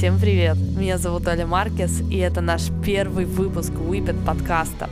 Всем 0.00 0.18
привет! 0.18 0.56
Меня 0.56 0.96
зовут 0.96 1.28
Оля 1.28 1.46
Маркес, 1.46 2.00
и 2.10 2.16
это 2.16 2.40
наш 2.40 2.70
первый 2.82 3.26
выпуск 3.26 3.70
Whippet 3.72 4.24
подкаста. 4.24 4.88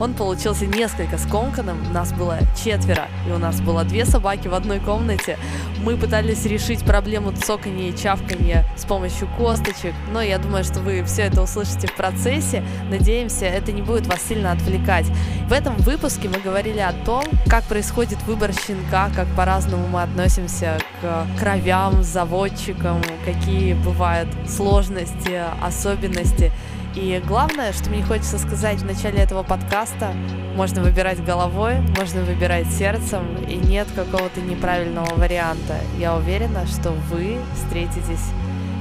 Он 0.00 0.14
получился 0.14 0.66
несколько 0.66 1.18
скомканным, 1.18 1.92
нас 1.92 2.12
было 2.12 2.38
четверо, 2.64 3.08
и 3.28 3.32
у 3.32 3.38
нас 3.38 3.60
было 3.60 3.84
две 3.84 4.06
собаки 4.06 4.48
в 4.48 4.54
одной 4.54 4.80
комнате. 4.80 5.38
Мы 5.84 5.96
пытались 5.98 6.46
решить 6.46 6.84
проблему 6.84 7.32
цоканья 7.32 7.90
и 7.90 7.96
чавканья 7.96 8.64
с 8.76 8.86
помощью 8.86 9.28
косточек, 9.36 9.92
но 10.10 10.22
я 10.22 10.38
думаю, 10.38 10.64
что 10.64 10.80
вы 10.80 11.04
все 11.04 11.22
это 11.22 11.42
услышите 11.42 11.86
в 11.86 11.94
процессе. 11.94 12.64
Надеемся, 12.88 13.44
это 13.44 13.72
не 13.72 13.82
будет 13.82 14.06
вас 14.06 14.22
сильно 14.22 14.52
отвлекать. 14.52 15.06
В 15.48 15.52
этом 15.52 15.76
выпуске 15.76 16.28
мы 16.28 16.40
говорили 16.40 16.80
о 16.80 16.92
том, 17.04 17.24
как 17.46 17.64
происходит 17.64 18.22
выбор 18.22 18.52
щенка, 18.52 19.10
как 19.14 19.26
по-разному 19.36 19.86
мы 19.86 20.02
относимся 20.02 20.78
к 21.02 21.26
кровям, 21.38 22.02
заводчикам, 22.02 23.02
какие 23.26 23.74
бывают 23.74 24.28
сложности, 24.48 25.42
особенности. 25.62 26.52
И 26.94 27.22
главное, 27.24 27.72
что 27.72 27.88
мне 27.88 28.02
хочется 28.02 28.36
сказать 28.38 28.78
в 28.78 28.84
начале 28.84 29.20
этого 29.20 29.44
подкаста, 29.44 30.12
можно 30.56 30.82
выбирать 30.82 31.24
головой, 31.24 31.76
можно 31.96 32.22
выбирать 32.22 32.66
сердцем, 32.66 33.36
и 33.48 33.54
нет 33.54 33.86
какого-то 33.94 34.40
неправильного 34.40 35.14
варианта. 35.14 35.76
Я 35.98 36.16
уверена, 36.16 36.66
что 36.66 36.90
вы 36.90 37.38
встретитесь, 37.54 38.32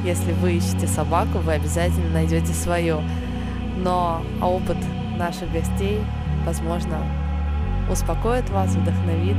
если 0.04 0.32
вы 0.34 0.54
ищете 0.54 0.88
собаку, 0.88 1.38
вы 1.38 1.54
обязательно 1.54 2.09
найдете 2.09 2.52
свою. 2.54 3.02
Но 3.77 4.23
опыт 4.41 4.77
наших 5.18 5.52
гостей, 5.52 6.02
возможно, 6.48 6.98
успокоит 7.91 8.49
вас, 8.49 8.71
вдохновит, 8.73 9.38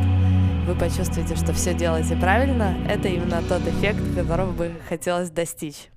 вы 0.66 0.76
почувствуете, 0.76 1.34
что 1.34 1.52
все 1.52 1.74
делаете 1.74 2.14
правильно, 2.14 2.76
это 2.88 3.08
именно 3.08 3.42
тот 3.42 3.66
эффект, 3.66 4.14
которого 4.14 4.52
бы 4.52 4.72
хотелось 4.88 5.30
достичь. 5.30 5.88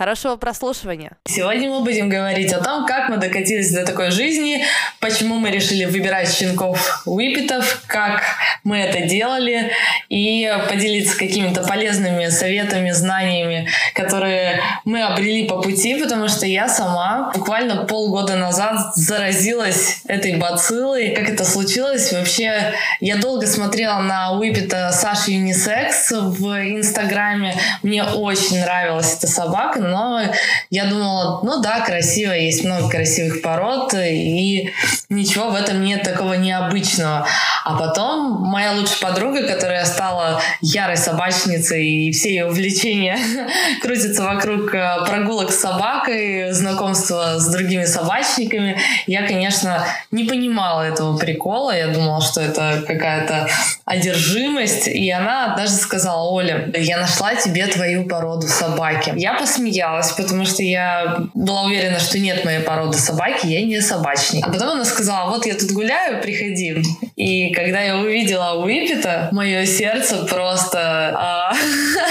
Хорошего 0.00 0.36
прослушивания. 0.36 1.18
Сегодня 1.28 1.68
мы 1.68 1.80
будем 1.80 2.08
говорить 2.08 2.50
о 2.54 2.64
том, 2.64 2.86
как 2.86 3.10
мы 3.10 3.18
докатились 3.18 3.70
до 3.70 3.84
такой 3.84 4.10
жизни, 4.10 4.64
почему 4.98 5.34
мы 5.34 5.50
решили 5.50 5.84
выбирать 5.84 6.32
щенков 6.32 7.02
Уипетов, 7.04 7.82
как 7.86 8.22
мы 8.64 8.78
это 8.78 9.02
делали, 9.02 9.70
и 10.08 10.50
поделиться 10.70 11.18
какими-то 11.18 11.64
полезными 11.64 12.30
советами, 12.30 12.92
знаниями, 12.92 13.68
которые 13.94 14.62
мы 14.86 15.02
обрели 15.02 15.46
по 15.46 15.60
пути, 15.60 16.00
потому 16.00 16.28
что 16.28 16.46
я 16.46 16.66
сама 16.66 17.30
буквально 17.34 17.84
полгода 17.84 18.36
назад 18.36 18.94
заразилась 18.94 20.00
этой 20.06 20.38
бациллой. 20.38 21.10
Как 21.10 21.28
это 21.28 21.44
случилось? 21.44 22.10
Вообще, 22.10 22.72
я 23.00 23.16
долго 23.16 23.46
смотрела 23.46 23.98
на 23.98 24.32
Уипета 24.32 24.92
Саши 24.92 25.32
Юнисекс 25.32 26.10
в 26.10 26.46
Инстаграме. 26.74 27.54
Мне 27.82 28.02
очень 28.02 28.60
нравилась 28.60 29.18
эта 29.18 29.26
собака, 29.26 29.89
но 29.90 30.22
я 30.70 30.86
думала, 30.86 31.40
ну 31.42 31.60
да, 31.60 31.80
красиво, 31.80 32.32
есть 32.32 32.64
много 32.64 32.88
красивых 32.88 33.42
пород, 33.42 33.94
и 33.94 34.72
ничего 35.08 35.50
в 35.50 35.54
этом 35.54 35.82
нет 35.82 36.02
такого 36.02 36.34
необычного. 36.34 37.26
А 37.64 37.76
потом 37.76 38.42
моя 38.42 38.72
лучшая 38.72 39.00
подруга, 39.00 39.46
которая 39.46 39.84
стала 39.84 40.40
ярой 40.60 40.96
собачницей, 40.96 41.86
и 41.86 42.12
все 42.12 42.30
ее 42.30 42.46
увлечения 42.46 43.18
крутятся 43.82 44.24
вокруг 44.24 44.74
э, 44.74 45.04
прогулок 45.06 45.50
с 45.50 45.60
собакой, 45.60 46.52
знакомства 46.52 47.38
с 47.38 47.48
другими 47.48 47.84
собачниками, 47.84 48.78
я, 49.06 49.26
конечно, 49.26 49.84
не 50.10 50.24
понимала 50.24 50.82
этого 50.82 51.16
прикола. 51.16 51.76
Я 51.76 51.88
думала, 51.88 52.20
что 52.20 52.40
это 52.40 52.82
какая-то 52.86 53.48
одержимость. 53.84 54.88
И 54.88 55.10
она 55.10 55.54
даже 55.56 55.72
сказала, 55.72 56.30
Оля, 56.30 56.70
я 56.74 56.98
нашла 56.98 57.34
тебе 57.34 57.66
твою 57.66 58.08
породу 58.08 58.46
собаки. 58.46 59.12
Я 59.16 59.34
посмеялась 59.34 59.79
боялась, 59.80 60.12
потому 60.12 60.44
что 60.44 60.62
я 60.62 61.26
была 61.34 61.62
уверена, 61.64 61.98
что 61.98 62.18
нет 62.18 62.44
моей 62.44 62.60
породы 62.60 62.98
собаки, 62.98 63.46
я 63.46 63.64
не 63.64 63.80
собачник. 63.80 64.46
А 64.46 64.50
потом 64.50 64.70
она 64.70 64.84
сказала, 64.84 65.30
вот 65.30 65.46
я 65.46 65.54
тут 65.54 65.70
гуляю, 65.72 66.20
приходи. 66.22 66.82
И 67.16 67.52
когда 67.52 67.80
я 67.80 67.98
увидела 67.98 68.62
Уипета, 68.62 69.28
мое 69.32 69.64
сердце 69.66 70.26
просто... 70.28 70.78
А, 70.78 71.52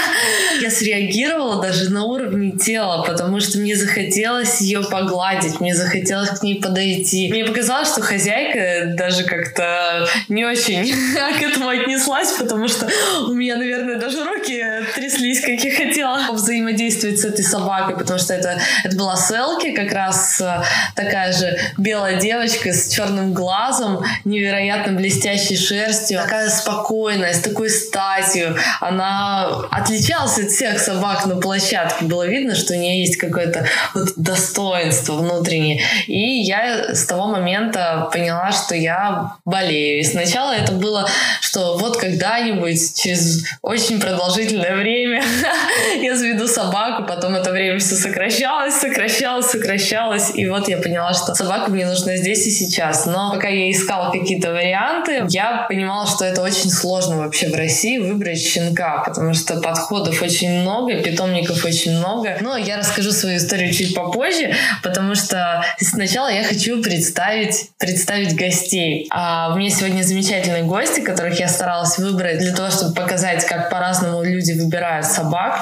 я 0.60 0.70
среагировала 0.70 1.62
даже 1.62 1.90
на 1.90 2.04
уровне 2.04 2.52
тела, 2.52 3.04
потому 3.04 3.40
что 3.40 3.58
мне 3.58 3.76
захотелось 3.76 4.60
ее 4.60 4.82
погладить, 4.82 5.60
мне 5.60 5.74
захотелось 5.74 6.30
к 6.30 6.42
ней 6.42 6.60
подойти. 6.60 7.30
Мне 7.30 7.44
показалось, 7.44 7.88
что 7.88 8.00
хозяйка 8.02 8.94
даже 8.96 9.24
как-то 9.24 10.06
не 10.28 10.44
очень 10.44 10.92
к 11.38 11.42
этому 11.42 11.68
отнеслась, 11.68 12.32
потому 12.32 12.68
что 12.68 12.88
у 13.28 13.32
меня, 13.32 13.56
наверное, 13.56 13.96
даже 13.96 14.24
руки 14.24 14.62
тряслись, 14.94 15.40
как 15.40 15.62
я 15.64 15.72
хотела 15.72 16.20
взаимодействовать 16.32 17.18
с 17.20 17.24
этой 17.24 17.44
собакой, 17.50 17.96
потому 17.96 18.18
что 18.18 18.34
это, 18.34 18.58
это 18.84 18.96
была 18.96 19.16
Селки, 19.16 19.72
как 19.72 19.92
раз 19.92 20.40
э, 20.40 20.62
такая 20.94 21.32
же 21.32 21.58
белая 21.76 22.20
девочка 22.20 22.72
с 22.72 22.88
черным 22.88 23.32
глазом, 23.34 24.04
невероятно 24.24 24.92
блестящей 24.92 25.56
шерстью, 25.56 26.20
такая 26.20 26.48
спокойная, 26.48 27.32
с 27.32 27.40
такой 27.40 27.70
статью. 27.70 28.56
Она 28.80 29.48
отличалась 29.70 30.38
от 30.38 30.50
всех 30.50 30.78
собак 30.78 31.26
на 31.26 31.36
площадке. 31.36 32.04
Было 32.04 32.26
видно, 32.26 32.54
что 32.54 32.74
у 32.74 32.76
нее 32.76 33.00
есть 33.00 33.16
какое-то 33.16 33.66
вот 33.94 34.10
достоинство 34.16 35.14
внутреннее. 35.14 35.82
И 36.06 36.42
я 36.42 36.94
с 36.94 37.04
того 37.06 37.26
момента 37.26 38.08
поняла, 38.12 38.52
что 38.52 38.74
я 38.74 39.32
болею. 39.44 40.00
И 40.00 40.04
сначала 40.04 40.52
это 40.52 40.72
было, 40.72 41.08
что 41.40 41.76
вот 41.78 41.96
когда-нибудь, 41.96 42.94
через 42.94 43.44
очень 43.62 44.00
продолжительное 44.00 44.76
время, 44.76 45.22
я 46.02 46.16
заведу 46.16 46.46
собаку, 46.46 47.04
потом 47.04 47.36
это 47.40 47.50
время 47.50 47.78
все 47.78 47.94
сокращалось, 47.94 48.74
сокращалось, 48.74 49.46
сокращалось. 49.46 50.30
И 50.34 50.46
вот 50.48 50.68
я 50.68 50.78
поняла, 50.78 51.12
что 51.12 51.34
собака 51.34 51.70
мне 51.70 51.86
нужна 51.86 52.16
здесь 52.16 52.46
и 52.46 52.50
сейчас. 52.50 53.06
Но 53.06 53.32
пока 53.32 53.48
я 53.48 53.70
искала 53.70 54.12
какие-то 54.12 54.52
варианты, 54.52 55.24
я 55.28 55.66
понимала, 55.68 56.06
что 56.06 56.24
это 56.24 56.42
очень 56.42 56.70
сложно 56.70 57.18
вообще 57.18 57.48
в 57.48 57.54
России 57.54 57.98
выбрать 57.98 58.40
щенка, 58.40 59.02
потому 59.04 59.34
что 59.34 59.60
подходов 59.60 60.22
очень 60.22 60.60
много, 60.60 60.94
питомников 61.02 61.64
очень 61.64 61.98
много. 61.98 62.36
Но 62.40 62.56
я 62.56 62.78
расскажу 62.78 63.12
свою 63.12 63.38
историю 63.38 63.72
чуть 63.72 63.94
попозже, 63.94 64.54
потому 64.82 65.14
что 65.14 65.64
сначала 65.78 66.28
я 66.28 66.44
хочу 66.44 66.82
представить, 66.82 67.70
представить 67.78 68.36
гостей. 68.36 69.08
А 69.10 69.52
у 69.52 69.58
меня 69.58 69.70
сегодня 69.70 70.02
замечательные 70.02 70.64
гости, 70.64 71.00
которых 71.00 71.38
я 71.40 71.48
старалась 71.48 71.98
выбрать 71.98 72.38
для 72.38 72.54
того, 72.54 72.70
чтобы 72.70 72.94
показать, 72.94 73.44
как 73.44 73.70
по-разному 73.70 74.22
люди 74.22 74.52
выбирают 74.52 75.06
собак. 75.06 75.60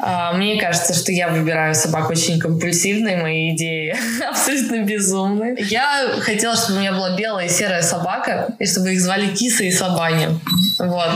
А, 0.00 0.32
мне 0.32 0.60
кажется, 0.60 0.94
что 0.94 1.12
я 1.12 1.28
выбираю 1.28 1.74
собак 1.74 2.10
очень 2.10 2.38
компульсивные, 2.38 3.16
мои 3.16 3.54
идеи 3.54 3.96
абсолютно 4.28 4.82
безумные. 4.82 5.56
Я 5.58 6.08
хотела, 6.20 6.56
чтобы 6.56 6.78
у 6.78 6.80
меня 6.80 6.92
была 6.92 7.16
белая 7.16 7.46
и 7.46 7.48
серая 7.48 7.82
собака, 7.82 8.54
и 8.58 8.66
чтобы 8.66 8.92
их 8.92 9.00
звали 9.00 9.28
Киса 9.28 9.64
и 9.64 9.70
Сабани. 9.70 10.28
Вот. 10.78 11.10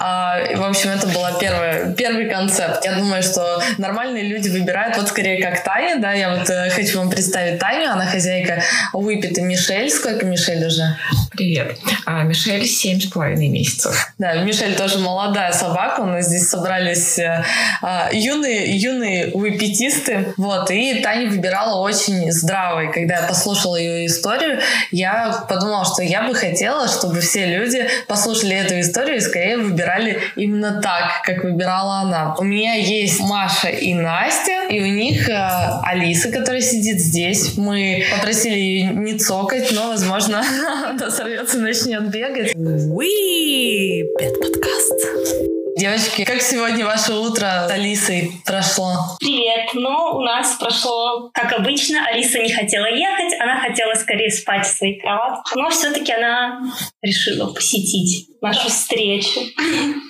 А, 0.00 0.38
в 0.56 0.62
общем, 0.62 0.90
это 0.90 1.06
был 1.08 1.22
первый 1.38 2.28
концепт. 2.30 2.84
Я 2.84 2.94
думаю, 2.94 3.22
что 3.22 3.62
нормальные 3.78 4.24
люди 4.24 4.48
выбирают 4.48 4.96
вот 4.96 5.08
скорее 5.08 5.42
как 5.42 5.62
Таня, 5.64 6.00
да, 6.00 6.12
я 6.12 6.36
вот 6.36 6.48
э, 6.50 6.70
хочу 6.70 6.98
вам 6.98 7.10
представить 7.10 7.58
Таню, 7.58 7.90
она 7.90 8.06
хозяйка 8.06 8.62
Выпита 8.92 9.42
Мишель. 9.42 9.90
Сколько 9.90 10.26
Мишель 10.26 10.64
уже? 10.66 10.96
Привет. 11.30 11.78
А, 12.06 12.22
Мишель 12.22 12.66
семь 12.66 13.00
с 13.00 13.06
половиной 13.06 13.48
месяцев. 13.48 14.12
Да, 14.18 14.34
Мишель 14.42 14.76
тоже 14.76 14.98
молодая 14.98 15.52
собака, 15.52 16.00
у 16.00 16.06
нас 16.06 16.26
здесь 16.26 16.48
собрались 16.48 17.18
э, 17.18 17.44
а, 17.82 18.10
юные, 18.14 18.76
юные 18.76 19.30
выпетисты, 19.34 20.34
вот, 20.36 20.70
и 20.70 21.00
Таня 21.00 21.28
выбирала 21.28 21.80
очень 21.80 22.30
здравый. 22.32 22.92
Когда 22.92 23.20
я 23.20 23.22
послушала 23.26 23.76
ее 23.76 24.06
историю, 24.06 24.60
я 24.90 25.44
подумала, 25.48 25.84
что 25.84 26.02
я 26.02 26.22
бы 26.22 26.34
хотела, 26.34 26.88
чтобы 26.88 27.20
все 27.20 27.46
люди 27.46 27.86
послушали 28.06 28.56
эту 28.56 28.80
историю 28.80 29.16
и 29.16 29.20
скорее 29.20 29.58
выбирали 29.58 30.20
именно 30.36 30.80
так, 30.80 31.22
как 31.24 31.44
выбирала 31.44 32.00
она. 32.00 32.34
У 32.38 32.44
меня 32.44 32.74
есть 32.74 33.20
Маша 33.20 33.68
и 33.68 33.94
Настя, 33.94 34.68
и 34.70 34.80
у 34.80 34.86
них 34.86 35.28
э, 35.28 35.34
Алиса, 35.82 36.30
которая 36.30 36.60
сидит 36.60 37.00
здесь. 37.00 37.56
Мы 37.56 38.04
попросили 38.14 38.58
ее 38.58 38.86
не 38.86 39.18
цокать, 39.18 39.72
но, 39.72 39.88
возможно, 39.88 40.42
она 40.90 41.10
сорвется 41.10 41.58
и 41.58 41.60
начнет 41.60 42.08
бегать. 42.10 42.54
Уи! 42.54 44.04
Пет 44.18 44.40
подкаст. 44.40 45.53
Девочки, 45.76 46.24
как 46.24 46.40
сегодня 46.40 46.86
ваше 46.86 47.14
утро 47.14 47.66
с 47.66 47.70
Алисой 47.72 48.30
прошло? 48.46 48.92
Привет. 49.18 49.70
Ну, 49.74 50.18
у 50.18 50.22
нас 50.22 50.54
прошло, 50.54 51.30
как 51.34 51.52
обычно. 51.52 52.06
Алиса 52.06 52.38
не 52.38 52.52
хотела 52.52 52.86
ехать, 52.86 53.40
она 53.40 53.60
хотела 53.60 53.94
скорее 53.94 54.30
спать 54.30 54.64
в 54.64 54.70
своей 54.70 55.00
кроватке. 55.00 55.52
Но 55.56 55.70
все-таки 55.70 56.12
она 56.12 56.60
решила 57.02 57.52
посетить 57.52 58.28
нашу 58.44 58.68
встречу. 58.68 59.40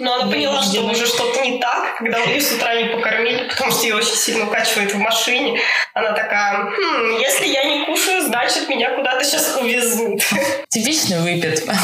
Но 0.01 0.15
она 0.15 0.31
поняла, 0.31 0.61
что 0.63 0.83
уже 0.83 1.07
что-то 1.07 1.41
не 1.41 1.59
так, 1.59 1.97
когда 1.99 2.19
мы 2.19 2.33
ее 2.33 2.41
с 2.41 2.53
утра 2.53 2.75
не 2.75 2.89
покормили, 2.89 3.49
потому 3.49 3.71
что 3.71 3.85
ее 3.85 3.95
очень 3.95 4.17
сильно 4.17 4.47
укачивает 4.47 4.93
в 4.93 4.99
машине. 4.99 5.59
Она 5.95 6.13
такая, 6.13 6.65
хм, 6.65 7.17
если 7.21 7.47
я 7.47 7.65
не 7.65 7.87
кушаю, 7.87 8.23
значит, 8.23 8.69
меня 8.69 8.91
куда-то 8.97 9.25
сейчас 9.25 9.57
увезут. 9.59 10.21
Типичный 10.69 11.21
выпит. 11.21 11.65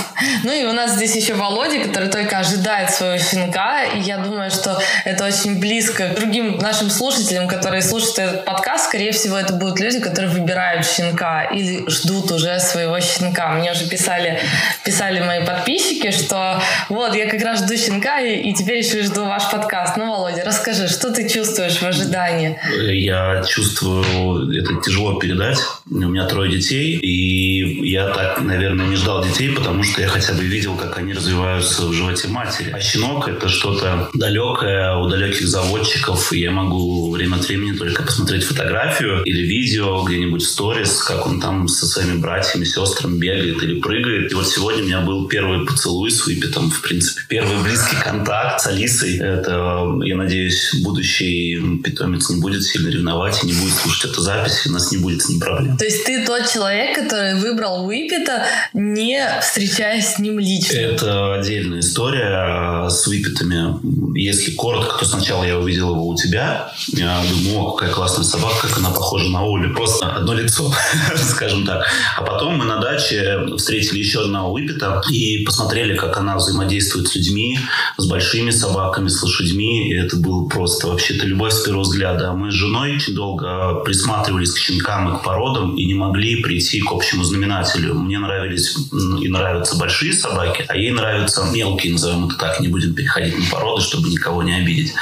Ну 0.43 0.53
и 0.53 0.65
у 0.65 0.73
нас 0.73 0.93
здесь 0.93 1.17
еще 1.17 1.35
Володя, 1.35 1.81
который 1.81 2.09
только 2.09 2.39
ожидает 2.39 2.91
своего 2.91 3.19
щенка. 3.19 3.70
И 3.95 4.01
я 4.01 4.19
думаю, 4.19 4.51
что 4.51 4.81
это 5.05 5.25
очень 5.25 5.61
близко 5.61 6.09
к 6.09 6.15
другим 6.15 6.59
нашим 6.59 6.91
слушателям, 6.91 7.49
которые 7.49 7.83
слушают 7.83 8.19
этот 8.19 8.45
подкаст. 8.45 8.87
Скорее 8.87 9.13
всего, 9.13 9.37
это 9.37 9.53
будут 9.53 9.81
люди, 9.81 10.01
которые 10.01 10.31
выбирают 10.31 10.87
щенка 10.87 11.45
или 11.45 11.89
ждут 11.89 12.31
уже 12.33 12.59
своего 12.61 12.99
щенка. 13.01 13.51
Мне 13.53 13.73
уже 13.73 13.89
писали, 13.89 14.41
писали 14.85 15.21
мои 15.21 15.45
подписчики, 15.45 16.11
что 16.11 16.61
вот, 16.89 17.15
я 17.15 17.29
как 17.29 17.43
раз 17.43 17.61
жду 17.61 17.77
щенка, 17.77 18.21
и, 18.21 18.51
и 18.51 18.55
теперь 18.55 18.79
еще 18.79 19.03
жду 19.03 19.25
ваш 19.25 19.51
подкаст. 19.51 19.97
Ну, 19.97 20.11
Володя, 20.11 20.45
расскажи, 20.45 20.89
что 20.89 21.13
ты 21.13 21.29
чувствуешь 21.29 21.81
в 21.81 21.83
ожидании? 21.83 22.59
Я 22.93 23.43
чувствую, 23.49 24.51
это 24.53 24.81
тяжело 24.85 25.19
передать. 25.19 25.59
У 25.91 25.95
меня 25.95 26.27
трое 26.27 26.51
детей, 26.51 26.97
и 26.97 27.89
я 27.89 28.09
так, 28.09 28.41
наверное, 28.41 28.87
не 28.87 28.97
ждал 28.97 29.25
детей, 29.25 29.51
потому 29.51 29.83
что 29.83 30.01
я 30.01 30.09
хотя 30.09 30.33
бы 30.33 30.43
видел, 30.45 30.77
как 30.77 30.99
они 30.99 31.13
развиваются 31.13 31.87
в 31.87 31.93
животе 31.93 32.29
матери. 32.29 32.71
А 32.73 32.81
щенок— 32.81 33.29
это 33.29 33.49
что-то 33.61 34.09
далекое 34.15 34.97
у 34.97 35.09
далеких 35.09 35.47
заводчиков, 35.47 36.33
и 36.33 36.41
я 36.41 36.51
могу 36.51 37.11
время 37.11 37.37
от 37.37 37.47
времени 37.47 37.77
только 37.77 38.03
посмотреть 38.03 38.43
фотографию 38.45 39.23
или 39.25 39.43
видео 39.43 40.03
где-нибудь 40.03 40.43
в 40.43 40.49
сторис, 40.49 41.03
как 41.03 41.27
он 41.27 41.41
там 41.41 41.69
со 41.69 41.87
своими 41.87 42.19
братьями, 42.19 42.65
сестрами 42.65 43.19
бегает 43.19 43.63
или 43.63 43.79
прыгает. 43.81 44.33
И 44.33 44.35
вот 44.35 44.49
сегодня 44.49 44.83
у 44.83 44.87
меня 44.87 45.01
был 45.01 45.29
первый 45.29 45.67
поцелуй 45.67 46.11
с 46.11 46.25
выпитом, 46.27 46.71
в 46.71 46.81
принципе, 46.81 47.21
первый 47.29 47.63
близкий 47.63 47.97
контакт 48.03 48.63
с 48.63 48.67
Алисой. 48.67 49.19
Это, 49.19 49.85
я 50.05 50.17
надеюсь, 50.17 50.75
будущий 50.83 51.61
питомец 51.85 52.31
не 52.31 52.41
будет 52.41 52.63
сильно 52.63 52.89
ревновать 52.89 53.45
и 53.45 53.47
не 53.47 53.53
будет 53.53 53.75
слушать 53.75 54.13
эту 54.13 54.23
запись, 54.23 54.65
и 54.65 54.71
у 54.71 54.73
нас 54.73 54.91
не 54.91 54.99
будет 54.99 55.21
с 55.21 55.29
ним 55.29 55.39
проблем. 55.39 55.77
То 55.77 55.85
есть 55.85 56.05
ты 56.05 56.25
тот 56.25 56.51
человек, 56.51 56.97
который 56.97 57.35
выбрал 57.35 57.85
Уипета, 57.87 58.43
не 58.73 59.23
встречаясь 59.43 60.15
с 60.15 60.19
ним 60.19 60.39
лично? 60.39 60.79
Это 60.79 61.35
отдельная 61.35 61.81
история 61.81 62.89
с 62.89 63.07
Уипетами. 63.51 64.19
Если 64.19 64.53
коротко, 64.53 64.99
то 64.99 65.05
сначала 65.05 65.45
я 65.45 65.59
увидел 65.59 65.91
его 65.91 66.09
у 66.09 66.17
тебя. 66.17 66.73
Я 66.89 67.23
думаю, 67.31 67.61
о, 67.61 67.73
какая 67.73 67.93
классная 67.93 68.25
собака, 68.25 68.69
как 68.69 68.79
она 68.79 68.91
похожа 68.91 69.29
на 69.31 69.41
Олю. 69.41 69.75
Просто 69.75 70.07
одно 70.07 70.35
лицо, 70.35 70.73
скажем 71.17 71.65
так. 71.65 71.85
А 72.17 72.23
потом 72.23 72.57
мы 72.57 72.65
на 72.65 72.81
даче 72.81 73.41
встретили 73.57 73.99
еще 73.99 74.23
одного 74.23 74.53
Уипета 74.53 75.03
и 75.11 75.45
посмотрели, 75.45 75.97
как 75.97 76.17
она 76.17 76.37
взаимодействует 76.37 77.09
с 77.09 77.15
людьми, 77.15 77.59
с 77.97 78.07
большими 78.07 78.51
собаками, 78.51 79.09
с 79.09 79.23
лошадьми. 79.23 79.91
И 79.91 79.97
это 79.97 80.17
было 80.17 80.49
просто 80.49 80.89
вообще-то 80.89 81.27
любовь 81.27 81.53
с 81.53 81.63
первого 81.63 81.83
взгляда. 81.83 82.31
А 82.31 82.33
мы 82.35 82.51
с 82.51 82.55
женой 82.55 82.97
очень 82.97 83.15
долго 83.15 83.81
присматривались 83.85 84.53
к 84.53 84.59
щенкам 84.59 85.15
и 85.15 85.19
к 85.19 85.23
породам 85.23 85.77
и 85.77 85.85
не 85.85 85.95
могли 85.95 86.43
прийти 86.43 86.81
к 86.81 86.93
общему 86.93 87.25
знаменателю. 87.25 87.95
Мне 87.95 88.19
нравились 88.19 88.77
и 89.21 89.29
нравятся 89.29 89.77
большие 89.77 90.13
собаки, 90.13 90.65
а 90.69 90.77
ей 90.77 90.91
нравятся 90.91 91.45
мелкие, 91.53 91.93
назовем 91.93 92.27
это 92.27 92.37
так, 92.37 92.61
не 92.61 92.69
будем 92.69 92.95
переходить 92.95 93.40
породы, 93.51 93.83
чтобы 93.83 94.09
никого 94.09 94.43
не 94.43 94.55
обидеть. 94.55 94.93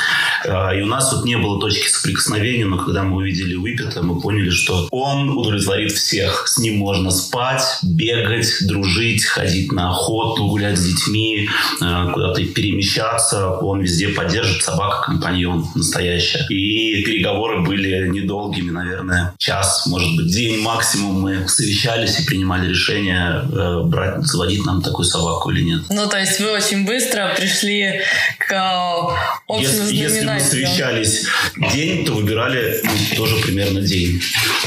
А, 0.47 0.75
и 0.75 0.83
у 0.83 0.87
нас 0.87 1.13
вот 1.13 1.25
не 1.25 1.37
было 1.37 1.61
точки 1.61 1.89
соприкосновения, 1.89 2.67
но 2.67 2.79
когда 2.79 3.03
мы 3.03 3.17
увидели 3.17 3.55
Уипета, 3.55 4.03
мы 4.03 4.21
поняли, 4.21 4.51
что 4.51 4.89
он 4.91 5.31
удовлетворит 5.31 5.93
всех. 5.93 6.47
С 6.47 6.59
ним 6.59 6.79
можно 6.79 7.11
спать, 7.11 7.63
бегать, 7.83 8.67
дружить, 8.67 9.25
ходить 9.25 9.73
на 9.73 9.91
охоту, 9.91 10.47
гулять 10.49 10.79
с 10.79 10.85
детьми, 10.85 11.49
а, 11.81 12.13
куда-то 12.13 12.45
перемещаться. 12.45 13.51
Он 13.57 13.81
везде 13.81 14.09
поддержит, 14.09 14.63
собака-компаньон 14.63 15.67
настоящая. 15.75 16.47
И 16.49 17.03
переговоры 17.03 17.63
были 17.63 18.09
недолгими, 18.09 18.71
наверное, 18.71 19.35
час, 19.39 19.87
может 19.87 20.17
быть, 20.17 20.31
день 20.31 20.61
максимум. 20.61 21.21
Мы 21.21 21.49
совещались 21.49 22.21
и 22.21 22.25
принимали 22.25 22.69
решение, 22.69 23.43
э, 23.51 23.83
брать, 23.85 24.27
заводить 24.27 24.65
нам 24.65 24.83
такую 24.83 25.05
собаку 25.05 25.51
или 25.51 25.63
нет. 25.63 25.83
Ну, 25.91 26.09
то 26.09 26.19
есть 26.19 26.41
вы 26.41 26.51
очень 26.51 26.85
быстро 26.85 27.35
пришли 27.37 28.01
к 28.39 29.17
общему 29.47 29.89
если, 29.89 29.95
если 29.95 30.27
мы 30.27 30.41
совещались 30.41 31.27
день, 31.73 32.05
то 32.05 32.13
выбирали 32.13 32.83
тоже 33.17 33.37
примерно 33.37 33.81
день. 33.81 34.21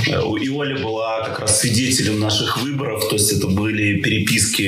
Э, 0.07 0.21
и 0.41 0.49
Оля 0.49 0.77
была 0.77 1.21
как 1.23 1.39
раз 1.39 1.59
свидетелем 1.59 2.19
наших 2.19 2.57
выборов, 2.57 3.07
то 3.07 3.15
есть 3.15 3.31
это 3.31 3.47
были 3.47 4.01
переписки 4.01 4.61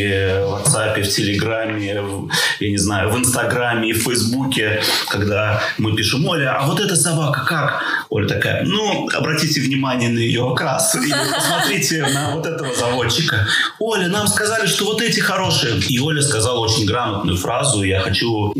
в 0.43 0.53
WhatsApp, 0.53 1.01
в 1.01 1.09
Телеграме, 1.09 2.01
в, 2.01 2.29
я 2.59 2.69
не 2.69 2.77
знаю, 2.77 3.09
в 3.09 3.17
Инстаграме 3.17 3.89
и 3.89 3.93
в 3.93 4.03
Фейсбуке, 4.03 4.81
когда 5.09 5.61
мы 5.77 5.95
пишем, 5.95 6.25
Оля, 6.27 6.57
а 6.59 6.67
вот 6.67 6.79
эта 6.79 6.95
собака 6.95 7.45
как? 7.45 7.83
Оля 8.09 8.27
такая, 8.27 8.63
ну, 8.63 9.09
обратите 9.13 9.61
внимание 9.61 10.09
на 10.09 10.19
ее 10.19 10.51
окрас 10.51 10.95
и 10.95 11.11
посмотрите 11.33 12.05
на 12.13 12.35
вот 12.35 12.45
этого 12.45 12.73
заводчика. 12.73 13.47
Оля, 13.79 14.07
нам 14.07 14.27
сказали, 14.27 14.67
что 14.67 14.85
вот 14.85 15.01
эти 15.01 15.19
хорошие. 15.19 15.79
И 15.89 15.99
Оля 15.99 16.21
сказала 16.21 16.59
очень 16.59 16.85
грамотную 16.85 17.37
фразу, 17.37 17.83
я 17.83 17.99
хочу 17.99 18.51
э, 18.51 18.59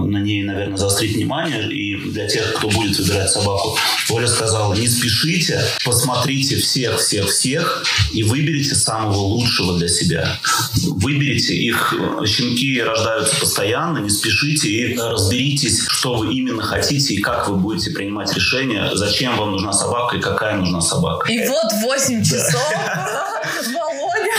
на 0.00 0.18
ней, 0.18 0.42
наверное, 0.42 0.76
заострить 0.76 1.16
внимание, 1.16 1.70
и 1.70 1.96
для 1.96 2.26
тех, 2.26 2.54
кто 2.54 2.68
будет 2.68 2.98
выбирать 2.98 3.30
собаку. 3.30 3.76
Оля 4.10 4.26
сказала, 4.26 4.74
не 4.74 4.88
спешите, 4.88 5.60
посмотрите 5.84 6.56
всех-всех-всех 6.56 7.84
и 8.12 8.22
выберите 8.22 8.74
самого 8.74 9.18
лучшего 9.18 9.78
для 9.78 9.88
себя. 9.88 10.38
Выберите 10.74 11.54
их. 11.54 11.94
Щенки 12.26 12.80
рождаются 12.82 13.36
постоянно, 13.36 13.98
не 13.98 14.10
спешите 14.10 14.68
и 14.68 14.96
разберитесь, 14.96 15.86
что 15.88 16.14
вы 16.14 16.34
именно 16.34 16.62
хотите 16.62 17.14
и 17.14 17.20
как 17.20 17.48
вы 17.48 17.56
будете 17.56 17.90
принимать 17.90 18.34
решение, 18.34 18.90
зачем 18.94 19.36
вам 19.36 19.52
нужна 19.52 19.72
собака 19.72 20.16
и 20.16 20.20
какая 20.20 20.56
нужна 20.56 20.80
собака. 20.80 21.30
И 21.32 21.46
вот 21.46 21.72
8 21.82 22.22
часов 22.22 22.72
Володя 23.72 24.32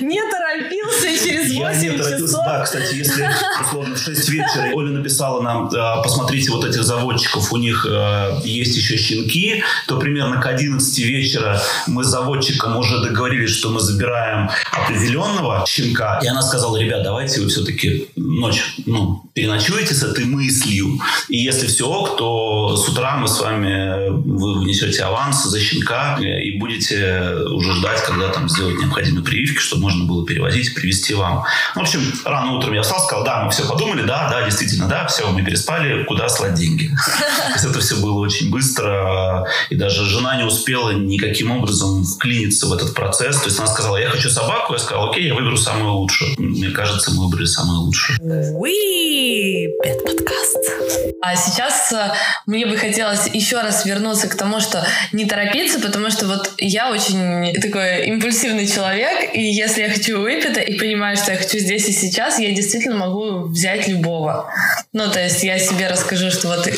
не 0.00 0.20
торопился, 0.20 1.05
через 1.26 1.52
8 1.52 1.58
Я 1.58 1.92
не 1.92 1.98
торопился, 1.98 2.26
часов... 2.26 2.44
да, 2.46 2.62
кстати, 2.62 2.94
если 2.94 3.28
условно 3.62 3.94
в 3.94 3.98
6 3.98 4.28
вечера 4.28 4.70
Оля 4.74 4.90
написала 4.90 5.42
нам, 5.42 5.70
«А, 5.74 6.02
посмотрите 6.02 6.50
вот 6.50 6.64
этих 6.64 6.84
заводчиков, 6.84 7.52
у 7.52 7.56
них 7.56 7.86
э, 7.88 8.40
есть 8.44 8.76
еще 8.76 8.96
щенки, 8.96 9.62
то 9.86 9.98
примерно 9.98 10.40
к 10.40 10.46
11 10.46 10.98
вечера 10.98 11.60
мы 11.86 12.04
с 12.04 12.08
заводчиком 12.08 12.76
уже 12.76 13.02
договорились, 13.02 13.50
что 13.50 13.70
мы 13.70 13.80
забираем 13.80 14.50
определенного 14.72 15.64
щенка, 15.66 16.20
и 16.22 16.26
она 16.26 16.42
сказала, 16.42 16.76
ребят, 16.76 17.02
давайте 17.02 17.40
вы 17.40 17.48
все-таки 17.48 18.08
ночь, 18.16 18.76
ну, 18.86 19.22
переночуете 19.34 19.94
с 19.94 20.02
этой 20.02 20.24
мыслью, 20.24 21.00
и 21.28 21.38
если 21.38 21.66
все 21.66 21.88
ок, 21.88 22.16
то 22.16 22.76
с 22.76 22.88
утра 22.88 23.16
мы 23.16 23.28
с 23.28 23.40
вами, 23.40 24.08
вы 24.10 24.60
внесете 24.60 25.02
аванс 25.02 25.44
за 25.44 25.60
щенка 25.60 26.18
э, 26.20 26.42
и 26.42 26.58
будете 26.58 27.34
уже 27.50 27.72
ждать, 27.74 28.02
когда 28.02 28.28
там 28.28 28.48
сделать 28.48 28.78
необходимые 28.78 29.24
прививки, 29.24 29.58
чтобы 29.58 29.82
можно 29.82 30.04
было 30.04 30.24
перевозить 30.26 30.74
привезти 30.74 31.14
вам. 31.16 31.44
Ну, 31.74 31.80
в 31.80 31.84
общем, 31.84 32.00
рано 32.24 32.52
утром 32.52 32.72
я 32.74 32.82
встал, 32.82 33.00
сказал, 33.00 33.24
да, 33.24 33.42
мы 33.44 33.50
все 33.50 33.66
подумали, 33.66 34.02
да, 34.02 34.28
да, 34.30 34.42
действительно, 34.42 34.88
да, 34.88 35.06
все, 35.06 35.28
мы 35.28 35.42
переспали, 35.42 36.04
куда 36.04 36.28
слать 36.28 36.54
деньги. 36.54 36.88
То 37.48 37.52
есть 37.54 37.64
это 37.64 37.80
все 37.80 37.96
было 37.96 38.20
очень 38.20 38.50
быстро, 38.50 39.46
и 39.70 39.76
даже 39.76 40.04
жена 40.04 40.36
не 40.36 40.44
успела 40.44 40.90
никаким 40.90 41.50
образом 41.50 42.04
вклиниться 42.04 42.66
в 42.66 42.72
этот 42.72 42.94
процесс. 42.94 43.38
То 43.38 43.46
есть 43.46 43.58
она 43.58 43.68
сказала, 43.68 43.96
я 43.96 44.08
хочу 44.08 44.30
собаку, 44.30 44.74
я 44.74 44.78
сказал, 44.78 45.10
окей, 45.10 45.26
я 45.26 45.34
выберу 45.34 45.56
самую 45.56 45.92
лучшую. 45.94 46.34
Мне 46.38 46.70
кажется, 46.70 47.10
мы 47.10 47.24
выбрали 47.24 47.46
самую 47.46 47.80
лучшую. 47.80 48.18
Уи, 48.58 49.68
Пет 49.82 50.02
подкаст. 50.04 50.56
А 51.22 51.36
сейчас 51.36 51.92
э, 51.92 52.12
мне 52.46 52.66
бы 52.66 52.76
хотелось 52.76 53.26
еще 53.32 53.60
раз 53.60 53.84
вернуться 53.84 54.28
к 54.28 54.36
тому, 54.36 54.60
что 54.60 54.86
не 55.12 55.24
торопиться, 55.24 55.80
потому 55.80 56.10
что 56.10 56.26
вот 56.26 56.52
я 56.58 56.90
очень 56.90 57.52
такой 57.60 58.06
импульсивный 58.06 58.66
человек, 58.66 59.34
и 59.34 59.42
если 59.42 59.82
я 59.82 59.90
хочу 59.90 60.20
выпито 60.20 60.60
и 60.60 60.78
понимаю, 60.78 61.05
что 61.14 61.32
я 61.32 61.38
хочу 61.38 61.58
здесь 61.58 61.88
и 61.88 61.92
сейчас, 61.92 62.40
я 62.40 62.52
действительно 62.52 62.96
могу 62.96 63.42
взять 63.42 63.86
любого. 63.86 64.50
Ну, 64.92 65.08
то 65.10 65.20
есть 65.22 65.44
я 65.44 65.58
себе 65.58 65.86
расскажу, 65.88 66.30
что 66.30 66.48
вот 66.48 66.68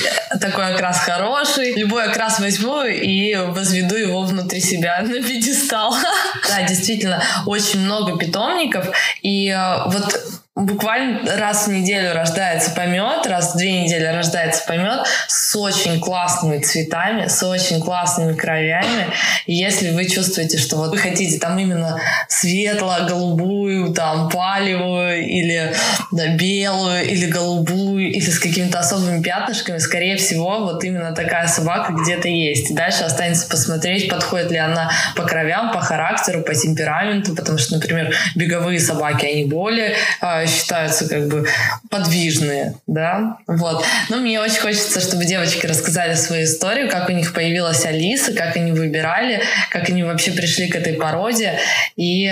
такой 0.41 0.75
окрас 0.75 0.99
хороший, 0.99 1.75
любой 1.75 2.05
окрас 2.05 2.41
возьму 2.41 2.83
и 2.83 3.35
возведу 3.37 3.97
его 3.97 4.23
внутри 4.23 4.61
себя 4.61 5.01
на 5.03 5.23
пьедестал. 5.23 5.95
Да, 6.49 6.63
действительно, 6.67 7.23
очень 7.47 7.81
много 7.81 8.19
питомников, 8.19 8.87
и 9.23 9.49
э, 9.49 9.83
вот 9.87 10.21
буквально 10.59 11.37
раз 11.37 11.69
в 11.69 11.71
неделю 11.71 12.13
рождается 12.13 12.73
помет, 12.73 13.27
раз 13.27 13.55
в 13.55 13.59
две 13.59 13.85
недели 13.85 14.05
рождается 14.05 14.65
помет 14.67 15.07
с 15.29 15.55
очень 15.57 16.01
классными 16.01 16.59
цветами, 16.61 17.29
с 17.29 17.43
очень 17.45 17.81
классными 17.81 18.35
кровями. 18.35 19.07
И 19.47 19.55
если 19.55 19.91
вы 19.91 20.07
чувствуете, 20.07 20.59
что 20.59 20.77
вот 20.77 20.91
вы 20.91 20.99
хотите 20.99 21.39
там 21.39 21.59
именно 21.59 22.01
светло-голубую, 22.29 23.93
там 23.95 24.29
палевую 24.29 25.25
или 25.25 25.73
да, 26.11 26.29
белую 26.35 27.05
или 27.09 27.27
голубую 27.27 28.11
или 28.11 28.29
с 28.29 28.39
какими-то 28.39 28.81
особыми 28.81 29.23
пятнышками, 29.23 29.79
скорее 29.79 30.17
всего, 30.17 30.65
вот 30.65 30.83
именно 30.83 31.15
такая 31.15 31.47
собака 31.47 31.93
где-то 31.93 32.29
есть. 32.29 32.73
И 32.73 32.75
дальше 32.75 33.05
останется 33.05 33.49
посмотреть, 33.49 34.09
подходит 34.09 34.51
ли 34.51 34.59
она 34.59 34.91
по 35.15 35.23
кровям, 35.23 35.73
по 35.73 35.81
характеру, 35.81 36.43
по 36.43 36.55
темпераменту, 36.55 37.35
потому 37.37 37.59
что, 37.59 37.75
например, 37.75 38.13
беговые 38.35 38.81
собаки, 38.81 39.25
они 39.25 39.45
более 39.45 39.95
э, 40.21 40.48
считаются 40.49 41.09
как 41.09 41.29
бы 41.29 41.47
подвижные, 41.91 42.75
да, 42.87 43.39
вот. 43.47 43.85
Но 44.09 44.17
мне 44.17 44.41
очень 44.41 44.61
хочется, 44.61 45.01
чтобы 45.01 45.25
девочки 45.25 45.67
рассказали 45.67 46.15
свою 46.15 46.45
историю, 46.45 46.91
как 46.91 47.09
у 47.09 47.13
них 47.13 47.33
появилась 47.33 47.85
Алиса, 47.85 48.33
как 48.33 48.57
они 48.57 48.73
выбирали, 48.73 49.43
как 49.71 49.89
они 49.89 50.03
вообще 50.03 50.33
пришли 50.33 50.69
к 50.69 50.77
этой 50.77 50.95
породе 50.95 51.59
и 51.97 52.31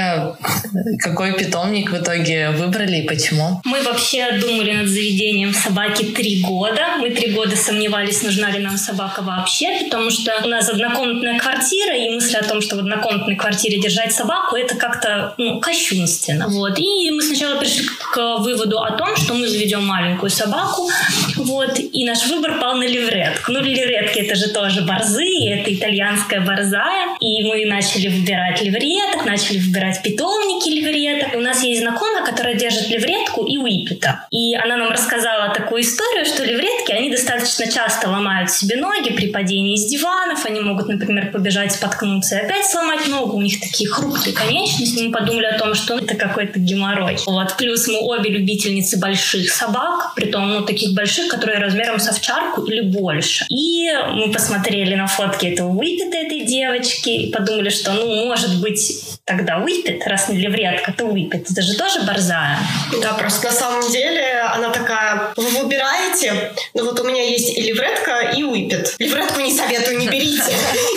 какой 0.98 1.34
питомник 1.34 1.90
в 1.90 1.96
итоге 1.96 2.50
выбрали 2.50 2.96
и 2.98 3.06
почему. 3.06 3.60
Мы 3.64 3.82
вообще 3.82 4.32
думали 4.32 4.72
над 4.72 4.88
заведением 4.88 5.54
собаки 5.54 6.04
три 6.04 6.40
года. 6.40 6.96
Мы 6.98 7.10
три 7.10 7.32
года 7.32 7.56
сомневались, 7.56 8.22
нужна 8.22 8.50
ли 8.50 8.58
нам 8.58 8.76
собака 8.76 9.22
вообще, 9.22 9.84
потому 9.84 10.10
что 10.10 10.32
у 10.44 10.48
нас 10.48 10.68
однокомнатная 10.68 11.38
квартира, 11.38 11.96
и 11.96 12.10
мысль 12.10 12.36
о 12.36 12.44
том, 12.44 12.60
что 12.60 12.76
в 12.76 12.78
однокомнатной 12.80 13.36
квартире 13.36 13.80
держать 13.80 14.12
собаку, 14.12 14.56
это 14.56 14.76
как-то 14.76 15.34
ну, 15.38 15.60
кощунственно. 15.60 16.48
Вот. 16.48 16.78
И 16.78 17.10
мы 17.10 17.22
сначала 17.22 17.58
пришли 17.58 17.86
к 17.86 17.98
выводу 18.14 18.78
о 18.78 18.92
том, 18.92 19.16
что 19.16 19.34
мы 19.34 19.48
заведем 19.48 19.84
маленькую 19.84 20.30
собаку, 20.30 20.88
вот, 21.36 21.78
и 21.78 22.04
наш 22.04 22.26
выбор 22.26 22.58
пал 22.60 22.76
на 22.76 22.86
левретку. 22.86 23.52
Ну, 23.52 23.60
левретки 23.60 24.18
это 24.18 24.34
же 24.34 24.48
тоже 24.48 24.82
борзы, 24.82 25.26
это 25.48 25.74
итальянская 25.74 26.40
борзая, 26.40 27.16
и 27.20 27.42
мы 27.44 27.64
начали 27.66 28.08
выбирать 28.08 28.62
левреток, 28.62 29.24
начали 29.24 29.58
выбирать 29.58 30.02
питомники 30.02 30.68
левреток. 30.68 31.34
У 31.34 31.40
нас 31.40 31.62
есть 31.62 31.80
знакомая, 31.80 32.24
которая 32.24 32.54
держит 32.54 32.88
левретку 32.88 33.44
и 33.44 33.56
уипета. 33.56 34.26
И 34.30 34.54
она 34.54 34.76
нам 34.76 34.90
рассказала 34.90 35.52
такую 35.54 35.82
историю, 35.82 36.24
что 36.24 36.44
левретки, 36.44 36.92
они 36.92 37.10
достаточно 37.10 37.70
часто 37.70 38.08
ломают 38.08 38.50
себе 38.50 38.76
ноги 38.76 39.12
при 39.12 39.28
падении 39.28 39.76
с 39.76 39.86
диванов, 39.86 40.44
они 40.46 40.60
могут, 40.60 40.88
например, 40.88 41.30
побежать, 41.30 41.72
споткнуться 41.72 42.36
и 42.36 42.44
опять 42.44 42.66
сломать 42.66 43.06
ногу, 43.08 43.36
у 43.36 43.42
них 43.42 43.60
такие 43.60 43.88
хрупкие 43.88 44.34
конечности, 44.34 45.02
мы 45.02 45.12
подумали 45.12 45.46
о 45.46 45.58
том, 45.58 45.74
что 45.74 45.98
это 45.98 46.14
какой-то 46.14 46.58
геморрой. 46.58 47.18
Вот. 47.26 47.56
Плюс 47.56 47.85
мы 47.88 47.98
обе 48.00 48.30
любительницы 48.30 48.98
больших 48.98 49.50
собак, 49.50 50.12
при 50.14 50.26
том, 50.26 50.50
ну, 50.50 50.62
таких 50.62 50.94
больших, 50.94 51.28
которые 51.28 51.58
размером 51.58 51.98
с 51.98 52.08
овчарку 52.08 52.62
или 52.62 52.80
больше. 52.80 53.46
И 53.50 53.90
мы 54.12 54.32
посмотрели 54.32 54.94
на 54.94 55.06
фотки 55.06 55.46
этого 55.46 55.68
Уиппета, 55.70 56.16
этой 56.16 56.44
девочки, 56.44 57.10
и 57.10 57.32
подумали, 57.32 57.70
что, 57.70 57.92
ну, 57.92 58.26
может 58.26 58.60
быть, 58.60 59.18
тогда 59.24 59.58
Уиппет, 59.58 60.06
раз 60.06 60.28
не 60.28 60.38
левретка, 60.38 60.92
то 60.92 61.04
Уиппет. 61.04 61.50
Это 61.50 61.62
же 61.62 61.76
тоже 61.76 62.02
борзая. 62.02 62.58
Да, 63.02 63.12
просто 63.14 63.48
на 63.48 63.52
самом 63.52 63.90
деле 63.90 64.40
она 64.54 64.70
такая, 64.70 65.32
вы 65.36 65.62
выбираете, 65.62 66.52
ну 66.74 66.84
вот 66.84 67.00
у 67.00 67.04
меня 67.04 67.22
есть 67.22 67.56
и 67.56 67.62
левретка, 67.62 68.32
и 68.36 68.42
Уиппет. 68.44 68.94
Левретку 68.98 69.40
не 69.40 69.52
советую, 69.52 69.98
не 69.98 70.08
берите. 70.08 70.42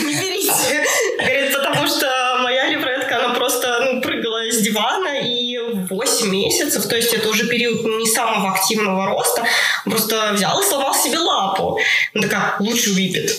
месяцев, 6.50 6.88
то 6.88 6.96
есть 6.96 7.14
это 7.14 7.30
уже 7.30 7.48
период 7.48 7.84
не 7.86 8.08
самого 8.08 8.52
активного 8.52 9.06
роста, 9.06 9.46
просто 9.86 10.32
взял 10.34 10.60
и 10.62 10.66
сломал 10.66 10.94
себе 10.94 11.20
лапу. 11.20 11.80
Она 12.14 12.24
такая, 12.24 12.56
лучше 12.60 12.92
выпит. 12.92 13.32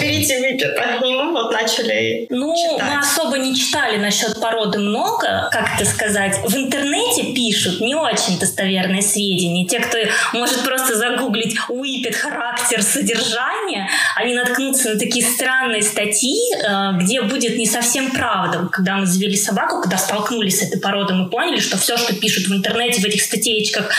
Берите. 0.00 0.34
И 0.40 1.14
мы 1.14 1.32
вот 1.32 1.52
начали 1.52 2.26
Ну, 2.30 2.54
читать. 2.54 2.88
мы 2.88 2.98
особо 2.98 3.38
не 3.38 3.54
читали 3.54 3.96
насчет 3.96 4.40
породы 4.40 4.78
много, 4.78 5.48
как 5.50 5.68
это 5.76 5.88
сказать. 5.88 6.38
В 6.44 6.56
интернете 6.56 7.32
пишут 7.32 7.80
не 7.80 7.94
очень 7.94 8.38
достоверные 8.38 9.02
сведения. 9.02 9.66
Те, 9.66 9.80
кто 9.80 9.98
может 10.32 10.64
просто 10.64 10.96
загуглить 10.96 11.56
«Уипет 11.68 12.16
характер 12.16 12.82
содержания», 12.82 13.88
они 14.16 14.34
наткнутся 14.34 14.90
на 14.90 14.98
такие 14.98 15.24
странные 15.24 15.82
статьи, 15.82 16.36
э, 16.54 16.92
где 16.98 17.22
будет 17.22 17.56
не 17.56 17.66
совсем 17.66 18.10
правда. 18.10 18.68
Когда 18.70 18.96
мы 18.96 19.06
завели 19.06 19.36
собаку, 19.36 19.80
когда 19.82 19.98
столкнулись 19.98 20.58
с 20.60 20.62
этой 20.62 20.80
породой, 20.80 21.16
мы 21.16 21.28
поняли, 21.30 21.60
что 21.60 21.76
все, 21.78 21.96
что 21.96 22.14
пишут 22.14 22.46
в 22.48 22.54
интернете, 22.54 23.00
в 23.00 23.04
этих 23.04 23.22
статейках 23.22 23.90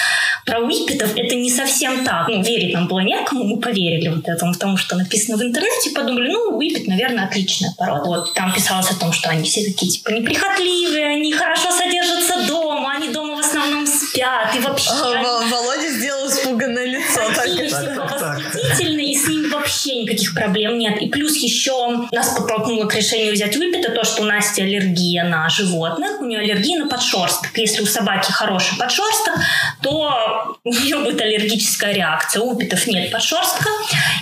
про 0.46 0.60
Уипетов, 0.60 1.16
это 1.16 1.36
не 1.36 1.50
совсем 1.50 2.04
так. 2.04 2.28
Ну, 2.28 2.42
верить 2.42 2.74
нам 2.74 2.88
было 2.88 3.00
некому, 3.00 3.44
мы 3.44 3.60
поверили 3.60 4.10
вот 4.10 4.28
этому, 4.28 4.54
тому, 4.54 4.78
что 4.78 4.96
написано 4.96 5.38
в 5.38 5.42
интернете, 5.42 5.71
подумали, 5.94 6.32
ну, 6.32 6.58
Уипет, 6.58 6.88
наверное, 6.88 7.26
отличная 7.26 7.74
порода. 7.78 8.06
Вот, 8.06 8.34
там 8.34 8.54
писалось 8.54 8.90
о 8.92 9.00
том, 9.00 9.12
что 9.12 9.30
они 9.30 9.44
все 9.44 9.64
такие, 9.64 9.92
типа, 9.92 10.10
неприхотливые, 10.10 11.08
они 11.08 11.34
хорошо 11.34 11.72
содержатся 11.72 12.48
дома, 12.48 12.94
они 12.96 13.10
дома 13.10 13.36
в 13.36 13.40
основном 13.40 13.86
спят, 13.88 14.56
и 14.56 14.60
вообще... 14.60 14.90
А, 14.92 15.44
Володя 15.50 15.90
сделал 15.90 16.28
испуганное 16.28 16.86
лицо. 16.86 17.22
Такие 17.36 17.70
вообще 19.82 20.02
никаких 20.02 20.34
проблем 20.34 20.78
нет. 20.78 21.02
И 21.02 21.08
плюс 21.08 21.36
еще 21.38 22.08
нас 22.12 22.30
подтолкнуло 22.30 22.86
к 22.86 22.96
решению 22.96 23.34
взять 23.34 23.56
Уиппета 23.56 23.92
то, 23.92 24.04
что 24.04 24.22
у 24.22 24.26
Насти 24.26 24.62
аллергия 24.62 25.24
на 25.24 25.50
животных, 25.50 26.22
у 26.22 26.26
нее 26.26 26.40
аллергия 26.40 26.80
на 26.80 26.88
подшерсток. 26.88 27.58
Если 27.58 27.82
у 27.82 27.86
собаки 27.86 28.32
хороший 28.32 28.78
подшерсток, 28.78 29.36
то 29.82 30.58
у 30.64 30.74
нее 30.74 30.98
будет 30.98 31.22
аллергическая 31.22 31.94
реакция. 31.94 32.42
У 32.42 32.52
Уиппетов 32.52 32.86
нет 32.88 33.12
подшерстка, 33.12 33.70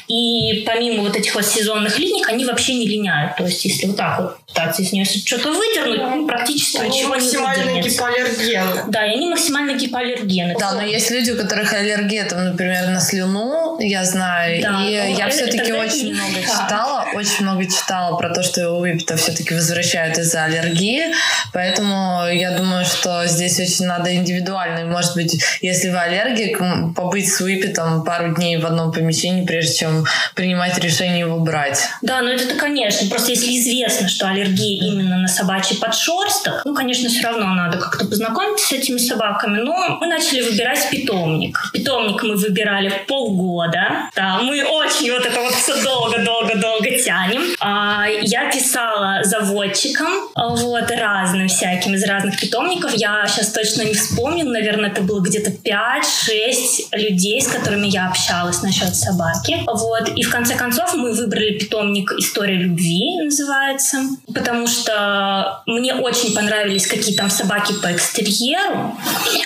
и 0.08 0.64
помимо 0.66 1.04
вот 1.04 1.16
этих 1.16 1.36
вот 1.36 1.46
сезонных 1.46 2.00
линий, 2.00 2.24
они 2.28 2.46
вообще 2.46 2.76
не 2.76 2.88
линяют. 2.88 3.36
То 3.36 3.46
есть 3.46 3.64
если 3.66 3.88
вот 3.88 3.98
так 3.98 4.20
вот 4.20 4.38
пытаться 4.48 4.82
из 4.82 4.92
нее 4.92 5.06
что-то 5.06 5.52
выдернуть, 5.52 6.02
ну, 6.02 6.28
практически 6.28 6.78
Они 6.78 6.98
ничего 6.98 7.16
не 7.16 7.22
максимально 7.22 7.64
выдернется. 7.66 7.90
гипоаллергенны. 7.90 8.84
Да, 8.88 9.06
и 9.06 9.16
они 9.16 9.28
максимально 9.28 9.74
гипоаллергены. 9.74 10.56
Да, 10.60 10.74
но 10.74 10.82
есть 10.82 11.12
люди, 11.12 11.32
у 11.32 11.38
которых 11.38 11.74
аллергия, 11.74 12.26
там, 12.26 12.46
например, 12.46 12.88
на 12.88 13.00
слюну, 13.00 13.80
я 13.80 14.04
знаю. 14.06 14.62
Да, 14.62 14.70
и 14.88 15.12
ну, 15.12 15.18
я 15.18 15.28
это- 15.28 15.49
все-таки 15.50 15.74
очень 15.74 16.14
много 16.14 16.42
читала, 16.42 17.06
очень 17.14 17.44
много 17.44 17.66
читала 17.66 18.18
про 18.18 18.34
то, 18.34 18.44
что 18.44 18.62
его 18.62 18.80
выпито 18.80 19.18
все-таки 19.18 19.54
возвращают 19.54 20.18
из-за 20.18 20.44
аллергии. 20.44 21.14
Поэтому 21.54 22.28
я 22.32 22.52
думаю, 22.52 22.86
что 22.86 23.26
здесь 23.28 23.60
очень 23.60 23.86
надо 23.86 24.14
индивидуально. 24.16 24.86
Может 24.86 25.16
быть, 25.16 25.44
если 25.62 25.90
вы 25.90 25.98
аллергик, 25.98 26.62
побыть 26.96 27.32
с 27.34 27.40
выпитом 27.40 28.04
пару 28.04 28.36
дней 28.36 28.58
в 28.58 28.66
одном 28.66 28.92
помещении, 28.92 29.46
прежде 29.46 29.76
чем 29.76 30.06
принимать 30.36 30.78
решение 30.78 31.20
его 31.20 31.40
брать. 31.40 31.82
Да, 32.02 32.22
ну 32.22 32.30
это-то 32.30 32.56
конечно. 32.56 33.10
Просто 33.10 33.32
если 33.32 33.58
известно, 33.58 34.08
что 34.08 34.28
аллергия 34.28 34.84
именно 34.84 35.18
на 35.18 35.28
собачий 35.28 35.78
подшерсток, 35.78 36.62
ну, 36.66 36.76
конечно, 36.76 37.10
все 37.10 37.24
равно 37.24 37.54
надо 37.54 37.78
как-то 37.78 38.06
познакомиться 38.06 38.68
с 38.68 38.72
этими 38.72 38.98
собаками. 38.98 39.62
Но 39.62 39.98
мы 40.00 40.08
начали 40.08 40.42
выбирать 40.42 40.90
питомник. 40.90 41.72
Питомник 41.74 42.22
мы 42.24 42.36
выбирали 42.36 42.92
полгода. 43.08 44.10
Да, 44.16 44.40
мы 44.42 44.64
очень 44.64 45.12
вот 45.12 45.26
это 45.26 45.39
вот 45.42 45.54
все 45.54 45.82
долго-долго-долго 45.84 46.98
тянем. 47.04 47.56
А, 47.60 48.06
я 48.08 48.52
писала 48.52 49.24
заводчикам 49.24 50.08
а, 50.36 50.50
вот 50.50 50.92
разным 50.92 51.48
всяким 51.48 51.96
из 51.96 52.04
разных 52.04 52.40
питомников. 52.40 52.94
Я 52.94 53.26
сейчас 53.28 53.52
точно 53.52 53.84
не 53.84 53.94
вспомню. 53.94 54.46
Наверное, 54.46 54.90
это 54.90 55.02
было 55.02 55.22
где-то 55.22 55.52
5-6 55.52 56.90
людей, 56.94 57.42
с 57.42 57.48
которыми 57.48 57.88
я 57.88 58.08
общалась 58.08 58.62
насчет 58.62 58.96
собаки. 58.96 59.62
Вот. 59.68 60.10
И 60.16 60.24
в 60.24 60.32
конце 60.32 60.56
концов 60.56 60.94
мы 60.96 61.14
выбрали 61.14 61.58
питомник 61.58 62.12
«История 62.14 62.56
любви» 62.56 63.20
называется, 63.24 63.98
потому 64.34 64.68
что 64.68 65.62
мне 65.66 65.94
очень 65.94 66.34
понравились 66.34 66.88
какие 66.88 67.16
там 67.16 67.30
собаки 67.30 67.74
по 67.82 67.92
экстерьеру. 67.92 68.98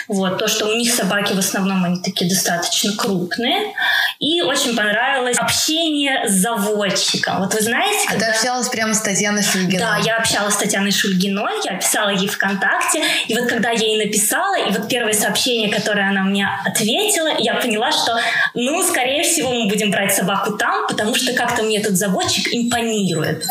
Вот. 0.07 0.37
То, 0.37 0.47
что 0.47 0.67
у 0.67 0.73
них 0.73 0.93
собаки 0.93 1.33
в 1.33 1.39
основном 1.39 1.83
они 1.83 2.01
такие 2.01 2.29
достаточно 2.29 2.93
крупные. 2.93 3.73
И 4.19 4.41
очень 4.41 4.75
понравилось 4.75 5.37
общение 5.37 5.82
с 6.27 6.31
заводчиком. 6.31 7.39
Вот 7.39 7.53
вы 7.53 7.61
знаете, 7.61 7.99
А 8.07 8.11
ты 8.13 8.19
когда- 8.19 8.29
общалась 8.29 8.69
прямо 8.69 8.93
с 8.93 9.01
Татьяной 9.01 9.43
Шульгиной? 9.43 9.79
да, 9.79 9.97
я 9.97 10.17
общалась 10.17 10.53
с 10.53 10.57
Татьяной 10.57 10.91
Шульгиной, 10.91 11.61
я 11.65 11.75
писала 11.77 12.09
ей 12.09 12.27
ВКонтакте, 12.27 13.03
и 13.27 13.35
вот 13.37 13.49
когда 13.49 13.69
я 13.71 13.87
ей 13.87 14.05
написала, 14.05 14.55
и 14.59 14.71
вот 14.71 14.87
первое 14.87 15.13
сообщение, 15.13 15.69
которое 15.73 16.09
она 16.09 16.21
мне 16.23 16.47
ответила, 16.65 17.29
я 17.39 17.55
поняла, 17.55 17.91
что, 17.91 18.17
ну, 18.53 18.81
скорее 18.87 19.23
всего, 19.23 19.51
мы 19.51 19.67
будем 19.67 19.91
брать 19.91 20.13
собаку 20.13 20.53
там, 20.57 20.87
потому 20.87 21.15
что 21.15 21.33
как-то 21.33 21.63
мне 21.63 21.79
этот 21.79 21.95
заводчик 21.97 22.47
импонирует. 22.53 23.43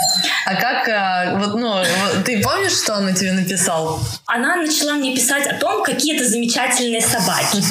А 0.46 0.54
как, 0.54 0.88
а, 0.88 1.38
вот, 1.38 1.54
ну, 1.54 1.74
ты 2.24 2.40
помнишь, 2.42 2.72
что 2.72 2.94
он 2.94 3.12
тебе 3.14 3.32
написал? 3.32 4.00
Она 4.26 4.56
начала 4.56 4.94
мне 4.94 5.14
писать 5.14 5.46
о 5.46 5.54
том, 5.54 5.82
какие 5.82 6.16
это 6.16 6.26
замечательные 6.28 7.00
собаки. 7.00 7.62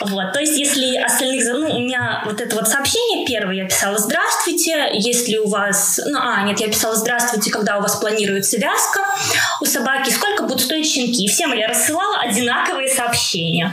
Вот, 0.00 0.32
то 0.32 0.40
есть, 0.40 0.56
если 0.56 0.96
остальных... 0.96 1.44
Ну, 1.52 1.76
у 1.76 1.80
меня 1.80 2.22
вот 2.24 2.40
это 2.40 2.54
вот 2.54 2.68
сообщение 2.68 3.26
первое, 3.26 3.54
я 3.54 3.64
писала 3.64 3.98
«Здравствуйте, 3.98 4.90
если 4.92 5.38
у 5.38 5.48
вас...» 5.48 6.00
Ну, 6.06 6.18
а, 6.20 6.42
нет, 6.42 6.60
я 6.60 6.68
писала 6.68 6.94
«Здравствуйте, 6.94 7.50
когда 7.50 7.78
у 7.78 7.82
вас 7.82 7.96
планируется 7.96 8.58
вязка 8.58 9.00
у 9.60 9.64
собаки, 9.64 10.10
сколько 10.10 10.27
будут 10.46 10.62
стоить 10.62 10.86
щенки?» 10.86 11.24
И 11.24 11.28
всем 11.28 11.52
я 11.52 11.68
рассылала 11.68 12.20
одинаковые 12.20 12.88
сообщения. 12.88 13.72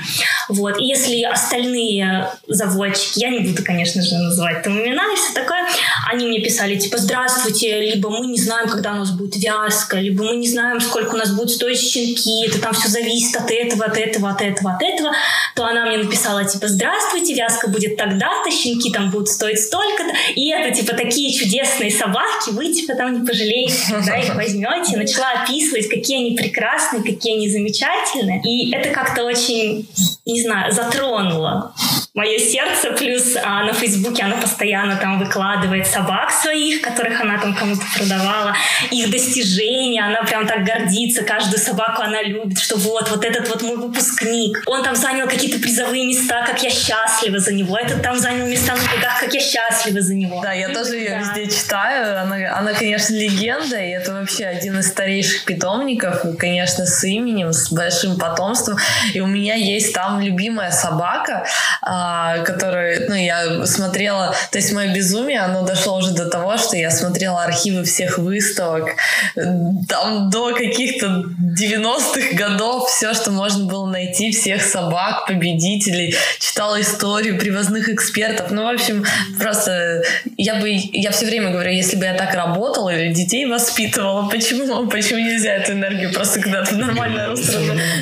Вот. 0.49 0.79
И 0.79 0.85
если 0.85 1.21
остальные 1.23 2.29
заводчики, 2.47 3.19
я 3.19 3.29
не 3.29 3.39
буду, 3.39 3.63
конечно 3.63 4.01
же, 4.01 4.15
называть 4.17 4.63
там 4.63 4.79
имена 4.79 5.03
и 5.13 5.15
все 5.15 5.33
такое, 5.33 5.65
они 6.11 6.27
мне 6.27 6.39
писали, 6.39 6.75
типа, 6.75 6.97
здравствуйте, 6.97 7.79
либо 7.79 8.09
мы 8.09 8.27
не 8.27 8.39
знаем, 8.39 8.67
когда 8.69 8.93
у 8.93 8.97
нас 8.97 9.11
будет 9.11 9.35
вязка, 9.35 9.97
либо 9.97 10.23
мы 10.23 10.35
не 10.37 10.47
знаем, 10.47 10.79
сколько 10.81 11.15
у 11.15 11.17
нас 11.17 11.31
будет 11.31 11.49
стоить 11.49 11.79
щенки, 11.79 12.45
это 12.47 12.61
там 12.61 12.73
все 12.73 12.87
зависит 12.89 13.35
от 13.35 13.49
этого, 13.51 13.85
от 13.85 13.97
этого, 13.97 14.29
от 14.31 14.41
этого, 14.41 14.73
от 14.73 14.81
этого, 14.81 15.11
то 15.55 15.65
она 15.65 15.85
мне 15.85 15.97
написала, 15.97 16.45
типа, 16.45 16.67
здравствуйте, 16.67 17.33
вязка 17.33 17.67
будет 17.67 17.97
тогда-то, 17.97 18.51
щенки 18.51 18.91
там 18.91 19.11
будут 19.11 19.29
стоить 19.29 19.61
столько-то, 19.61 20.13
и 20.35 20.49
это, 20.49 20.75
типа, 20.75 20.93
такие 20.93 21.33
чудесные 21.33 21.91
собаки, 21.91 22.49
вы, 22.51 22.73
типа, 22.73 22.95
там 22.95 23.21
не 23.21 23.25
пожалеете, 23.25 23.75
когда 23.89 24.17
их 24.17 24.35
возьмете. 24.35 24.97
Начала 24.97 25.43
описывать, 25.43 25.89
какие 25.89 26.19
они 26.19 26.35
прекрасные, 26.35 26.54
какие 27.03 27.35
они 27.35 27.49
замечательные. 27.49 28.41
И 28.43 28.71
это 28.73 28.89
как-то 28.89 29.23
очень, 29.23 29.87
не 30.25 30.41
знаю, 30.41 30.71
затронуло 30.71 31.73
мое 32.15 32.39
сердце, 32.39 32.91
плюс 32.91 33.35
а, 33.43 33.65
на 33.65 33.73
Фейсбуке 33.73 34.23
она 34.23 34.37
постоянно 34.37 34.95
там 34.95 35.19
выкладывает 35.19 35.85
собак 35.85 36.31
своих, 36.31 36.81
которых 36.81 37.19
она 37.19 37.37
там 37.37 37.53
кому-то 37.53 37.81
продавала, 37.97 38.55
их 38.89 39.11
достижения, 39.11 40.01
она 40.01 40.23
прям 40.23 40.47
так 40.47 40.63
гордится, 40.63 41.23
каждую 41.23 41.59
собаку 41.59 42.01
она 42.01 42.23
любит, 42.23 42.57
что 42.59 42.77
вот, 42.77 43.09
вот 43.11 43.25
этот 43.25 43.49
вот 43.49 43.61
мой 43.63 43.75
выпускник, 43.75 44.63
он 44.65 44.81
там 44.83 44.95
занял 44.95 45.27
какие-то 45.27 45.59
призовые 45.59 46.07
места, 46.07 46.45
как 46.45 46.63
я 46.63 46.69
счастлива 46.69 47.39
за 47.39 47.53
него, 47.53 47.77
этот 47.77 48.01
там 48.01 48.17
занял 48.17 48.47
места 48.47 48.73
на 48.75 48.95
бегах, 48.97 49.19
как 49.19 49.33
я 49.33 49.41
счастлива 49.41 49.99
за 50.01 50.13
него. 50.13 50.41
Да, 50.41 50.53
я 50.53 50.69
тоже 50.69 50.95
ее 50.95 51.09
Да. 51.09 51.19
везде 51.19 51.47
читаю, 51.47 52.21
она, 52.21 52.57
она, 52.57 52.71
конечно, 52.73 53.13
легенда, 53.13 53.77
и 53.77 53.89
это 53.89 54.13
вообще 54.13 54.45
один 54.45 54.79
из 54.79 54.87
старейших 54.87 55.43
питомников, 55.43 56.23
и, 56.23 56.33
конечно, 56.37 56.85
с 56.85 57.03
именем, 57.03 57.51
с 57.51 57.73
большим 57.73 58.17
потомством, 58.17 58.77
и 59.13 59.19
у 59.19 59.27
меня 59.27 59.55
есть 59.55 59.93
там 59.93 60.21
любимая 60.21 60.71
собака, 60.71 61.45
а, 61.81 62.04
которую, 62.45 63.09
ну, 63.09 63.15
я 63.15 63.65
смотрела, 63.65 64.35
то 64.51 64.57
есть 64.57 64.73
мое 64.73 64.93
безумие, 64.93 65.39
оно 65.41 65.63
дошло 65.63 65.97
уже 65.97 66.11
до 66.11 66.29
того, 66.29 66.57
что 66.57 66.77
я 66.77 66.91
смотрела 66.91 67.43
архивы 67.43 67.83
всех 67.83 68.17
выставок, 68.17 68.91
там 69.35 70.29
до 70.29 70.53
каких-то 70.53 71.23
90-х 71.59 72.35
годов 72.35 72.89
все, 72.89 73.13
что 73.13 73.31
можно 73.31 73.65
было 73.65 73.85
найти, 73.87 74.31
всех 74.31 74.61
собак, 74.61 75.25
победителей, 75.27 76.15
читала 76.39 76.81
историю 76.81 77.39
привозных 77.39 77.89
экспертов, 77.89 78.51
ну, 78.51 78.63
в 78.63 78.73
общем, 78.73 79.05
просто 79.39 80.03
я 80.37 80.55
бы, 80.55 80.69
я 80.69 81.11
все 81.11 81.25
время 81.25 81.51
говорю, 81.51 81.71
если 81.71 81.97
бы 81.97 82.05
я 82.05 82.13
так 82.13 82.33
работала 82.33 82.89
или 82.89 83.13
детей 83.13 83.45
воспитывала, 83.45 84.29
почему, 84.29 84.87
почему 84.87 85.19
нельзя 85.19 85.53
эту 85.53 85.73
энергию 85.73 86.11
просто 86.13 86.41
куда-то 86.41 86.75
в 86.75 86.77
нормальное 86.77 87.27
русло 87.27 87.59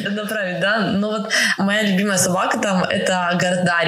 направить, 0.09 0.59
да? 0.59 0.79
Но 0.79 1.09
вот 1.11 1.31
моя 1.57 1.83
любимая 1.83 2.17
собака 2.17 2.59
там 2.59 2.83
это 2.83 3.29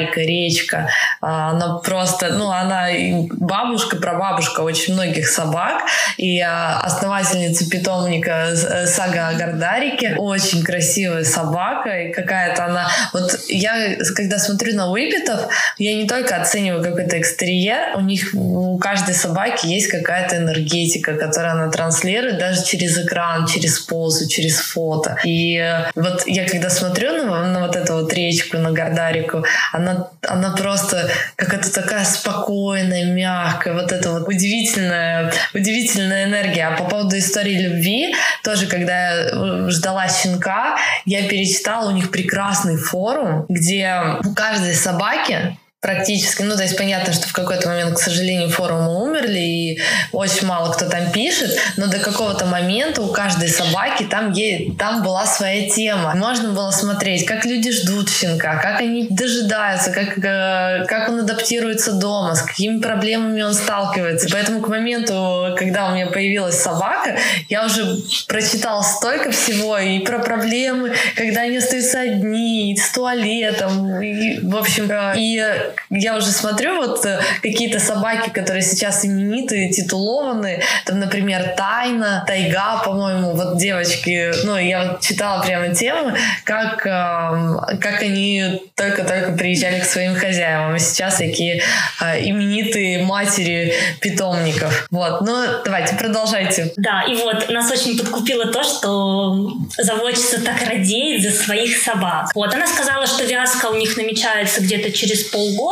Гордарика, 0.05 0.21
речка. 0.21 0.89
А, 1.21 1.51
Она 1.51 1.77
просто, 1.77 2.29
ну, 2.29 2.49
она 2.49 2.87
бабушка, 3.31 3.97
прабабушка 3.97 4.61
очень 4.61 4.93
многих 4.93 5.27
собак, 5.27 5.83
и 6.17 6.39
а, 6.41 6.79
основательница 6.81 7.69
питомника 7.69 8.49
э, 8.51 8.85
сага 8.87 9.29
о 9.29 9.33
Гордарике. 9.33 10.15
Очень 10.17 10.63
красивая 10.63 11.23
собака, 11.23 11.89
и 11.89 12.11
какая-то 12.11 12.65
она... 12.65 12.87
Вот 13.13 13.39
я, 13.47 13.97
когда 14.15 14.37
смотрю 14.37 14.75
на 14.75 14.89
выпитов, 14.89 15.47
я 15.77 15.95
не 15.95 16.07
только 16.07 16.35
оцениваю 16.35 16.83
какой-то 16.83 17.19
экстерьер, 17.19 17.95
у 17.95 18.01
них, 18.01 18.33
у 18.33 18.77
каждой 18.77 19.13
собаки 19.13 19.67
есть 19.67 19.87
какая-то 19.87 20.37
энергетика, 20.37 21.15
которую 21.15 21.51
она 21.51 21.71
транслирует 21.71 22.37
даже 22.37 22.63
через 22.63 22.97
экран, 22.97 23.45
через 23.47 23.79
позу, 23.79 24.27
через 24.27 24.59
фото. 24.59 25.17
И 25.23 25.57
э, 25.57 25.91
вот 25.95 26.23
я 26.27 26.47
когда 26.47 26.69
смотрю 26.69 27.11
на, 27.11 27.45
на 27.45 27.59
вот 27.67 27.75
эту 27.75 27.93
вот 27.93 28.13
речку, 28.13 28.57
на 28.57 28.71
Гордарику, 28.71 29.45
она, 29.71 29.94
она 30.21 30.51
просто 30.51 31.09
какая-то 31.35 31.73
такая 31.73 32.05
спокойная, 32.05 33.05
мягкая, 33.05 33.73
вот 33.73 33.91
это 33.91 34.11
вот 34.11 34.27
удивительная, 34.27 35.31
удивительная 35.53 36.25
энергия. 36.25 36.67
А 36.67 36.77
по 36.77 36.85
поводу 36.85 37.17
истории 37.17 37.61
любви, 37.61 38.15
тоже 38.43 38.67
когда 38.67 39.11
я 39.11 39.29
э, 39.31 39.69
ждала 39.69 40.07
щенка, 40.07 40.77
я 41.05 41.27
перечитала 41.27 41.89
у 41.89 41.93
них 41.93 42.11
прекрасный 42.11 42.77
форум, 42.77 43.45
где 43.49 44.01
у 44.23 44.33
каждой 44.33 44.73
собаки 44.73 45.57
практически. 45.85 46.41
Ну, 46.41 46.55
то 46.55 46.63
есть 46.63 46.75
понятно, 46.77 47.13
что 47.13 47.27
в 47.27 47.31
какой-то 47.31 47.67
момент, 47.67 47.95
к 47.95 47.99
сожалению, 47.99 48.49
форумы 48.49 49.03
умерли, 49.03 49.37
и 49.37 49.81
очень 50.11 50.47
мало 50.47 50.73
кто 50.73 50.89
там 50.89 51.11
пишет, 51.11 51.55
но 51.77 51.85
до 51.85 51.99
какого-то 51.99 52.47
момента 52.47 53.03
у 53.03 53.09
каждой 53.09 53.49
собаки 53.49 54.03
там, 54.03 54.31
ей, 54.31 54.75
там 54.79 55.03
была 55.03 55.27
своя 55.27 55.69
тема. 55.69 56.15
Можно 56.15 56.53
было 56.53 56.71
смотреть, 56.71 57.27
как 57.27 57.45
люди 57.45 57.71
ждут 57.71 58.09
щенка, 58.09 58.55
как 58.55 58.81
они 58.81 59.09
дожидаются, 59.11 59.91
как, 59.91 60.17
э, 60.17 60.85
как 60.87 61.09
он 61.09 61.19
адаптируется 61.19 61.91
дома, 61.93 62.33
с 62.33 62.41
какими 62.41 62.79
проблемами 62.79 63.43
он 63.43 63.53
сталкивается. 63.53 64.27
Поэтому 64.31 64.61
к 64.61 64.67
моменту, 64.69 65.53
когда 65.55 65.89
у 65.89 65.93
меня 65.93 66.07
появилась 66.07 66.59
собака, 66.59 67.15
я 67.47 67.63
уже 67.63 67.97
прочитала 68.27 68.81
столько 68.81 69.29
всего 69.29 69.77
и 69.77 69.99
про 69.99 70.17
проблемы, 70.17 70.95
когда 71.15 71.41
они 71.41 71.57
остаются 71.57 71.99
одни, 71.99 72.75
с 72.75 72.91
туалетом, 72.91 74.01
и, 74.01 74.39
в 74.39 74.55
общем, 74.55 74.89
э, 74.89 75.13
и 75.17 75.43
я 75.89 76.15
уже 76.15 76.27
смотрю 76.27 76.77
вот 76.77 77.05
э, 77.05 77.19
какие-то 77.41 77.79
собаки, 77.79 78.29
которые 78.29 78.61
сейчас 78.61 79.05
именитые, 79.05 79.71
титулованные, 79.71 80.63
там, 80.85 80.99
например, 80.99 81.53
Тайна, 81.55 82.23
Тайга, 82.27 82.81
по-моему, 82.83 83.35
вот 83.35 83.57
девочки, 83.57 84.31
ну, 84.45 84.57
я 84.57 84.83
вот 84.83 85.01
читала 85.01 85.43
прямо 85.43 85.73
тему, 85.73 86.15
как, 86.43 86.85
эм, 86.85 87.59
как 87.79 88.01
они 88.01 88.61
только-только 88.75 89.33
приезжали 89.33 89.79
к 89.79 89.85
своим 89.85 90.15
хозяевам, 90.15 90.75
и 90.75 90.79
сейчас 90.79 91.17
такие 91.17 91.61
э, 92.01 92.21
именитые 92.25 93.03
матери 93.03 93.73
питомников. 94.01 94.87
Вот, 94.91 95.21
ну, 95.21 95.45
давайте, 95.63 95.95
продолжайте. 95.95 96.73
Да, 96.77 97.03
и 97.03 97.15
вот 97.15 97.49
нас 97.49 97.71
очень 97.71 97.97
подкупило 97.97 98.47
то, 98.47 98.63
что 98.63 99.53
заводчица 99.77 100.43
так 100.43 100.61
радеет 100.67 101.21
за 101.21 101.31
своих 101.31 101.77
собак. 101.77 102.31
Вот, 102.35 102.53
она 102.53 102.67
сказала, 102.67 103.05
что 103.05 103.23
вязка 103.23 103.67
у 103.67 103.75
них 103.75 103.95
намечается 103.97 104.61
где-то 104.61 104.91
через 104.91 105.23
полгода 105.25 105.64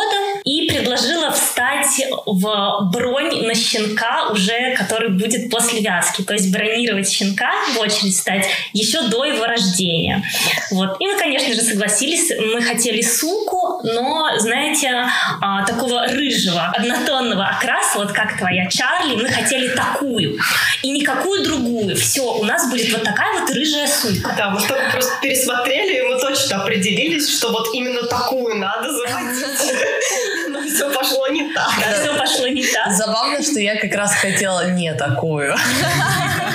и 0.43 0.69
предложила 0.69 1.32
встать 1.32 2.01
в 2.25 2.89
бронь 2.91 3.45
на 3.45 3.56
щенка 3.56 4.29
уже, 4.32 4.75
который 4.77 5.10
будет 5.10 5.49
после 5.49 5.82
вязки. 5.82 6.21
То 6.21 6.34
есть 6.34 6.51
бронировать 6.51 7.10
щенка, 7.10 7.51
в 7.73 7.79
очередь 7.79 8.15
стать, 8.15 8.45
еще 8.73 9.03
до 9.03 9.25
его 9.25 9.45
рождения. 9.45 10.23
Вот. 10.71 10.97
И 10.99 11.08
мы, 11.08 11.17
конечно 11.17 11.53
же, 11.53 11.62
согласились. 11.62 12.32
Мы 12.53 12.62
хотели 12.62 13.01
суку, 13.01 13.82
но, 13.84 14.38
знаете, 14.38 15.06
а, 15.41 15.65
такого 15.65 16.08
рыжего, 16.08 16.71
однотонного 16.75 17.45
окраса, 17.45 17.99
вот 17.99 18.12
как 18.12 18.38
твоя 18.38 18.69
Чарли, 18.69 19.15
мы 19.15 19.29
хотели 19.29 19.69
такую. 19.69 20.38
И 20.82 20.91
никакую 20.91 21.43
другую. 21.43 21.95
Все, 21.95 22.21
у 22.21 22.43
нас 22.43 22.69
будет 22.69 22.91
вот 22.91 23.03
такая 23.03 23.39
вот 23.39 23.49
рыжая 23.49 23.88
сука. 23.88 24.34
Да, 24.38 24.49
мы 24.49 24.60
только 24.62 24.89
просто 24.91 25.13
пересмотрели, 25.21 25.99
и 25.99 26.01
мы 26.01 26.19
точно 26.19 26.62
определились, 26.62 27.29
что 27.29 27.51
вот 27.51 27.69
именно 27.73 28.03
такую 28.03 28.56
надо 28.56 28.91
заводить. 28.91 29.83
Но 30.50 30.62
все 30.62 30.91
пошло 30.91 31.28
не 31.28 31.52
так. 31.54 31.72
Да, 31.80 32.02
все 32.02 32.17
пошло 32.17 32.48
не 32.48 32.65
так. 32.65 32.91
Забавно, 32.93 33.41
что 33.41 33.60
я 33.60 33.80
как 33.80 33.93
раз 33.93 34.13
хотела 34.15 34.72
не 34.72 34.93
такую. 34.93 35.56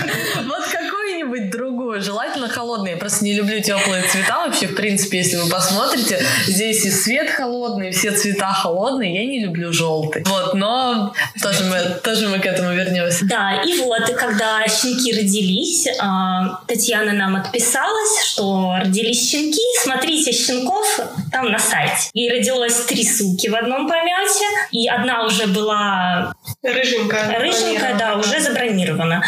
Желательно 1.96 2.48
холодную. 2.48 2.92
Я 2.92 2.96
просто 2.96 3.24
не 3.24 3.34
люблю 3.34 3.60
теплые 3.60 4.02
цвета 4.04 4.46
вообще, 4.46 4.66
в 4.66 4.74
принципе, 4.74 5.18
если 5.18 5.36
вы 5.36 5.48
посмотрите. 5.48 6.20
Здесь 6.46 6.84
и 6.84 6.90
свет 6.90 7.30
холодный, 7.30 7.90
все 7.90 8.12
цвета 8.12 8.52
холодные. 8.52 9.14
Я 9.14 9.26
не 9.26 9.44
люблю 9.44 9.72
желтый. 9.72 10.22
Вот, 10.26 10.54
но 10.54 11.12
тоже 11.42 11.64
мы, 11.64 12.00
тоже 12.02 12.28
мы 12.28 12.38
к 12.38 12.46
этому 12.46 12.72
вернемся. 12.72 13.24
Да, 13.24 13.62
и 13.64 13.78
вот, 13.78 14.08
и 14.08 14.14
когда 14.14 14.66
щенки 14.68 15.12
родились, 15.12 15.88
а, 16.00 16.60
Татьяна 16.66 17.12
нам 17.12 17.36
отписалась, 17.36 18.24
что 18.24 18.76
родились 18.80 19.30
щенки, 19.30 19.60
смотрите 19.82 20.32
щенков 20.32 21.00
там 21.32 21.50
на 21.50 21.58
сайте. 21.58 22.10
И 22.12 22.28
родилось 22.28 22.84
три 22.86 23.04
суки 23.04 23.48
в 23.48 23.54
одном 23.54 23.88
помете, 23.88 24.44
и 24.72 24.88
одна 24.88 25.24
уже 25.24 25.46
была 25.46 26.34
Рыженькая. 26.60 27.38
рыженькая, 27.38 27.94
да, 27.94 28.16
уже 28.16 28.40
забронирована. 28.40 29.22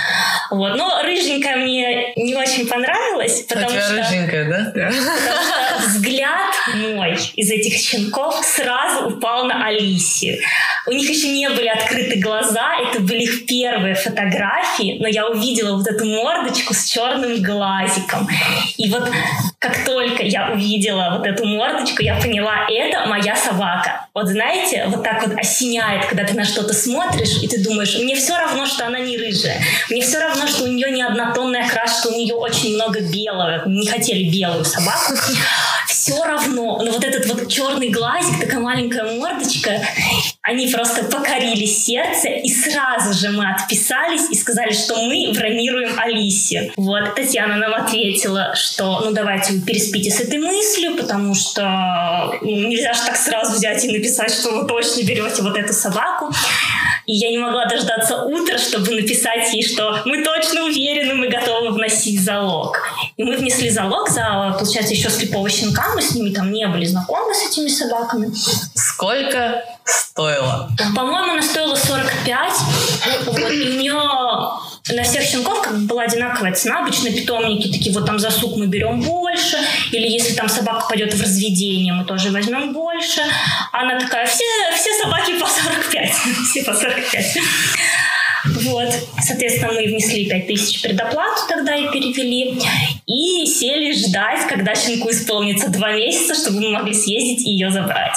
Вот. 0.50 0.76
Но 0.76 1.00
рыженькая 1.02 1.56
мне 1.56 2.12
не 2.16 2.34
очень 2.34 2.66
понравилась, 2.66 3.44
А 3.48 3.54
потому 3.54 3.70
тебя 3.70 3.82
что... 3.82 3.96
рыженькая, 3.96 4.48
да? 4.48 4.70
Потому 4.74 4.92
что 4.92 5.88
взгляд 5.88 6.50
мой 6.74 7.16
из 7.34 7.50
этих 7.52 7.74
щенков 7.74 8.44
сразу 8.44 9.10
упал 9.10 9.44
на 9.44 9.66
Алисию. 9.66 10.38
У 10.88 10.90
них 10.90 11.08
еще 11.08 11.28
не 11.28 11.48
были 11.50 11.68
открыты 11.68 12.18
глаза, 12.18 12.74
это 12.88 13.00
были 13.00 13.22
их 13.22 13.46
первые 13.46 13.94
фотографии, 13.94 14.98
но 15.00 15.06
я 15.06 15.28
увидела 15.28 15.76
вот 15.76 15.86
эту 15.86 16.04
мордочку 16.06 16.74
с 16.74 16.86
черным 16.86 17.40
глазиком. 17.42 18.28
И 18.76 18.90
вот 18.90 19.08
как 19.60 19.84
только 19.84 20.24
я 20.24 20.50
увидела 20.52 21.16
вот 21.16 21.26
эту 21.26 21.44
мордочку, 21.44 22.02
я 22.02 22.16
поняла, 22.16 22.66
это 22.68 23.06
моя 23.06 23.36
собака. 23.36 24.08
Вот 24.14 24.26
знаете, 24.26 24.86
вот 24.88 25.04
так 25.04 25.24
вот 25.24 25.38
осеняет, 25.38 26.06
когда 26.06 26.24
ты 26.24 26.34
на 26.34 26.44
что-то 26.44 26.74
смотришь, 26.74 27.19
смотришь, 27.20 27.42
и 27.42 27.48
ты 27.48 27.62
думаешь, 27.62 27.96
мне 27.98 28.14
все 28.14 28.36
равно, 28.36 28.66
что 28.66 28.86
она 28.86 29.00
не 29.00 29.16
рыжая. 29.16 29.62
Мне 29.88 30.02
все 30.02 30.18
равно, 30.18 30.46
что 30.46 30.64
у 30.64 30.66
нее 30.66 30.90
не 30.90 31.02
однотонная 31.02 31.68
что 31.86 32.10
у 32.10 32.16
нее 32.16 32.34
очень 32.34 32.74
много 32.74 33.00
белого. 33.00 33.62
Не 33.66 33.86
хотели 33.86 34.30
белую 34.30 34.64
собаку. 34.64 35.14
Все 35.88 36.22
равно. 36.24 36.80
Но 36.82 36.90
вот 36.90 37.04
этот 37.04 37.26
вот 37.26 37.48
черный 37.48 37.90
глазик, 37.90 38.40
такая 38.40 38.60
маленькая 38.60 39.04
мордочка, 39.18 39.80
они 40.42 40.68
просто 40.68 41.04
покорили 41.04 41.66
сердце, 41.66 42.28
и 42.28 42.48
сразу 42.48 43.12
же 43.12 43.30
мы 43.30 43.50
отписались 43.50 44.30
и 44.30 44.34
сказали, 44.34 44.72
что 44.72 44.96
мы 44.96 45.32
бронируем 45.34 45.98
Алисе. 45.98 46.72
Вот, 46.76 47.14
Татьяна 47.14 47.56
нам 47.56 47.74
ответила, 47.74 48.54
что 48.54 49.00
ну 49.04 49.12
давайте 49.12 49.52
вы 49.52 49.60
переспите 49.60 50.10
с 50.10 50.20
этой 50.20 50.38
мыслью, 50.38 50.96
потому 50.96 51.34
что 51.34 52.38
ну, 52.40 52.68
нельзя 52.68 52.92
же 52.92 53.00
так 53.04 53.16
сразу 53.16 53.56
взять 53.56 53.84
и 53.84 53.92
написать, 53.92 54.32
что 54.32 54.50
вы 54.50 54.66
точно 54.66 55.02
берете 55.02 55.42
вот 55.42 55.56
эту 55.56 55.72
собаку. 55.72 56.32
И 57.10 57.16
я 57.16 57.30
не 57.30 57.38
могла 57.38 57.64
дождаться 57.66 58.22
утра, 58.22 58.56
чтобы 58.56 58.94
написать 58.94 59.52
ей, 59.52 59.66
что 59.66 60.00
мы 60.04 60.22
точно 60.22 60.62
уверены, 60.66 61.14
мы 61.14 61.26
готовы 61.26 61.70
вносить 61.70 62.22
залог. 62.22 62.78
И 63.16 63.24
мы 63.24 63.36
внесли 63.36 63.68
залог 63.68 64.08
за, 64.08 64.54
получается, 64.56 64.94
еще 64.94 65.10
слепого 65.10 65.50
щенка. 65.50 65.86
Мы 65.96 66.02
с 66.02 66.14
ними 66.14 66.30
там 66.30 66.52
не 66.52 66.68
были 66.68 66.84
знакомы 66.84 67.34
с 67.34 67.50
этими 67.50 67.66
собаками. 67.66 68.30
Сколько 68.76 69.64
стоило? 69.84 70.70
По-моему, 70.94 71.32
она 71.32 71.42
стоила 71.42 71.74
45. 71.74 72.52
Вот, 73.26 73.38
и 73.38 73.70
у 73.70 73.80
нее 73.80 74.00
на 74.88 75.02
всех 75.02 75.22
щенков 75.22 75.62
как 75.62 75.78
бы 75.78 75.86
была 75.86 76.02
одинаковая 76.02 76.52
цена. 76.52 76.80
Обычно 76.80 77.10
питомники 77.10 77.68
такие, 77.68 77.94
вот 77.94 78.06
там 78.06 78.18
за 78.18 78.30
сук 78.30 78.56
мы 78.56 78.66
берем 78.66 79.00
больше, 79.00 79.58
или 79.92 80.08
если 80.08 80.34
там 80.34 80.48
собака 80.48 80.86
пойдет 80.88 81.14
в 81.14 81.20
разведение, 81.20 81.92
мы 81.92 82.04
тоже 82.04 82.30
возьмем 82.30 82.72
больше. 82.72 83.22
Она 83.72 83.98
такая, 83.98 84.26
все, 84.26 84.44
все 84.76 84.90
собаки 85.02 85.38
по 85.38 85.46
45. 85.46 86.10
Все 86.50 86.64
по 86.64 86.74
45. 86.74 87.38
Вот. 88.44 88.92
Соответственно, 89.20 89.72
мы 89.72 89.86
внесли 89.86 90.28
5000 90.28 90.82
предоплату 90.82 91.42
тогда 91.48 91.74
и 91.74 91.88
перевели. 91.90 92.60
И 93.06 93.46
сели 93.46 93.92
ждать, 93.92 94.46
когда 94.48 94.74
щенку 94.74 95.10
исполнится 95.10 95.68
два 95.68 95.92
месяца, 95.92 96.34
чтобы 96.34 96.60
мы 96.60 96.70
могли 96.70 96.94
съездить 96.94 97.46
и 97.46 97.50
ее 97.50 97.70
забрать. 97.70 98.16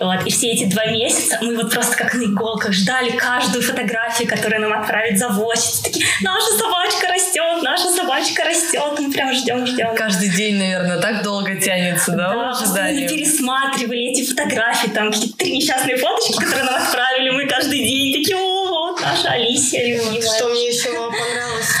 Вот. 0.00 0.26
И 0.26 0.30
все 0.30 0.52
эти 0.52 0.64
два 0.64 0.86
месяца 0.86 1.38
мы 1.42 1.56
вот 1.56 1.72
просто 1.72 1.96
как 1.96 2.14
на 2.14 2.24
иголках 2.24 2.72
ждали 2.72 3.10
каждую 3.10 3.62
фотографию, 3.62 4.28
которую 4.28 4.62
нам 4.62 4.80
отправит 4.80 5.18
заводчица. 5.18 5.84
Такие, 5.84 6.06
наша 6.22 6.52
собачка 6.56 7.08
растет, 7.08 7.62
наша 7.62 7.90
собачка 7.90 8.44
растет. 8.44 8.98
Мы 8.98 9.10
прям 9.10 9.32
ждем, 9.32 9.66
ждем. 9.66 9.94
Каждый 9.96 10.30
день, 10.30 10.56
наверное, 10.58 11.00
так 11.00 11.22
долго 11.22 11.56
тянется, 11.56 12.12
да, 12.12 12.32
Да, 12.32 12.58
постоянно 12.60 13.08
пересматривали 13.08 14.10
эти 14.12 14.28
фотографии, 14.28 14.88
там 14.88 15.10
какие-то 15.10 15.36
три 15.36 15.56
несчастные 15.56 15.96
фоточки, 15.96 16.32
которые 16.32 16.64
нам 16.64 16.76
отправили, 16.76 17.30
мы 17.30 17.46
каждый 17.46 17.78
день 17.78 18.12
такие, 18.12 18.36
Алисия 19.24 19.96
любимая. 19.96 20.20
Что 20.20 20.48
мне 20.48 20.68
еще 20.68 20.97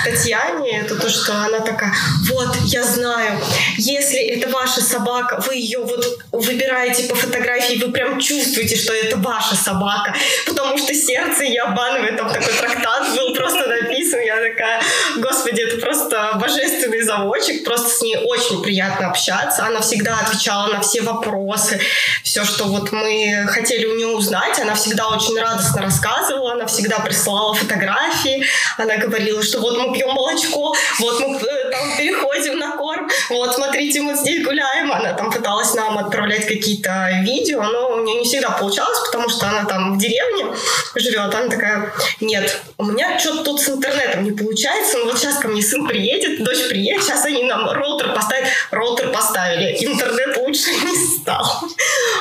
Татьяне, 0.04 0.80
это 0.80 0.96
то, 0.96 1.08
что 1.08 1.32
она 1.32 1.60
такая, 1.60 1.92
вот, 2.30 2.56
я 2.64 2.82
знаю, 2.84 3.40
если 3.76 4.18
это 4.18 4.48
ваша 4.48 4.80
собака, 4.80 5.40
вы 5.46 5.56
ее 5.56 5.80
вот 5.80 6.18
выбираете 6.32 7.04
по 7.04 7.14
фотографии, 7.14 7.82
вы 7.84 7.92
прям 7.92 8.20
чувствуете, 8.20 8.76
что 8.76 8.92
это 8.92 9.16
ваша 9.16 9.56
собака, 9.56 10.14
потому 10.46 10.78
что 10.78 10.94
сердце 10.94 11.44
ее 11.44 11.62
обманывает, 11.62 12.16
там 12.16 12.28
такой 12.28 12.52
трактат 12.52 13.14
был 13.16 13.34
просто 13.34 13.66
написан, 13.66 14.20
я 14.20 14.36
такая, 14.36 14.80
господи, 15.16 15.60
это 15.62 15.78
просто 15.78 16.32
божественный 16.40 17.02
заводчик, 17.02 17.64
просто 17.64 17.90
с 17.90 18.02
ней 18.02 18.16
очень 18.16 18.62
приятно 18.62 19.08
общаться, 19.08 19.66
она 19.66 19.80
всегда 19.80 20.18
отвечала 20.18 20.72
на 20.72 20.80
все 20.80 21.02
вопросы, 21.02 21.80
все, 22.22 22.44
что 22.44 22.64
вот 22.64 22.92
мы 22.92 23.46
хотели 23.48 23.86
у 23.86 23.96
нее 23.96 24.08
узнать, 24.08 24.58
она 24.58 24.74
всегда 24.74 25.08
очень 25.08 25.38
радостно 25.38 25.82
рассказывала, 25.82 26.52
она 26.52 26.66
всегда 26.66 26.98
присылала 27.00 27.54
фотографии, 27.54 28.44
она 28.76 28.96
говорила, 28.96 29.42
что 29.42 29.60
вот 29.60 29.78
мы 29.78 29.87
пьем 29.92 30.10
молочко, 30.10 30.74
вот 31.00 31.20
мы 31.20 31.36
э, 31.36 31.70
там 31.70 31.96
переходим 31.96 32.58
на 32.58 32.72
корм, 32.72 33.08
вот 33.30 33.54
смотрите, 33.54 34.00
мы 34.00 34.14
здесь 34.14 34.44
гуляем, 34.44 34.92
она 34.92 35.12
там 35.12 35.30
пыталась 35.30 35.74
нам 35.74 35.98
отправлять 35.98 36.46
какие-то 36.46 37.10
видео, 37.22 37.62
но 37.62 37.90
у 37.90 38.04
нее 38.04 38.20
не 38.20 38.24
всегда 38.24 38.50
получалось, 38.50 38.98
потому 39.06 39.28
что 39.28 39.46
она 39.48 39.64
там 39.64 39.94
в 39.94 39.98
деревне 39.98 40.46
живет, 40.94 41.34
она 41.34 41.48
такая, 41.48 41.92
нет, 42.20 42.60
у 42.78 42.84
меня 42.84 43.18
что-то 43.18 43.44
тут 43.44 43.60
с 43.60 43.68
интернетом 43.68 44.24
не 44.24 44.32
получается, 44.32 44.98
но 44.98 45.06
вот 45.06 45.18
сейчас 45.18 45.38
ко 45.38 45.48
мне 45.48 45.62
сын 45.62 45.86
приедет, 45.86 46.42
дочь 46.44 46.68
приедет, 46.68 47.02
сейчас 47.02 47.24
они 47.24 47.44
нам 47.44 47.70
роутер 47.70 48.12
поставят, 48.14 48.48
роутер 48.70 49.10
поставили, 49.10 49.76
интернет 49.80 50.36
лучше 50.36 50.70
не 50.70 51.17
стал. 51.28 51.44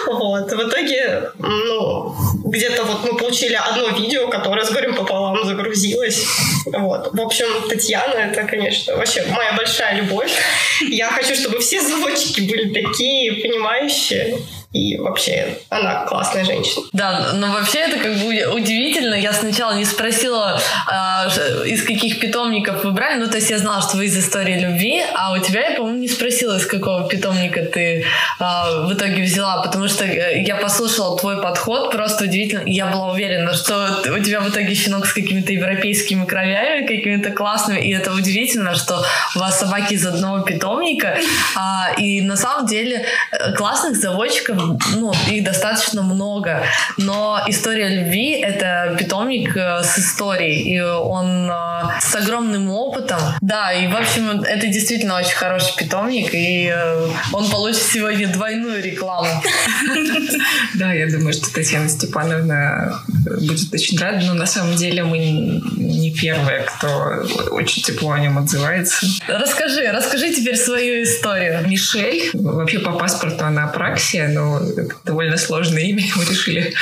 Вот, 0.07 0.49
в 0.49 0.69
итоге, 0.69 1.31
ну, 1.37 2.15
где-то 2.45 2.83
вот 2.83 3.03
мы 3.03 3.17
получили 3.17 3.55
одно 3.55 3.89
видео, 3.89 4.29
которое 4.29 4.63
с 4.63 4.71
горем 4.71 4.95
пополам 4.95 5.45
загрузилось. 5.45 6.25
Вот. 6.65 7.13
В 7.13 7.21
общем, 7.21 7.45
Татьяна, 7.67 8.13
это, 8.13 8.43
конечно, 8.43 8.95
вообще 8.95 9.25
моя 9.25 9.51
большая 9.53 10.01
любовь. 10.01 10.31
Я 10.89 11.09
хочу, 11.09 11.35
чтобы 11.35 11.59
все 11.59 11.81
заводчики 11.81 12.41
были 12.41 12.73
такие, 12.73 13.33
понимающие. 13.33 14.37
И 14.77 14.95
вообще, 14.97 15.57
она 15.69 16.05
классная 16.05 16.45
женщина. 16.45 16.85
Да, 16.93 17.33
но 17.33 17.51
вообще 17.51 17.79
это 17.79 17.97
как 17.97 18.13
бы 18.17 18.27
удивительно. 18.53 19.15
Я 19.15 19.33
сначала 19.33 19.75
не 19.75 19.85
спросила, 19.85 20.59
а, 20.87 21.27
из 21.65 21.83
каких 21.83 22.19
питомников 22.19 22.83
вы 22.83 22.91
брали. 22.91 23.19
Ну, 23.19 23.27
то 23.27 23.37
есть 23.37 23.49
я 23.49 23.57
знала, 23.57 23.81
что 23.81 23.97
вы 23.97 24.05
из 24.05 24.15
истории 24.15 24.59
любви, 24.59 25.01
а 25.15 25.33
у 25.33 25.39
тебя 25.39 25.69
я, 25.69 25.75
по-моему, 25.75 25.99
не 25.99 26.07
спросила, 26.07 26.57
из 26.57 26.67
какого 26.67 27.07
питомника 27.09 27.63
ты 27.63 28.05
а, 28.39 28.81
в 28.81 28.93
итоге 28.93 29.23
взяла, 29.23 29.63
потому 29.63 29.87
что 29.87 30.05
я 30.05 30.55
послушала 30.57 31.17
твой 31.17 31.41
подход, 31.41 31.91
просто 31.91 32.25
удивительно. 32.25 32.61
Я 32.65 32.85
была 32.85 33.11
уверена, 33.11 33.53
что 33.53 34.01
у 34.05 34.19
тебя 34.23 34.41
в 34.41 34.49
итоге 34.49 34.75
щенок 34.75 35.07
с 35.07 35.13
какими-то 35.13 35.53
европейскими 35.53 36.25
кровями, 36.25 36.85
какими-то 36.85 37.31
классными, 37.31 37.79
и 37.79 37.91
это 37.93 38.13
удивительно, 38.13 38.75
что 38.75 39.03
у 39.35 39.39
вас 39.39 39.59
собаки 39.59 39.93
из 39.93 40.05
одного 40.05 40.41
питомника, 40.41 41.17
а, 41.55 41.93
и 41.97 42.21
на 42.21 42.35
самом 42.35 42.67
деле 42.67 43.05
э, 43.31 43.53
классных 43.53 43.95
заводчиков 43.95 44.66
ну, 44.95 45.13
их 45.29 45.43
достаточно 45.43 46.01
много, 46.01 46.63
но 46.97 47.41
история 47.47 47.89
любви— 47.89 48.31
это 48.41 48.95
питомник 48.97 49.55
э, 49.55 49.83
с 49.83 49.99
историей, 49.99 50.75
и 50.75 50.81
он 50.81 51.49
э, 51.49 51.99
с 52.01 52.15
огромным 52.15 52.69
опытом. 52.71 53.19
Да, 53.41 53.71
и, 53.73 53.87
в 53.87 53.95
общем, 53.95 54.41
это 54.41 54.67
действительно 54.67 55.17
очень 55.17 55.35
хороший 55.35 55.75
питомник, 55.77 56.33
и 56.33 56.71
э, 56.73 57.07
он 57.33 57.49
получит 57.49 57.83
сегодня 57.83 58.27
двойную 58.27 58.81
рекламу. 58.83 59.29
Да, 60.75 60.93
я 60.93 61.09
думаю, 61.09 61.33
что 61.33 61.51
Татьяна 61.51 61.89
Степановна 61.89 63.01
будет 63.07 63.73
очень 63.73 63.97
рада, 63.97 64.25
но 64.25 64.33
на 64.33 64.45
самом 64.45 64.75
деле 64.75 65.03
мы 65.03 65.17
не 65.17 66.13
первые, 66.13 66.61
кто 66.61 67.25
очень 67.51 67.81
тепло 67.81 68.11
о 68.11 68.19
нем 68.19 68.37
отзывается. 68.37 69.05
Расскажи, 69.27 69.89
расскажи 69.91 70.33
теперь 70.33 70.55
свою 70.55 71.03
историю. 71.03 71.67
Мишель, 71.67 72.29
вообще 72.33 72.79
по 72.79 72.91
паспорту 72.91 73.45
она 73.45 73.65
Апраксия, 73.65 74.27
но 74.27 74.46
довольно 75.05 75.37
сложное 75.37 75.83
имя, 75.83 76.03
мы 76.15 76.25
решили 76.25 76.73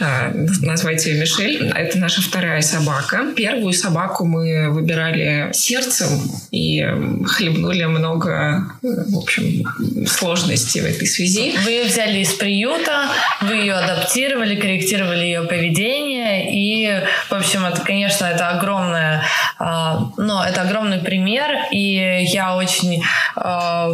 э, 0.00 0.32
назвать 0.62 1.04
ее 1.06 1.20
Мишель. 1.20 1.68
Это 1.68 1.98
наша 1.98 2.22
вторая 2.22 2.62
собака. 2.62 3.32
Первую 3.36 3.72
собаку 3.72 4.24
мы 4.24 4.70
выбирали 4.70 5.50
сердцем 5.52 6.08
и 6.50 6.84
хлебнули 7.26 7.84
много, 7.84 8.64
в 8.82 9.18
общем, 9.18 9.64
сложностей 10.06 10.80
в 10.80 10.84
этой 10.84 11.06
связи. 11.06 11.54
Вы 11.64 11.70
ее 11.70 11.84
взяли 11.84 12.20
из 12.20 12.32
приюта, 12.32 13.08
вы 13.40 13.54
ее 13.54 13.74
адаптировали, 13.74 14.56
корректировали 14.56 15.24
ее 15.24 15.42
поведение, 15.42 16.52
и, 16.52 17.04
в 17.28 17.32
общем, 17.32 17.64
это, 17.64 17.80
конечно, 17.80 18.26
это 18.26 18.50
огромное, 18.50 19.22
э, 19.51 19.51
но 19.62 20.44
это 20.44 20.62
огромный 20.62 20.98
пример, 20.98 21.50
и 21.70 22.24
я 22.24 22.56
очень 22.56 23.02
э, 23.36 23.88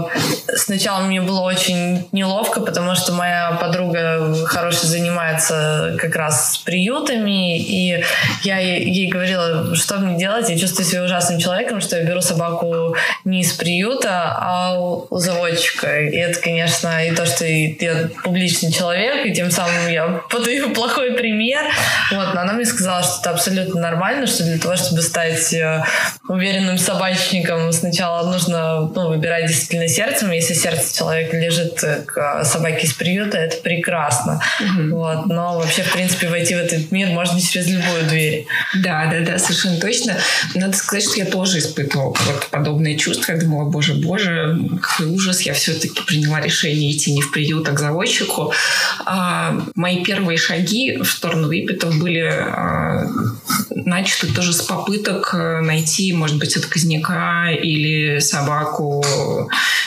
сначала 0.55 1.03
мне 1.03 1.21
было 1.21 1.41
очень 1.41 2.09
неловко, 2.13 2.61
потому 2.61 2.95
что 2.95 3.13
моя 3.13 3.53
подруга 3.61 4.47
хорошая 4.47 4.87
занимается 4.87 5.97
как 5.99 6.17
раз 6.17 6.55
с 6.55 6.59
приютами, 6.59 7.59
и 7.59 8.03
я 8.45 8.59
ей 8.59 9.09
говорила, 9.09 9.75
что 9.75 9.99
мне 9.99 10.19
делать, 10.19 10.49
я 10.49 10.59
чувствую 10.59 10.87
себя 10.87 11.05
ужасным 11.05 11.39
человеком, 11.39 11.81
что 11.81 11.97
я 11.97 12.05
беру 12.05 12.21
собаку 12.21 12.97
не 13.25 13.41
из 13.41 13.53
приюта, 13.53 14.37
а 14.39 14.79
у 14.79 15.19
заводчика. 15.19 16.01
И 16.01 16.17
это, 16.17 16.41
конечно, 16.41 17.05
и 17.05 17.15
то, 17.15 17.27
что 17.27 17.45
я 17.45 18.09
публичный 18.25 18.73
человек, 18.73 19.27
и 19.27 19.35
тем 19.35 19.51
самым 19.51 19.89
я 19.89 20.07
подаю 20.31 20.71
плохой 20.71 21.13
пример. 21.13 21.63
Вот, 22.13 22.35
но 22.35 22.41
она 22.41 22.55
мне 22.55 22.65
сказала, 22.65 23.03
что 23.03 23.21
это 23.21 23.31
абсолютно 23.31 23.81
нормально, 23.81 24.27
что 24.27 24.45
для 24.45 24.59
того, 24.59 24.77
чтобы 24.77 25.03
стать 25.03 25.53
уверенным 26.29 26.79
собачником. 26.79 27.73
Сначала 27.73 28.31
нужно 28.31 28.91
ну, 28.95 29.09
выбирать 29.09 29.47
действительно 29.47 29.89
сердцем. 29.89 30.31
Если 30.31 30.55
сердце 30.55 30.97
человека 30.97 31.37
лежит 31.37 31.83
к 32.07 32.45
собаке 32.45 32.87
из 32.87 32.93
приюта, 32.93 33.39
это 33.39 33.57
прекрасно. 33.63 34.41
Угу. 34.61 34.97
Вот. 34.97 35.27
Но 35.27 35.59
вообще, 35.59 35.83
в 35.83 35.93
принципе, 35.93 36.29
войти 36.29 36.55
в 36.55 36.59
этот 36.59 36.91
мир 36.91 37.09
можно 37.09 37.41
через 37.41 37.69
любую 37.69 38.05
дверь. 38.05 38.47
Да, 38.83 39.11
да, 39.11 39.21
да, 39.21 39.39
совершенно 39.39 39.81
точно. 39.81 40.17
Надо 40.55 40.77
сказать, 40.77 41.05
что 41.05 41.19
я 41.19 41.27
тоже 41.27 41.59
испытывала 41.59 42.15
вот 42.27 42.47
подобные 42.51 42.97
чувства. 42.97 43.33
Я 43.33 43.39
думала, 43.39 43.69
боже, 43.69 43.95
боже, 43.95 44.59
какой 44.83 45.07
ужас. 45.07 45.43
Я 45.43 45.55
все-таки 45.55 46.01
приняла 46.03 46.41
решение 46.41 46.93
идти 46.93 47.13
не 47.13 47.23
в 47.23 47.31
приют, 47.31 47.69
а 47.69 47.73
к 47.73 47.79
заводчику. 47.79 48.53
А, 49.05 49.55
мои 49.75 50.05
первые 50.05 50.39
шаги 50.39 50.97
в 50.97 51.07
сторону 51.07 51.49
выпитов 51.49 51.99
были 51.99 52.25
а, 52.25 53.07
начаты 53.71 54.33
тоже 54.33 54.53
с 54.53 54.63
попыток 54.63 55.35
э, 55.35 55.48
найти, 55.61 56.13
может 56.13 56.39
быть, 56.39 56.57
отказника 56.57 57.51
или 57.51 58.19
собаку 58.19 59.05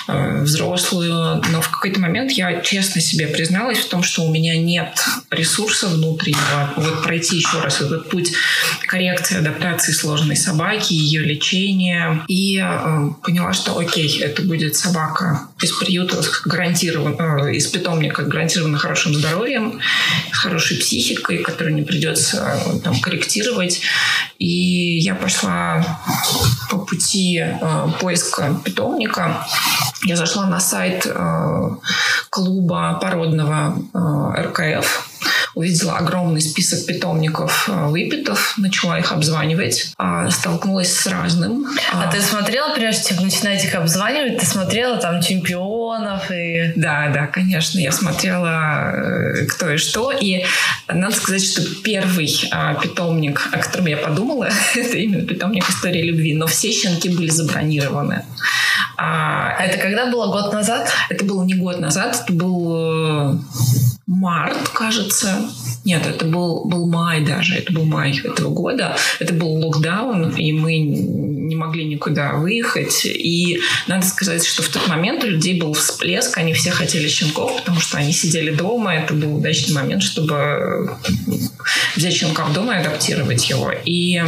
э, 0.07 0.41
взрослую. 0.41 1.41
Но 1.51 1.61
в 1.61 1.69
какой-то 1.69 1.99
момент 1.99 2.31
я 2.31 2.61
честно 2.61 3.01
себе 3.01 3.27
призналась 3.27 3.79
в 3.79 3.89
том, 3.89 4.03
что 4.03 4.23
у 4.23 4.31
меня 4.31 4.57
нет 4.57 5.03
ресурса 5.29 5.87
внутреннего 5.87 6.73
вот 6.77 7.03
пройти 7.03 7.37
еще 7.37 7.59
раз 7.59 7.81
этот 7.81 8.09
путь 8.09 8.31
коррекции, 8.87 9.37
адаптации 9.37 9.91
сложной 9.91 10.35
собаки, 10.35 10.93
ее 10.93 11.21
лечения. 11.21 12.23
И 12.27 12.57
э, 12.57 13.09
поняла, 13.23 13.53
что 13.53 13.77
окей, 13.77 14.19
это 14.19 14.41
будет 14.43 14.75
собака 14.75 15.47
из 15.61 15.71
приюта 15.71 16.21
гарантированно, 16.45 17.47
э, 17.47 17.55
из 17.55 17.67
питомника 17.67 18.23
гарантированно 18.23 18.77
хорошим 18.77 19.13
здоровьем, 19.13 19.79
с 20.31 20.37
хорошей 20.37 20.77
психикой, 20.77 21.39
которую 21.39 21.75
не 21.75 21.83
придется 21.83 22.61
э, 22.65 22.79
там 22.79 22.99
корректировать. 22.99 23.81
И 24.39 24.99
я 24.99 25.15
пошла 25.15 25.40
по 25.41 26.77
пути 26.77 27.37
э, 27.37 27.87
поиска 27.99 28.55
питомника. 28.63 29.45
Я 30.05 30.15
зашла 30.15 30.45
на 30.45 30.59
сайт 30.59 31.05
э, 31.05 31.69
клуба 32.29 32.99
породного 33.01 33.75
э, 33.93 34.41
РКФ 34.43 35.07
увидела 35.55 35.97
огромный 35.97 36.41
список 36.41 36.85
питомников 36.85 37.67
э, 37.67 37.87
выпитов, 37.87 38.55
начала 38.57 38.99
их 38.99 39.11
обзванивать, 39.11 39.93
а, 39.97 40.29
столкнулась 40.29 40.93
с 40.93 41.07
разным. 41.07 41.65
А, 41.91 42.03
а 42.03 42.11
ты 42.11 42.21
смотрела, 42.21 42.73
прежде 42.73 43.09
чем 43.09 43.23
начинать 43.23 43.63
их 43.63 43.75
обзванивать, 43.75 44.37
ты 44.37 44.45
смотрела 44.45 44.97
там 44.97 45.21
чемпионов 45.21 46.31
и... 46.31 46.73
Да, 46.75 47.09
да, 47.13 47.27
конечно, 47.27 47.79
я 47.79 47.91
смотрела 47.91 48.91
э, 48.93 49.45
кто 49.47 49.69
и 49.71 49.77
что, 49.77 50.11
и 50.11 50.45
надо 50.87 51.15
сказать, 51.15 51.43
что 51.43 51.63
первый 51.83 52.29
а, 52.51 52.75
питомник, 52.75 53.49
о 53.51 53.57
котором 53.57 53.87
я 53.87 53.97
подумала, 53.97 54.49
это 54.75 54.97
именно 54.97 55.25
питомник 55.25 55.69
истории 55.69 56.03
любви, 56.03 56.33
но 56.33 56.47
все 56.47 56.71
щенки 56.71 57.09
были 57.09 57.29
забронированы. 57.29 58.23
А, 59.03 59.55
это 59.57 59.79
когда 59.79 60.11
было? 60.11 60.27
Год 60.27 60.53
назад? 60.53 60.91
Это 61.09 61.25
было 61.25 61.43
не 61.43 61.55
год 61.55 61.79
назад, 61.79 62.21
это 62.23 62.33
был 62.33 62.75
э, 62.75 63.37
март, 64.05 64.69
кажется. 64.69 65.49
Нет, 65.83 66.05
это 66.05 66.25
был, 66.25 66.65
был 66.65 66.87
май 66.87 67.25
даже, 67.25 67.55
это 67.55 67.73
был 67.73 67.85
май 67.85 68.15
этого 68.23 68.49
года. 68.53 68.95
Это 69.17 69.33
был 69.33 69.55
локдаун, 69.55 70.29
и 70.35 70.53
мы 70.53 70.77
не 70.77 71.55
могли 71.55 71.85
никуда 71.85 72.33
выехать. 72.33 73.01
И 73.05 73.59
надо 73.87 74.05
сказать, 74.05 74.45
что 74.45 74.61
в 74.61 74.67
тот 74.69 74.87
момент 74.87 75.23
у 75.23 75.27
людей 75.27 75.59
был 75.59 75.73
всплеск, 75.73 76.37
они 76.37 76.53
все 76.53 76.69
хотели 76.69 77.07
щенков, 77.07 77.57
потому 77.57 77.79
что 77.79 77.97
они 77.97 78.13
сидели 78.13 78.51
дома. 78.51 78.93
Это 78.93 79.15
был 79.15 79.37
удачный 79.37 79.73
момент, 79.73 80.03
чтобы 80.03 80.95
взять 81.95 82.13
щенка 82.13 82.45
в 82.45 82.53
дом 82.53 82.71
и 82.71 82.75
адаптировать 82.75 83.49
его. 83.49 83.71
И 83.83 84.21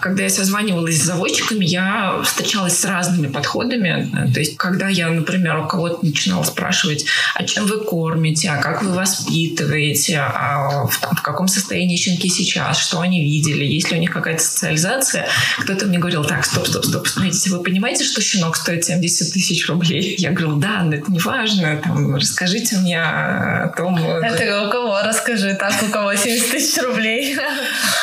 когда 0.00 0.24
я 0.24 0.30
созванивалась 0.30 1.00
с 1.00 1.04
заводчиками, 1.04 1.64
я 1.64 2.20
встречалась 2.24 2.78
с 2.78 2.84
разными 2.84 3.01
подходами. 3.32 4.10
То 4.32 4.40
есть, 4.40 4.56
когда 4.56 4.88
я, 4.88 5.08
например, 5.08 5.58
у 5.58 5.66
кого-то 5.66 6.04
начинала 6.04 6.42
спрашивать, 6.42 7.06
а 7.34 7.44
чем 7.44 7.66
вы 7.66 7.84
кормите, 7.84 8.50
а 8.50 8.60
как 8.60 8.82
вы 8.82 8.94
воспитываете, 8.94 10.18
а 10.18 10.86
в, 10.86 10.90
в 10.90 11.22
каком 11.22 11.48
состоянии 11.48 11.96
щенки 11.96 12.28
сейчас, 12.28 12.78
что 12.78 13.00
они 13.00 13.22
видели, 13.22 13.64
есть 13.64 13.90
ли 13.90 13.96
у 13.96 14.00
них 14.00 14.10
какая-то 14.10 14.42
социализация, 14.42 15.26
кто-то 15.58 15.86
мне 15.86 15.98
говорил, 15.98 16.24
так, 16.24 16.44
стоп, 16.44 16.66
стоп, 16.66 16.84
стоп, 16.84 17.06
смотрите, 17.06 17.50
вы 17.50 17.62
понимаете, 17.62 18.04
что 18.04 18.20
щенок 18.20 18.56
стоит 18.56 18.84
70 18.84 19.32
тысяч 19.32 19.68
рублей? 19.68 20.16
Я 20.18 20.30
говорю, 20.30 20.56
да, 20.56 20.82
но 20.82 20.94
это 20.94 21.10
не 21.10 21.18
важно, 21.18 21.80
там, 21.82 22.16
расскажите 22.16 22.76
мне 22.78 23.00
о 23.00 23.72
том... 23.76 23.96
Это 23.98 24.66
у 24.66 24.70
кого? 24.70 25.00
Расскажи, 25.04 25.54
так, 25.54 25.74
у 25.82 25.90
кого 25.90 26.14
70 26.14 26.50
тысяч 26.50 26.82
рублей? 26.82 27.36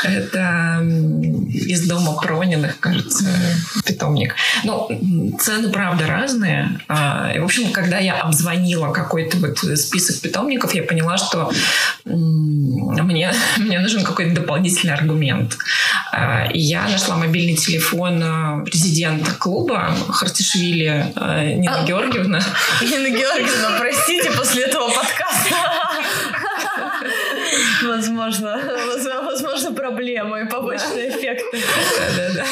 Это 0.04 0.82
из 1.70 1.88
дома 1.88 2.14
Прониных, 2.20 2.80
кажется, 2.80 3.26
питомник. 3.86 4.36
Но 4.64 4.90
цены, 5.40 5.70
правда, 5.70 6.08
разные. 6.08 6.80
А, 6.88 7.32
в 7.40 7.44
общем, 7.44 7.72
когда 7.72 8.00
я 8.00 8.22
обзвонила 8.22 8.92
какой-то 8.92 9.38
вот 9.38 9.60
список 9.80 10.20
питомников, 10.20 10.74
я 10.74 10.82
поняла, 10.82 11.18
что 11.18 11.52
мне, 12.06 13.32
мне 13.58 13.80
нужен 13.80 14.04
какой-то 14.04 14.34
дополнительный 14.34 14.96
аргумент. 14.96 15.58
А, 16.12 16.48
и 16.52 16.60
я 16.60 16.88
нашла 16.88 17.18
мобильный 17.18 17.56
телефон 17.56 18.20
а, 18.24 18.64
президента 18.66 19.32
клуба 19.36 19.96
Хартишвили 20.10 21.14
Нина 21.56 21.82
а, 21.82 21.86
Георгиевна. 21.86 22.42
Нина 22.82 23.10
Георгиевна, 23.10 23.78
простите, 23.80 24.32
после 24.32 24.64
этого 24.64 24.90
подкаста 24.90 25.88
возможно, 27.84 28.60
возможно, 29.26 29.72
проблемы, 29.72 30.48
побочные 30.50 31.10
эффекты. 31.10 31.60
Да-да-да. 32.17 32.45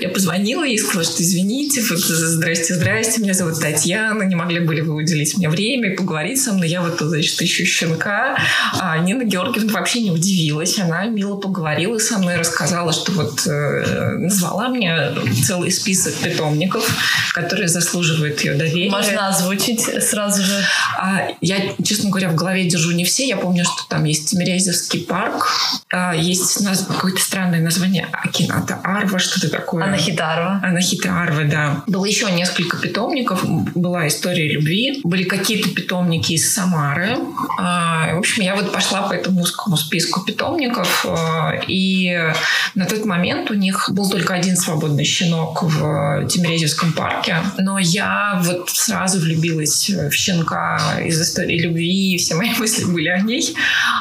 Я 0.00 0.08
позвонила 0.08 0.64
ей 0.64 0.76
и 0.76 0.78
сказала, 0.78 1.04
что 1.04 1.22
извините, 1.22 1.80
здрасте, 1.82 2.74
здрасте, 2.74 3.22
меня 3.22 3.34
зовут 3.34 3.60
Татьяна, 3.60 4.22
не 4.22 4.34
могли 4.34 4.60
бы 4.60 4.74
вы 4.74 4.94
уделить 4.94 5.36
мне 5.36 5.48
время 5.48 5.92
и 5.92 5.96
поговорить 5.96 6.40
со 6.42 6.52
мной? 6.52 6.68
Я 6.68 6.82
вот, 6.82 6.98
значит, 7.00 7.40
ищу 7.40 7.64
щенка. 7.64 8.36
А 8.78 8.98
Нина 8.98 9.24
Георгиевна 9.24 9.72
вообще 9.72 10.00
не 10.00 10.10
удивилась, 10.10 10.78
она 10.78 11.04
мило 11.06 11.36
поговорила 11.36 11.98
со 11.98 12.18
мной, 12.18 12.36
рассказала, 12.36 12.92
что 12.92 13.12
вот 13.12 13.46
э, 13.46 14.16
назвала 14.18 14.68
мне 14.68 15.12
целый 15.44 15.70
список 15.70 16.14
питомников, 16.14 16.84
которые 17.32 17.68
заслуживают 17.68 18.40
ее 18.40 18.54
доверия. 18.54 18.90
Можно 18.90 19.28
озвучить 19.28 19.80
сразу 20.02 20.42
же? 20.42 20.64
А, 20.98 21.28
я, 21.40 21.56
честно 21.82 22.10
говоря, 22.10 22.28
в 22.28 22.34
голове 22.34 22.64
держу 22.64 22.92
не 22.92 23.04
все. 23.04 23.26
Я 23.26 23.36
помню, 23.36 23.64
что 23.64 23.83
там 23.88 24.04
есть 24.04 24.30
Тимирязевский 24.30 25.00
парк, 25.00 25.48
а, 25.92 26.14
есть 26.14 26.64
какое-то 26.88 27.20
странное 27.20 27.60
название 27.60 28.08
Акината 28.12 28.80
Арва, 28.82 29.18
что-то 29.18 29.50
такое. 29.50 29.84
Анахитарва. 29.84 30.60
Анахитарва, 30.62 31.44
да. 31.44 31.82
Было 31.86 32.04
еще 32.04 32.30
несколько 32.32 32.76
питомников, 32.78 33.44
была 33.74 34.08
история 34.08 34.50
любви, 34.50 35.00
были 35.04 35.24
какие-то 35.24 35.70
питомники 35.70 36.32
из 36.32 36.52
Самары. 36.52 37.16
А, 37.58 38.14
в 38.14 38.18
общем, 38.18 38.42
я 38.42 38.54
вот 38.54 38.72
пошла 38.72 39.02
по 39.02 39.12
этому 39.12 39.42
узкому 39.42 39.76
списку 39.76 40.24
питомников, 40.24 41.06
а, 41.08 41.52
и 41.66 42.32
на 42.74 42.86
тот 42.86 43.04
момент 43.04 43.50
у 43.50 43.54
них 43.54 43.90
был 43.92 44.08
только 44.10 44.34
один 44.34 44.56
свободный 44.56 45.04
щенок 45.04 45.62
в 45.62 46.26
Тимирязевском 46.26 46.92
парке, 46.92 47.36
но 47.58 47.78
я 47.78 48.40
вот 48.42 48.70
сразу 48.70 49.20
влюбилась 49.20 49.90
в 49.90 50.12
щенка 50.12 51.00
из 51.04 51.20
истории 51.20 51.58
любви, 51.58 52.16
все 52.18 52.34
мои 52.34 52.50
мысли 52.58 52.84
были 52.84 53.08
о 53.08 53.20
ней. 53.20 53.54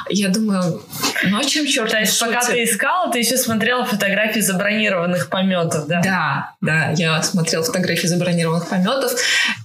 Я 0.10 0.30
думаю, 0.30 0.82
ну 1.24 1.40
а 1.40 1.44
чем 1.44 1.66
черт 1.66 1.92
То 1.92 2.00
есть 2.00 2.20
пока 2.20 2.44
ты 2.46 2.64
искала, 2.64 3.12
ты 3.12 3.20
еще 3.20 3.38
смотрела 3.38 3.86
фотографии 3.86 4.40
забронированных 4.40 5.30
пометов, 5.30 5.88
да? 5.88 6.02
Да, 6.02 6.52
да, 6.62 6.92
я 6.92 7.22
смотрела 7.24 7.64
фотографии 7.64 8.08
забронированных 8.08 8.68
пометов. 8.68 9.14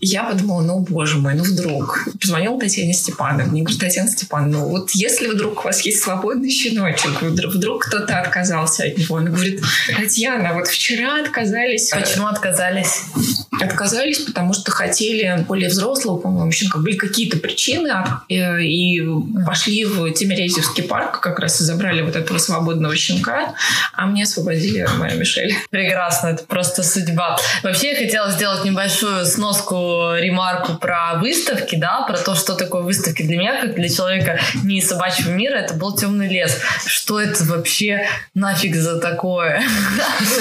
Я 0.01 0.25
подумала, 0.25 0.63
ну, 0.63 0.79
боже 0.81 1.19
мой, 1.19 1.35
ну 1.35 1.45
вдруг. 1.45 2.09
Позвонила 2.21 2.59
Татьяне 2.59 2.95
Степановне. 2.95 3.63
Говорю, 3.63 3.79
Татьяна 3.79 4.11
Степановна, 4.11 4.59
ну 4.59 4.69
вот 4.69 4.91
если 4.93 5.29
вдруг 5.29 5.61
у 5.61 5.63
вас 5.65 5.81
есть 5.81 6.03
свободный 6.03 6.51
щеночек, 6.51 7.23
вдруг, 7.23 7.55
вдруг 7.55 7.85
кто-то 7.87 8.21
отказался 8.21 8.85
от 8.85 8.99
него. 8.99 9.17
Она 9.17 9.31
говорит, 9.31 9.63
Татьяна, 9.97 10.55
вот 10.55 10.69
вчера 10.69 11.21
отказались. 11.21 11.91
Почему 11.91 12.27
отказались? 12.27 13.03
Отказались, 13.61 14.19
потому 14.19 14.55
что 14.55 14.71
хотели 14.71 15.45
более 15.47 15.69
взрослого, 15.69 16.19
по-моему, 16.19 16.53
щенка. 16.53 16.79
Были 16.79 16.97
какие-то 16.97 17.39
причины, 17.39 17.91
и 18.29 19.03
пошли 19.47 19.85
в 19.85 20.11
Тимирязевский 20.13 20.85
парк, 20.85 21.21
как 21.21 21.39
раз 21.39 21.61
и 21.61 21.65
забрали 21.65 22.03
вот 22.03 22.17
этого 22.17 22.39
свободного 22.39 22.97
щенка, 22.97 23.55
а 23.93 24.07
мне 24.07 24.25
освободили 24.25 24.87
моя 24.99 25.15
Мишель. 25.15 25.55
Прекрасно, 25.71 26.29
это 26.29 26.45
просто 26.45 26.83
судьба. 26.83 27.39
Вообще 27.63 27.93
я 27.93 27.97
хотела 27.97 28.31
сделать 28.31 28.65
небольшую 28.65 29.27
сноску, 29.27 30.15
ремарку 30.15 30.75
про 30.75 31.15
выставки, 31.21 31.77
да, 31.77 32.03
про 32.03 32.17
то, 32.17 32.35
что 32.35 32.55
такое 32.55 32.83
выставки 32.83 33.23
для 33.23 33.39
меня, 33.39 33.61
как 33.61 33.75
для 33.75 33.89
человека 33.89 34.41
не 34.63 34.79
из 34.79 34.89
собачьего 34.89 35.31
мира, 35.31 35.57
это 35.57 35.75
был 35.75 35.95
темный 35.95 36.29
лес. 36.29 36.57
Что 36.87 37.21
это 37.21 37.45
вообще 37.45 38.07
нафиг 38.35 38.75
за 38.75 39.01
такое? 39.01 39.63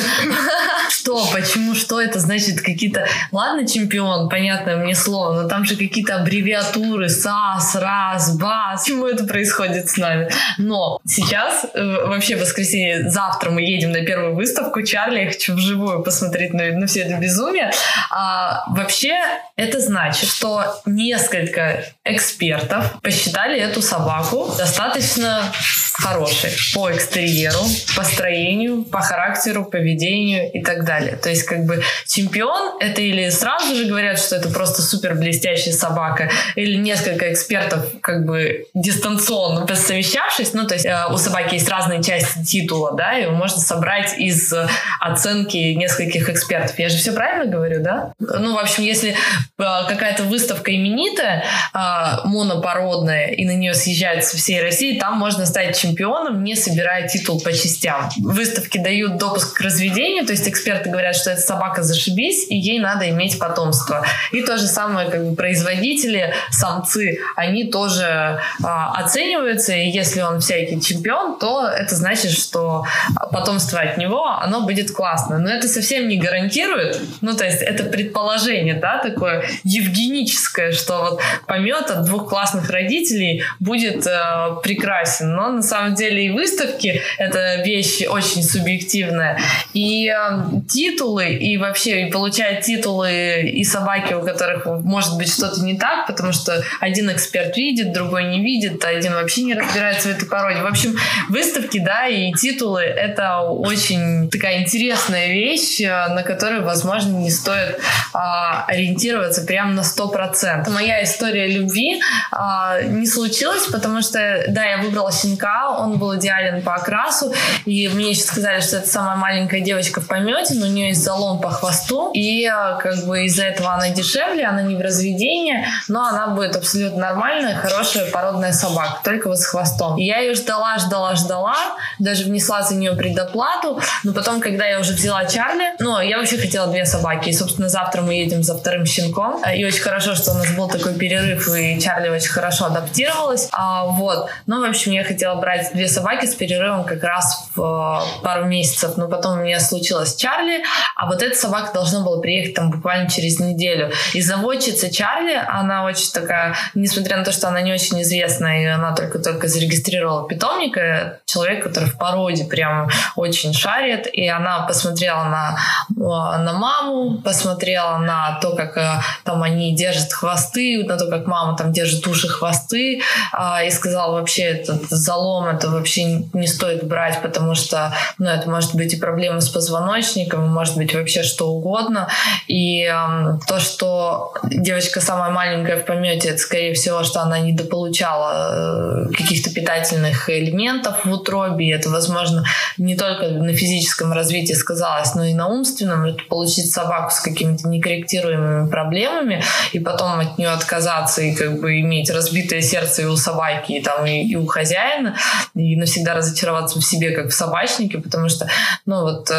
Что? 0.89 1.25
Почему? 1.32 1.75
Что 1.75 2.01
это 2.01 2.19
значит? 2.19 2.62
Какие-то 2.62 3.07
ладно, 3.32 3.67
чемпион, 3.67 4.30
понятное 4.30 4.78
мне 4.78 4.96
слово, 4.96 5.41
но 5.41 5.48
там 5.48 5.65
же 5.65 5.76
какие-то 5.76 6.15
аббревиатуры, 6.15 7.10
САС, 7.10 7.76
РАС, 7.76 8.38
БАС. 8.38 8.82
Почему 8.88 9.08
это 9.08 9.26
происходит 9.26 9.89
с 9.89 9.98
нами? 9.98 10.30
Но 10.58 11.00
сейчас, 11.06 11.65
э, 11.74 12.06
вообще 12.08 12.36
в 12.36 12.41
воскресенье, 12.41 13.10
завтра 13.10 13.52
мы 13.52 13.62
едем 13.62 13.91
на 13.91 14.04
первую 14.06 14.36
выставку 14.36 14.82
Чарли, 14.82 15.20
я 15.20 15.28
хочу 15.28 15.56
вживую 15.56 16.04
посмотреть 16.04 16.54
на, 16.54 16.72
на 16.72 16.88
все 16.88 17.02
это 17.02 17.15
безумие. 17.17 17.72
А, 18.12 18.63
вообще 18.70 19.15
это 19.56 19.80
значит, 19.80 20.30
что 20.30 20.82
несколько 20.86 21.84
экспертов 22.06 23.00
посчитали 23.02 23.60
эту 23.60 23.82
собаку 23.82 24.54
достаточно 24.58 25.52
хорошей 25.93 26.52
по 26.74 26.91
экстерьеру, 26.91 27.63
по 27.96 28.04
строению, 28.04 28.84
по 28.84 29.02
характеру, 29.02 29.65
поведению 29.65 30.52
и 30.52 30.62
так 30.62 30.86
далее. 30.86 31.15
То 31.15 31.30
есть 31.30 31.43
как 31.43 31.65
бы 31.65 31.82
чемпион 32.06 32.78
это 32.80 32.97
или 33.02 33.30
сразу 33.30 33.76
же 33.76 33.86
говорят, 33.86 34.20
что 34.20 34.36
это 34.36 34.50
просто 34.50 34.82
супер 34.82 35.16
блестящая 35.16 35.74
собака, 35.74 36.30
или 36.56 36.76
несколько 36.76 37.32
экспертов 37.32 37.86
как 38.02 38.26
бы 38.26 38.66
дистанционно 38.74 39.66
посовещавшись, 39.66 40.54
ну 40.54 40.68
то 40.68 40.76
есть 40.76 40.86
э, 40.86 41.06
у 41.10 41.18
собаки 41.18 41.56
есть 41.56 41.70
разные 41.70 42.04
части 42.04 42.44
титула, 42.44 42.96
да, 42.96 43.12
его 43.12 43.34
можно 43.34 43.60
собрать 43.60 44.18
из 44.18 44.54
оценки 45.00 45.58
нескольких 45.74 46.30
экспертов. 46.30 46.78
Я 46.80 46.90
же 46.90 46.98
все 46.98 47.12
правильно 47.12 47.46
говорю, 47.46 47.82
да? 47.82 48.14
Ну, 48.20 48.56
в 48.56 48.60
общем, 48.60 48.84
если 48.84 49.12
э, 49.12 49.16
какая-то 49.58 50.24
выставка 50.24 50.76
именитая, 50.76 51.44
э, 51.74 51.78
монопородная, 52.26 53.28
и 53.28 53.46
на 53.46 53.56
нее 53.56 53.74
съезжают 53.74 54.24
со 54.24 54.38
всей 54.38 54.62
России, 54.62 55.00
там 55.00 55.18
можно 55.18 55.46
стать 55.46 55.78
чемпионом, 55.78 56.44
не 56.44 56.56
собирая 56.56 57.08
титул 57.08 57.42
по 57.42 57.52
частям. 57.54 58.10
Выставки 58.18 58.78
дают 58.78 59.18
допуск 59.18 59.58
к 59.58 59.62
разведению, 59.62 60.26
то 60.26 60.32
есть 60.32 60.48
эксперты 60.48 60.90
говорят, 60.90 61.16
что 61.16 61.32
эта 61.32 61.42
собака 61.42 61.84
зашибись, 61.84 62.48
и 62.50 62.56
ей 62.56 62.80
надо 62.88 63.10
иметь 63.10 63.38
потомство. 63.39 64.06
И 64.32 64.41
то 64.41 64.58
же 64.58 64.67
самое, 64.67 65.10
как 65.10 65.26
бы 65.26 65.36
производители, 65.36 66.34
самцы, 66.52 67.19
они 67.36 67.65
тоже 67.65 68.39
а, 68.63 68.93
оцениваются, 68.93 69.73
и 69.73 69.89
если 69.89 70.21
он 70.21 70.39
всякий 70.39 70.82
чемпион, 70.82 71.38
то 71.38 71.67
это 71.67 71.95
значит, 71.95 72.32
что 72.32 72.86
потомство 73.32 73.80
от 73.80 73.97
него, 73.97 74.26
оно 74.26 74.62
будет 74.62 74.91
классно. 74.91 75.38
Но 75.39 75.50
это 75.50 75.67
совсем 75.67 76.08
не 76.08 76.17
гарантирует, 76.17 77.02
ну, 77.21 77.36
то 77.36 77.45
есть 77.45 77.62
это 77.62 77.84
предположение, 77.84 78.76
да, 78.76 79.00
такое 79.00 79.43
евгеническое, 79.63 80.71
что 80.71 81.02
вот 81.02 81.21
помет 81.45 81.91
от 81.91 82.06
двух 82.06 82.30
классных 82.30 82.69
родителей 82.69 83.43
будет 83.60 84.08
э, 84.08 84.56
прекрасен, 84.63 85.36
но 85.36 85.50
на 85.50 85.62
самом 85.62 85.95
деле 85.95 86.26
и 86.28 86.30
выставки— 86.30 87.02
это 87.17 87.62
вещь 87.63 88.04
очень 88.08 88.43
субъективная. 88.43 89.39
И 89.73 90.08
э, 90.08 90.62
титулы, 90.69 91.34
и 91.34 91.58
вообще 91.58 92.08
и 92.08 92.12
получать 92.12 92.63
титулы 92.78 93.42
и 93.44 93.63
собаки, 93.63 94.13
у 94.13 94.22
которых 94.22 94.66
может 94.66 95.18
быть 95.18 95.32
что-то 95.32 95.62
не 95.62 95.78
так, 95.78 96.08
потому 96.08 96.32
что 96.32 96.62
один 96.80 97.12
эксперт 97.12 97.56
видит, 97.58 97.94
другой 97.94 98.26
не 98.26 98.44
видит, 98.44 98.84
а 98.86 98.90
один 98.90 99.13
вообще 99.13 99.44
не 99.44 99.54
разбирается 99.54 100.10
в 100.10 100.12
этой 100.12 100.28
породе. 100.28 100.62
В 100.62 100.66
общем, 100.66 100.96
выставки, 101.30 101.80
да, 101.80 102.08
и 102.08 102.32
титулы— 102.34 102.82
это 102.84 103.42
очень 103.42 104.30
такая 104.30 104.62
интересная 104.62 105.28
вещь, 105.28 105.82
э, 105.82 106.08
на 106.10 106.24
которую, 106.24 106.63
возможно, 106.63 107.12
не 107.18 107.32
стоит 107.32 107.80
а, 108.13 108.66
ориентироваться 108.68 109.42
прямо 109.42 109.72
на 109.72 109.82
100%. 109.82 110.70
Моя 110.70 111.04
история 111.04 111.48
любви 111.48 112.00
а, 112.32 112.82
не 112.82 113.06
случилась, 113.06 113.66
потому 113.68 114.02
что, 114.02 114.46
да, 114.50 114.66
я 114.66 114.78
выбрала 114.78 115.12
щенка, 115.12 115.78
он 115.80 115.98
был 115.98 116.16
идеален 116.18 116.62
по 116.62 116.76
окрасу, 116.76 117.34
и 117.66 117.88
мне 117.90 118.12
еще 118.12 118.22
сказали, 118.22 118.62
что 118.62 118.78
это 118.78 118.88
самая 118.88 119.16
маленькая 119.16 119.62
девочка 119.62 120.02
в 120.02 120.08
помете, 120.08 120.56
но 120.56 120.66
у 120.66 120.70
нее 120.70 120.90
есть 120.90 121.04
залом 121.04 121.42
по 121.42 121.50
хвосту, 121.50 122.12
и 122.13 122.50
как 122.75 123.06
бы 123.06 123.25
из-за 123.25 123.43
этого 123.43 123.73
она 123.73 123.89
дешевле, 123.89 124.45
она 124.45 124.62
не 124.62 124.75
в 124.75 124.82
разведении, 124.82 125.65
но 125.88 126.06
она 126.06 126.27
будет 126.27 126.56
абсолютно 126.56 126.99
нормальная, 126.99 127.56
хорошая 127.56 128.10
породная 128.12 128.53
собака, 128.53 128.99
только 129.03 129.30
вот 129.30 129.39
с 129.39 129.45
хвостом. 129.45 129.97
Я 129.97 130.19
ее 130.19 130.34
ждала, 130.34 130.77
ждала, 130.77 131.15
ждала, 131.15 131.56
даже 131.99 132.25
внесла 132.25 132.62
за 132.62 132.75
нее 132.75 132.93
предоплату, 132.93 133.80
но 134.03 134.13
потом, 134.13 134.41
когда 134.41 134.65
я 134.65 134.80
уже 134.80 134.93
взяла 134.93 135.25
Чарли, 135.25 135.75
ну, 135.80 135.99
я 135.99 136.17
вообще 136.17 136.38
хотела 136.38 136.67
две 136.67 136.86
собаки, 136.86 137.30
и, 137.30 137.34
собственно, 137.34 137.69
завтра 137.69 138.01
мы 138.01 138.15
едем 138.15 138.43
за 138.43 138.58
вторым 138.58 138.86
щенком, 138.86 139.41
и 139.43 139.65
очень 139.65 139.82
хорошо, 139.82 140.15
что 140.15 140.32
у 140.32 140.36
нас 140.36 140.51
был 140.51 140.67
такой 140.67 140.93
перерыв, 140.93 141.47
и 141.49 141.80
Чарли 141.80 142.10
очень 142.10 142.30
хорошо 142.30 142.65
адаптировалась, 142.65 143.49
а, 143.51 143.86
вот, 143.86 144.30
ну, 144.45 144.65
в 144.65 144.69
общем, 144.69 144.91
я 144.91 145.03
хотела 145.03 145.36
брать 145.36 145.71
две 145.73 145.88
собаки 145.88 146.25
с 146.25 146.36
перерывом 146.36 146.86
как 146.86 147.03
раз 147.03 147.49
в 147.56 147.62
э, 147.62 148.23
пару 148.23 148.45
месяцев, 148.45 148.97
но 148.97 149.08
потом 149.08 149.39
у 149.39 149.43
меня 149.43 149.60
случилось 149.60 150.15
Чарли, 150.15 150.63
а 150.95 151.08
вот 151.08 151.21
эта 151.21 151.36
собака 151.36 151.73
должна 151.73 152.01
была 152.01 152.19
приехать 152.19 152.56
там 152.58 152.72
буквально 152.72 153.08
через 153.08 153.39
неделю. 153.39 153.91
И 154.15 154.22
заводчица 154.22 154.91
Чарли, 154.91 155.39
она 155.48 155.86
очень 155.86 156.12
такая, 156.12 156.56
несмотря 156.74 157.17
на 157.17 157.24
то, 157.24 157.32
что 157.32 157.48
она 157.48 157.62
не 157.62 157.72
очень 157.72 158.02
известная, 158.02 158.63
и 158.63 158.65
она 158.65 158.96
только-только 158.96 159.48
зарегистрировала 159.48 160.28
питомника, 160.28 161.20
человек, 161.26 161.63
который 161.63 161.88
в 161.88 161.98
породе 161.98 162.46
прям 162.46 162.89
очень 163.15 163.54
шарит, 163.54 164.08
и 164.12 164.28
она 164.28 164.65
посмотрела 164.65 165.26
на, 165.26 165.58
э, 165.91 166.38
на 166.41 166.54
маму, 166.54 167.22
посмотрела 167.22 168.00
на 168.00 168.39
то, 168.41 168.56
как 168.56 168.76
э, 168.78 169.02
там 169.24 169.43
они 169.43 169.76
держат 169.76 170.12
хвосты, 170.12 170.84
на 170.84 170.98
то, 170.98 171.08
как 171.12 171.28
мама 171.28 171.56
там 171.56 171.72
держит 171.72 172.08
уши, 172.08 172.28
хвосты, 172.28 173.02
а, 173.34 173.63
и 173.63 173.70
сказала 173.70 174.13
вообще 174.13 174.43
этот 174.43 174.89
залом 174.89 175.46
это 175.46 175.70
вообще 175.70 176.04
не 176.34 176.48
стоит 176.48 176.84
брать, 176.84 177.22
потому 177.22 177.54
что 177.54 177.93
ну, 178.17 178.30
это 178.30 178.50
может 178.50 178.74
быть 178.74 178.93
и 178.93 178.98
проблемы 178.98 179.41
с 179.41 179.50
позвоночником, 179.50 180.50
может 180.50 180.76
быть 180.76 180.96
вообще 180.96 181.22
что 181.22 181.50
угодно. 181.50 182.08
И 182.48 182.84
э, 182.84 183.40
то, 183.48 183.60
что 183.60 184.34
девочка 184.44 185.02
самая 185.02 185.32
маленькая 185.32 185.78
в 185.78 185.86
помете, 185.86 186.30
это 186.30 186.38
скорее 186.38 186.74
всего, 186.74 187.04
что 187.04 187.22
она 187.22 187.40
недополучала 187.40 189.08
э, 189.10 189.14
каких-то 189.14 189.54
питательных 189.54 190.30
элементов 190.30 191.06
в 191.06 191.12
утробе. 191.12 191.72
Это, 191.72 191.90
возможно, 191.90 192.46
не 192.78 192.96
только 192.96 193.28
на 193.28 193.54
физическом 193.54 194.14
развитии 194.14 194.54
сказалось, 194.54 195.14
но 195.16 195.26
и 195.26 195.34
на 195.34 195.48
умственном. 195.48 196.06
Это 196.06 196.24
получить 196.30 196.72
собаку 196.72 197.12
с 197.12 197.20
какими-то 197.20 197.68
некорректируемыми 197.68 198.70
проблемами 198.70 199.44
и 199.74 199.80
потом 199.80 200.20
от 200.20 200.38
нее 200.38 200.50
отказаться 200.50 201.22
и 201.22 201.36
как 201.36 201.60
бы 201.60 201.82
иметь 201.82 202.10
разбитое 202.10 202.62
сердце 202.62 203.02
и 203.02 203.06
у 203.06 203.18
собаки, 203.18 203.74
и, 203.74 203.82
там, 203.82 204.06
и, 204.06 204.24
и 204.24 204.36
у 204.36 204.46
хозяина, 204.46 205.18
и 205.54 205.76
навсегда 205.76 206.14
разочароваться 206.14 206.80
в 206.80 206.84
себе, 206.84 207.12
как 207.12 207.30
в 207.30 207.34
собачнике, 207.34 207.98
потому 207.98 208.30
что, 208.30 208.48
ну, 208.86 209.02
вот 209.02 209.30
э, 209.30 209.34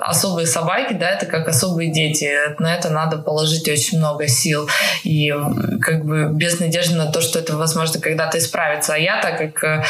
особые 0.00 0.46
собаки, 0.46 0.94
да, 0.94 1.10
это 1.10 1.26
как 1.26 1.48
особые 1.48 1.92
дети. 1.92 2.29
На 2.58 2.74
это 2.74 2.90
надо 2.90 3.18
положить 3.18 3.68
очень 3.68 3.98
много 3.98 4.28
сил. 4.28 4.68
И 5.04 5.32
как 5.80 6.04
бы 6.04 6.28
без 6.32 6.60
надежды 6.60 6.96
на 6.96 7.10
то, 7.10 7.20
что 7.20 7.38
это, 7.38 7.56
возможно, 7.56 8.00
когда-то 8.00 8.38
исправится. 8.38 8.94
А 8.94 8.98
я, 8.98 9.20
так 9.20 9.38
как, 9.38 9.64
э, 9.64 9.82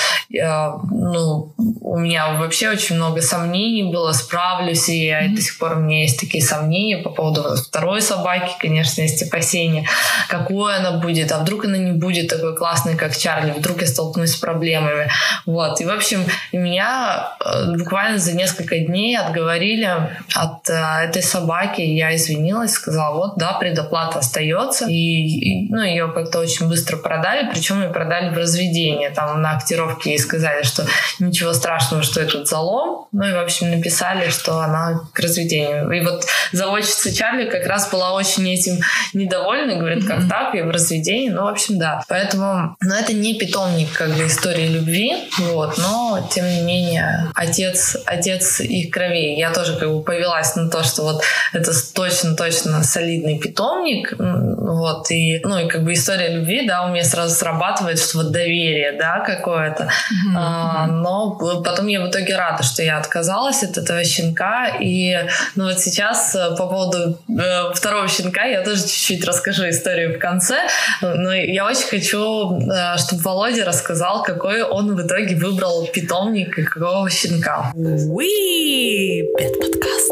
ну, 0.91 1.53
у 1.91 1.99
меня 1.99 2.35
вообще 2.35 2.71
очень 2.71 2.97
много 2.97 3.21
сомнений 3.21 3.83
было, 3.83 4.13
справлюсь, 4.13 4.89
и 4.89 5.07
я, 5.07 5.29
до 5.29 5.41
сих 5.41 5.59
пор 5.59 5.73
у 5.73 5.81
меня 5.81 6.03
есть 6.03 6.21
такие 6.21 6.43
сомнения 6.43 6.99
по 6.99 7.11
поводу 7.11 7.57
второй 7.57 8.01
собаки, 8.01 8.53
конечно, 8.61 9.03
есть 9.03 9.23
опасения, 9.23 9.87
какой 10.29 10.77
она 10.77 10.93
будет, 10.93 11.33
а 11.33 11.39
вдруг 11.39 11.65
она 11.65 11.79
не 11.79 11.93
будет 11.93 12.29
такой 12.29 12.57
классной, 12.57 12.97
как 12.97 13.17
Чарли, 13.17 13.51
вдруг 13.51 13.81
я 13.81 13.87
столкнусь 13.87 14.33
с 14.33 14.37
проблемами. 14.37 15.11
Вот. 15.47 15.81
И, 15.81 15.85
в 15.85 15.91
общем, 15.91 16.25
меня 16.53 17.33
э, 17.45 17.77
буквально 17.77 18.19
за 18.19 18.35
несколько 18.35 18.79
дней 18.79 19.19
отговорили 19.19 19.91
от 20.35 20.71
э, 20.71 20.75
этой 21.05 21.23
собаки. 21.23 21.81
Я 21.81 22.15
извинилась, 22.31 22.73
сказала, 22.73 23.15
вот, 23.17 23.37
да, 23.37 23.55
предоплата 23.55 24.19
остается. 24.19 24.87
И, 24.87 24.93
и 24.93 25.69
ну, 25.71 25.83
ее 25.83 26.09
как-то 26.13 26.39
очень 26.39 26.69
быстро 26.69 26.97
продали, 26.97 27.49
причем 27.51 27.83
ее 27.83 27.91
продали 27.91 28.31
в 28.31 28.37
разведение. 28.37 29.11
Там 29.11 29.41
на 29.43 29.57
актировке 29.57 30.11
ей 30.11 30.19
сказали, 30.19 30.63
что 30.63 30.87
ничего 31.19 31.53
страшного, 31.53 32.03
что 32.03 32.21
этот 32.21 32.49
залом. 32.49 33.07
Ну 33.13 33.27
и, 33.27 33.33
в 33.33 33.39
общем, 33.39 33.71
написали, 33.71 34.31
что 34.31 34.61
она 34.61 35.01
к 35.13 35.19
разведению. 35.21 35.91
И 35.91 36.05
вот 36.05 36.25
заводчица 36.53 37.15
Чарли 37.15 37.49
как 37.49 37.67
раз 37.67 37.91
была 37.91 38.13
очень 38.13 38.49
этим 38.49 38.81
недовольна, 39.15 39.77
говорит, 39.77 40.07
как 40.07 40.29
так, 40.29 40.55
я 40.55 40.65
в 40.65 40.71
разведении. 40.71 41.29
Ну, 41.29 41.45
в 41.45 41.49
общем, 41.49 41.79
да. 41.79 42.03
Поэтому, 42.09 42.77
но 42.81 42.95
это 42.95 43.13
не 43.13 43.39
питомник 43.39 43.93
как 43.93 44.11
бы 44.11 44.27
истории 44.27 44.69
любви, 44.69 45.31
вот, 45.39 45.79
но 45.79 46.29
тем 46.33 46.47
не 46.47 46.63
менее 46.63 47.31
отец, 47.35 47.97
отец 48.07 48.61
их 48.61 48.91
кровей. 48.91 49.39
Я 49.39 49.53
тоже 49.53 49.77
как 49.77 49.91
бы 49.91 50.03
повелась 50.03 50.55
на 50.57 50.69
то, 50.71 50.83
что 50.83 51.03
вот 51.03 51.23
это 51.53 51.73
точно-точно 52.21 52.83
солидный 52.83 53.39
питомник, 53.39 54.15
вот, 54.19 55.11
и, 55.11 55.41
ну, 55.45 55.59
и 55.59 55.69
как 55.69 55.85
бы 55.85 55.93
история 55.93 56.29
любви, 56.35 56.67
да, 56.67 56.85
у 56.85 56.89
меня 56.91 57.05
сразу 57.05 57.35
срабатывает, 57.35 57.99
что 57.99 58.19
вот 58.19 58.33
доверие, 58.33 58.93
да, 58.99 59.21
какое-то, 59.21 59.85
mm-hmm. 59.85 60.37
а, 60.37 60.87
но 60.87 61.39
потом 61.65 61.87
я 61.87 62.01
в 62.01 62.11
итоге 62.11 62.37
рада, 62.37 62.63
что 62.63 62.83
я 62.83 62.99
отказалась 62.99 63.63
от 63.63 63.79
этого 63.79 64.05
щенка, 64.05 64.69
и, 64.81 65.19
ну, 65.57 65.65
вот 65.65 65.81
сейчас 65.81 66.35
э, 66.35 66.57
по 66.57 66.67
поводу 66.67 67.19
э, 67.29 67.73
второго 67.75 68.09
щенка 68.09 68.45
я 68.45 68.63
тоже 68.63 68.83
чуть-чуть 68.83 69.25
расскажу 69.25 69.69
историю 69.69 70.17
в 70.17 70.19
конце, 70.19 70.57
но 71.01 71.33
я 71.35 71.67
очень 71.67 71.89
хочу, 71.89 72.61
э, 72.61 72.99
чтобы 72.99 73.23
Володя 73.23 73.65
рассказал, 73.65 74.23
какой 74.23 74.63
он 74.63 74.95
в 74.95 75.07
итоге 75.07 75.37
выбрал 75.37 75.87
питомник 75.93 76.59
и 76.59 76.63
какого 76.63 77.09
щенка. 77.11 77.73
Уи, 77.75 79.23
пет 79.37 79.59
подкаст. 79.59 80.11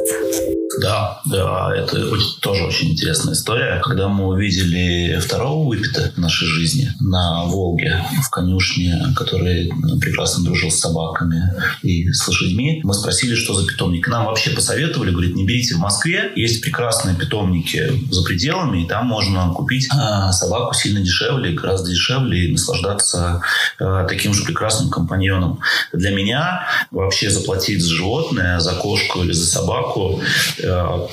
Да, 0.81 1.21
да, 1.25 1.73
это 1.77 1.88
это 1.89 2.11
очень, 2.11 2.41
тоже 2.41 2.65
очень 2.65 2.93
интересная 2.93 3.35
история. 3.35 3.81
Когда 3.83 4.09
мы 4.09 4.29
увидели 4.29 5.19
второго 5.19 5.69
выпита 5.69 6.13
в 6.15 6.19
нашей 6.19 6.47
жизни 6.47 6.91
на 7.01 7.45
Волге, 7.45 8.05
в 8.25 8.31
конюшне, 8.31 9.15
который 9.17 9.71
прекрасно 10.01 10.45
дружил 10.45 10.71
с 10.71 10.79
собаками 10.79 11.43
и 11.83 12.11
с 12.13 12.27
лошадьми, 12.27 12.81
мы 12.85 12.95
спросили, 12.95 13.35
что 13.35 13.55
за 13.55 13.67
питомник. 13.67 14.09
Нам 14.09 14.27
вообще 14.27 14.51
посоветовали, 14.51 15.11
говорит, 15.11 15.35
не 15.35 15.47
берите 15.47 15.75
в 15.75 15.79
Москве, 15.79 16.33
есть 16.37 16.63
прекрасные 16.63 17.17
питомники 17.17 17.93
за 18.11 18.23
пределами, 18.23 18.85
и 18.85 18.89
там 18.89 19.07
можно 19.07 19.53
купить 19.55 19.89
а, 19.93 20.33
собаку 20.33 20.75
сильно 20.75 21.01
дешевле, 21.01 21.53
гораздо 21.53 21.91
дешевле, 21.91 22.47
и 22.47 22.53
наслаждаться 22.53 23.43
а, 23.81 24.05
таким 24.05 24.35
же 24.35 24.45
прекрасным 24.45 24.91
компаньоном. 24.91 25.61
Для 25.93 26.11
меня 26.11 26.67
вообще 26.91 27.31
заплатить 27.31 27.83
за 27.83 27.95
животное, 27.95 28.61
за 28.61 28.75
кошку 28.75 29.23
или 29.23 29.33
за 29.33 29.47
собаку 29.47 30.21
а, 30.65 31.09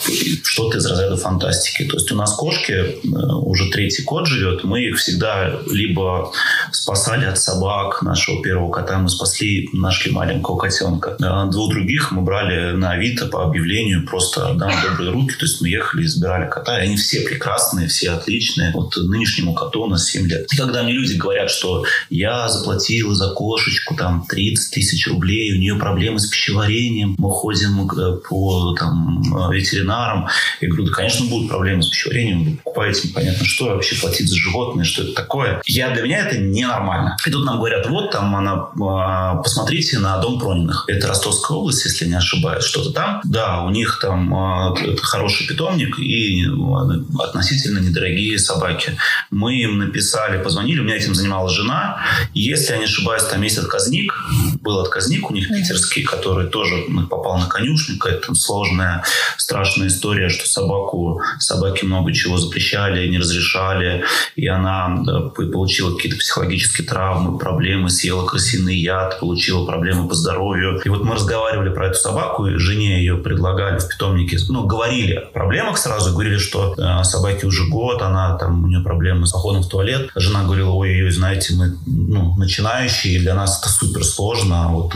что-то 0.65 0.77
из 0.77 0.85
разряда 0.85 1.17
фантастики. 1.17 1.83
То 1.83 1.95
есть 1.95 2.11
у 2.11 2.15
нас 2.15 2.33
кошки 2.33 2.73
а, 3.13 3.37
уже 3.37 3.69
третий 3.71 4.03
кот 4.03 4.27
живет, 4.27 4.63
мы 4.63 4.81
их 4.81 4.97
всегда 4.97 5.59
либо 5.71 6.31
спасали 6.71 7.25
от 7.25 7.37
собак, 7.37 8.01
нашего 8.01 8.41
первого 8.41 8.71
кота 8.71 8.97
мы 8.97 9.09
спасли, 9.09 9.69
нашли 9.73 10.11
маленького 10.11 10.57
котенка. 10.57 11.17
Двух 11.51 11.71
других 11.71 12.11
мы 12.11 12.21
брали 12.21 12.75
на 12.75 12.91
Авито 12.91 13.27
по 13.27 13.43
объявлению, 13.43 14.05
просто 14.05 14.53
дам 14.55 14.71
добрые 14.83 15.11
руки, 15.11 15.35
то 15.35 15.45
есть 15.45 15.61
мы 15.61 15.69
ехали 15.69 16.03
и 16.03 16.07
забирали 16.07 16.49
кота, 16.49 16.79
и 16.79 16.85
они 16.85 16.97
все 16.97 17.21
прекрасные, 17.21 17.87
все 17.87 18.11
отличные. 18.11 18.71
Вот 18.73 18.95
нынешнему 18.97 19.53
коту 19.53 19.83
у 19.83 19.87
нас 19.87 20.07
7 20.07 20.27
лет. 20.27 20.51
И 20.51 20.57
когда 20.57 20.83
мне 20.83 20.93
люди 20.93 21.13
говорят, 21.13 21.49
что 21.49 21.85
я 22.09 22.47
заплатил 22.49 23.13
за 23.13 23.29
кошечку 23.29 23.95
там 23.95 24.25
30 24.27 24.73
тысяч 24.73 25.07
рублей, 25.07 25.53
у 25.55 25.59
нее 25.59 25.75
проблемы 25.75 26.19
с 26.19 26.27
пищеварением, 26.27 27.15
мы 27.17 27.29
ходим 27.29 27.89
э, 27.89 28.17
по 28.27 28.75
там, 28.77 29.21
ветеринарам, 29.51 30.27
я 30.61 30.69
говорю, 30.69 30.85
да, 30.85 30.93
конечно, 30.93 31.25
будут 31.27 31.49
проблемы 31.49 31.83
с 31.83 31.89
пищеварением, 31.89 32.43
вы 32.43 32.57
покупаете 32.57 33.07
непонятно 33.07 33.45
что, 33.45 33.65
вообще 33.65 33.95
платить 33.99 34.29
за 34.29 34.35
животное, 34.35 34.85
что 34.85 35.03
это 35.03 35.13
такое. 35.13 35.61
Я, 35.65 35.91
для 35.91 36.03
меня 36.03 36.27
это 36.27 36.37
ненормально. 36.37 37.17
И 37.25 37.31
тут 37.31 37.45
нам 37.45 37.57
говорят, 37.57 37.87
вот 37.87 38.11
там 38.11 38.35
она, 38.35 38.69
а, 38.81 39.35
посмотрите 39.35 39.99
на 39.99 40.17
дом 40.17 40.39
Прониных. 40.39 40.85
Это 40.87 41.07
Ростовская 41.07 41.57
область, 41.57 41.85
если 41.85 42.05
не 42.05 42.15
ошибаюсь, 42.15 42.63
что-то 42.63 42.91
там. 42.91 43.21
Да, 43.23 43.63
у 43.63 43.69
них 43.69 43.99
там 44.01 44.33
а, 44.35 44.75
хороший 45.01 45.47
питомник 45.47 45.97
и 45.99 46.45
а, 46.45 47.23
относительно 47.23 47.79
недорогие 47.79 48.37
собаки. 48.39 48.97
Мы 49.31 49.55
им 49.55 49.77
написали, 49.77 50.41
позвонили, 50.41 50.79
у 50.79 50.83
меня 50.83 50.95
этим 50.95 51.15
занималась 51.15 51.53
жена. 51.53 52.01
Если 52.33 52.73
я 52.73 52.79
не 52.79 52.85
ошибаюсь, 52.85 53.23
там 53.23 53.41
есть 53.41 53.57
отказник. 53.57 54.13
Был 54.61 54.79
отказник 54.79 55.29
у 55.29 55.33
них 55.33 55.47
питерский, 55.47 56.03
который 56.03 56.47
тоже 56.47 56.85
попал 57.09 57.37
на 57.37 57.47
конюшню. 57.47 57.97
Какая-то 57.97 58.33
сложная, 58.35 59.03
страшная 59.37 59.87
история, 59.87 60.29
что 60.29 60.44
собаку, 60.47 61.21
собаке 61.39 61.85
много 61.85 62.13
чего 62.13 62.37
запрещали, 62.37 63.07
не 63.07 63.19
разрешали. 63.19 64.03
И 64.35 64.47
она 64.47 65.03
получила 65.35 65.95
какие-то 65.95 66.17
психологические 66.19 66.87
травмы, 66.87 67.37
проблемы, 67.37 67.89
съела 67.89 68.25
крысиный 68.25 68.75
яд, 68.75 69.19
получила 69.19 69.65
проблемы 69.65 70.07
по 70.07 70.15
здоровью. 70.15 70.81
И 70.83 70.89
вот 70.89 71.03
мы 71.03 71.15
разговаривали 71.15 71.69
про 71.69 71.87
эту 71.87 71.99
собаку, 71.99 72.47
и 72.47 72.57
жене 72.57 72.99
ее 72.99 73.17
предлагали 73.17 73.79
в 73.79 73.87
питомнике, 73.87 74.37
ну, 74.49 74.65
говорили 74.65 75.13
о 75.13 75.25
проблемах 75.27 75.77
сразу, 75.77 76.11
говорили, 76.11 76.37
что 76.37 76.75
э, 76.77 77.03
собаке 77.03 77.47
уже 77.47 77.67
год, 77.67 78.01
она 78.01 78.37
там, 78.37 78.63
у 78.63 78.67
нее 78.67 78.81
проблемы 78.81 79.25
с 79.25 79.31
походом 79.31 79.63
в 79.63 79.69
туалет. 79.69 80.09
Жена 80.15 80.43
говорила, 80.43 80.71
ой-ой, 80.71 81.11
знаете, 81.11 81.53
мы 81.55 81.77
ну, 81.85 82.35
начинающие, 82.37 83.19
для 83.19 83.35
нас 83.35 83.59
это 83.61 83.69
супер 83.69 84.03
сложно, 84.03 84.65
а 84.65 84.67
вот 84.69 84.93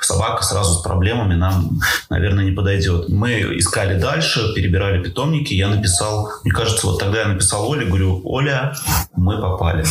собака 0.00 0.42
сразу 0.42 0.74
с 0.74 0.82
проблемами 0.82 1.34
нам, 1.34 1.80
наверное, 2.10 2.44
не 2.44 2.52
подойдет. 2.52 3.08
Мы 3.08 3.58
искали 3.58 3.98
дальше, 3.98 4.47
перебирали 4.54 5.02
питомники, 5.02 5.54
я 5.54 5.68
написал, 5.68 6.30
мне 6.44 6.52
кажется, 6.52 6.86
вот 6.86 6.98
тогда 6.98 7.20
я 7.20 7.28
написал 7.28 7.68
Оле, 7.68 7.86
говорю, 7.86 8.20
Оля, 8.24 8.74
мы 9.14 9.40
попали 9.40 9.84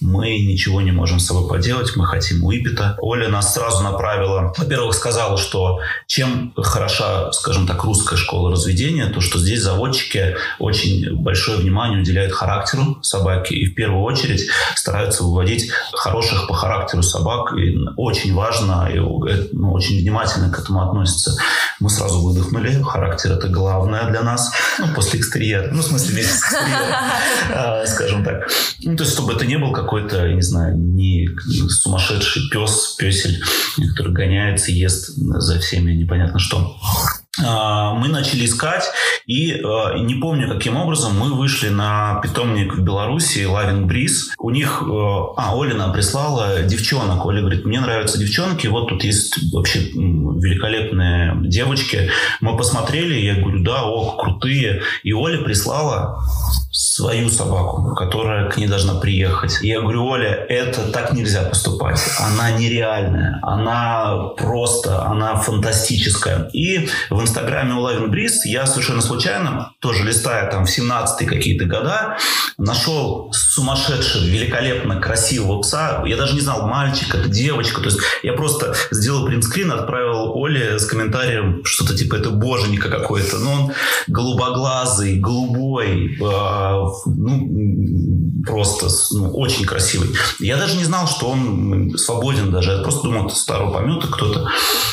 мы 0.00 0.38
ничего 0.38 0.80
не 0.80 0.92
можем 0.92 1.18
с 1.18 1.26
собой 1.26 1.48
поделать, 1.48 1.96
мы 1.96 2.06
хотим 2.06 2.44
Уипета. 2.44 2.96
Оля 2.98 3.28
нас 3.28 3.54
сразу 3.54 3.82
направила, 3.82 4.52
во-первых, 4.56 4.94
сказала, 4.94 5.36
что 5.36 5.80
чем 6.06 6.52
хороша, 6.56 7.32
скажем 7.32 7.66
так, 7.66 7.82
русская 7.84 8.16
школа 8.16 8.50
разведения, 8.50 9.06
то, 9.06 9.20
что 9.20 9.38
здесь 9.38 9.60
заводчики 9.60 10.36
очень 10.58 11.16
большое 11.16 11.58
внимание 11.58 12.00
уделяют 12.00 12.32
характеру 12.32 12.98
собаки 13.02 13.54
и 13.54 13.66
в 13.66 13.74
первую 13.74 14.02
очередь 14.02 14.48
стараются 14.74 15.24
выводить 15.24 15.70
хороших 15.92 16.46
по 16.46 16.54
характеру 16.54 17.02
собак. 17.02 17.52
И 17.54 17.76
очень 17.96 18.34
важно, 18.34 18.88
и 18.92 18.98
ну, 18.98 19.72
очень 19.72 19.98
внимательно 19.98 20.50
к 20.50 20.58
этому 20.58 20.88
относятся. 20.88 21.36
Мы 21.80 21.90
сразу 21.90 22.20
выдохнули, 22.20 22.82
характер 22.82 23.32
это 23.32 23.48
главное 23.48 24.10
для 24.10 24.22
нас, 24.22 24.52
ну, 24.78 24.86
после 24.94 25.20
экстерьера, 25.20 25.70
ну, 25.72 25.80
в 25.80 25.84
смысле, 25.84 26.14
вместе 26.14 26.32
с 26.32 26.42
экстерьером, 26.42 27.86
скажем 27.86 28.24
так. 28.24 28.48
Ну, 28.82 28.96
то 28.96 29.04
есть, 29.04 29.14
чтобы 29.14 29.32
это 29.32 29.46
не 29.46 29.58
был 29.58 29.72
какой-то, 29.88 30.30
не 30.34 30.42
знаю, 30.42 30.76
не 30.76 31.26
сумасшедший 31.70 32.42
пес, 32.50 32.94
песель, 32.98 33.42
который 33.96 34.12
гоняется, 34.12 34.70
ест 34.70 35.14
за 35.16 35.58
всеми 35.60 35.92
непонятно 35.92 36.38
что. 36.38 36.76
А, 37.44 37.94
мы 37.94 38.08
начали 38.08 38.44
искать, 38.44 38.84
и 39.26 39.52
а, 39.52 39.94
не 39.98 40.14
помню, 40.14 40.48
каким 40.48 40.76
образом 40.76 41.18
мы 41.18 41.34
вышли 41.34 41.68
на 41.68 42.20
питомник 42.22 42.74
в 42.74 42.82
Беларуси, 42.82 43.44
Лавин 43.44 43.86
Бриз. 43.86 44.30
У 44.38 44.50
них, 44.50 44.82
а, 44.82 45.34
а, 45.36 45.56
Оля 45.56 45.74
нам 45.74 45.92
прислала 45.92 46.62
девчонок. 46.62 47.24
Оля 47.26 47.40
говорит, 47.40 47.64
мне 47.64 47.80
нравятся 47.80 48.18
девчонки, 48.18 48.66
вот 48.66 48.88
тут 48.88 49.04
есть 49.04 49.52
вообще 49.52 49.80
великолепные 49.80 51.36
девочки. 51.42 52.10
Мы 52.40 52.56
посмотрели, 52.56 53.14
я 53.14 53.34
говорю, 53.34 53.62
да, 53.62 53.84
о, 53.84 54.16
крутые. 54.16 54.82
И 55.02 55.12
Оля 55.12 55.38
прислала 55.38 56.18
свою 56.70 57.28
собаку, 57.28 57.94
которая 57.94 58.48
к 58.48 58.56
ней 58.56 58.66
должна 58.66 58.94
приехать. 58.94 59.58
И 59.62 59.68
я 59.68 59.80
говорю, 59.80 60.04
Оля, 60.06 60.30
это 60.48 60.90
так 60.92 61.12
нельзя 61.12 61.42
поступать. 61.42 62.00
Она 62.20 62.52
нереальная, 62.52 63.40
она 63.42 64.28
просто, 64.36 65.04
она 65.04 65.36
фантастическая. 65.36 66.48
И 66.52 66.88
в 67.10 67.20
инстаграме 67.28 67.74
у 67.74 67.80
Лавин 67.80 68.10
Бриз 68.10 68.44
я 68.46 68.66
совершенно 68.66 69.02
случайно, 69.02 69.72
тоже 69.80 70.04
листая 70.04 70.50
там 70.50 70.64
в 70.64 70.70
17 70.70 71.28
какие-то 71.28 71.66
года, 71.66 72.16
нашел 72.56 73.30
сумасшедшего, 73.32 74.24
великолепно 74.24 75.00
красивого 75.00 75.60
пса. 75.60 76.02
Я 76.06 76.16
даже 76.16 76.34
не 76.34 76.40
знал, 76.40 76.66
мальчик 76.66 77.14
это, 77.14 77.28
девочка. 77.28 77.80
То 77.80 77.86
есть 77.86 77.98
я 78.22 78.32
просто 78.32 78.74
сделал 78.90 79.26
принтскрин, 79.26 79.70
отправил 79.70 80.36
Оле 80.36 80.78
с 80.78 80.86
комментарием 80.86 81.64
что-то 81.64 81.94
типа 81.94 82.16
это 82.16 82.30
боженька 82.30 82.88
какой-то. 82.88 83.38
Но 83.38 83.52
он 83.52 83.72
голубоглазый, 84.06 85.18
голубой, 85.18 86.14
э, 86.14 86.18
ну, 86.20 87.48
просто 88.46 88.88
ну, 89.12 89.32
очень 89.34 89.64
красивый. 89.64 90.10
Я 90.40 90.56
даже 90.56 90.76
не 90.76 90.84
знал, 90.84 91.06
что 91.06 91.28
он 91.28 91.96
свободен 91.98 92.50
даже. 92.50 92.72
Я 92.72 92.82
просто 92.82 93.02
думал, 93.02 93.26
это 93.26 93.34
старый 93.34 93.70
помета 93.70 94.08
кто-то. 94.08 94.48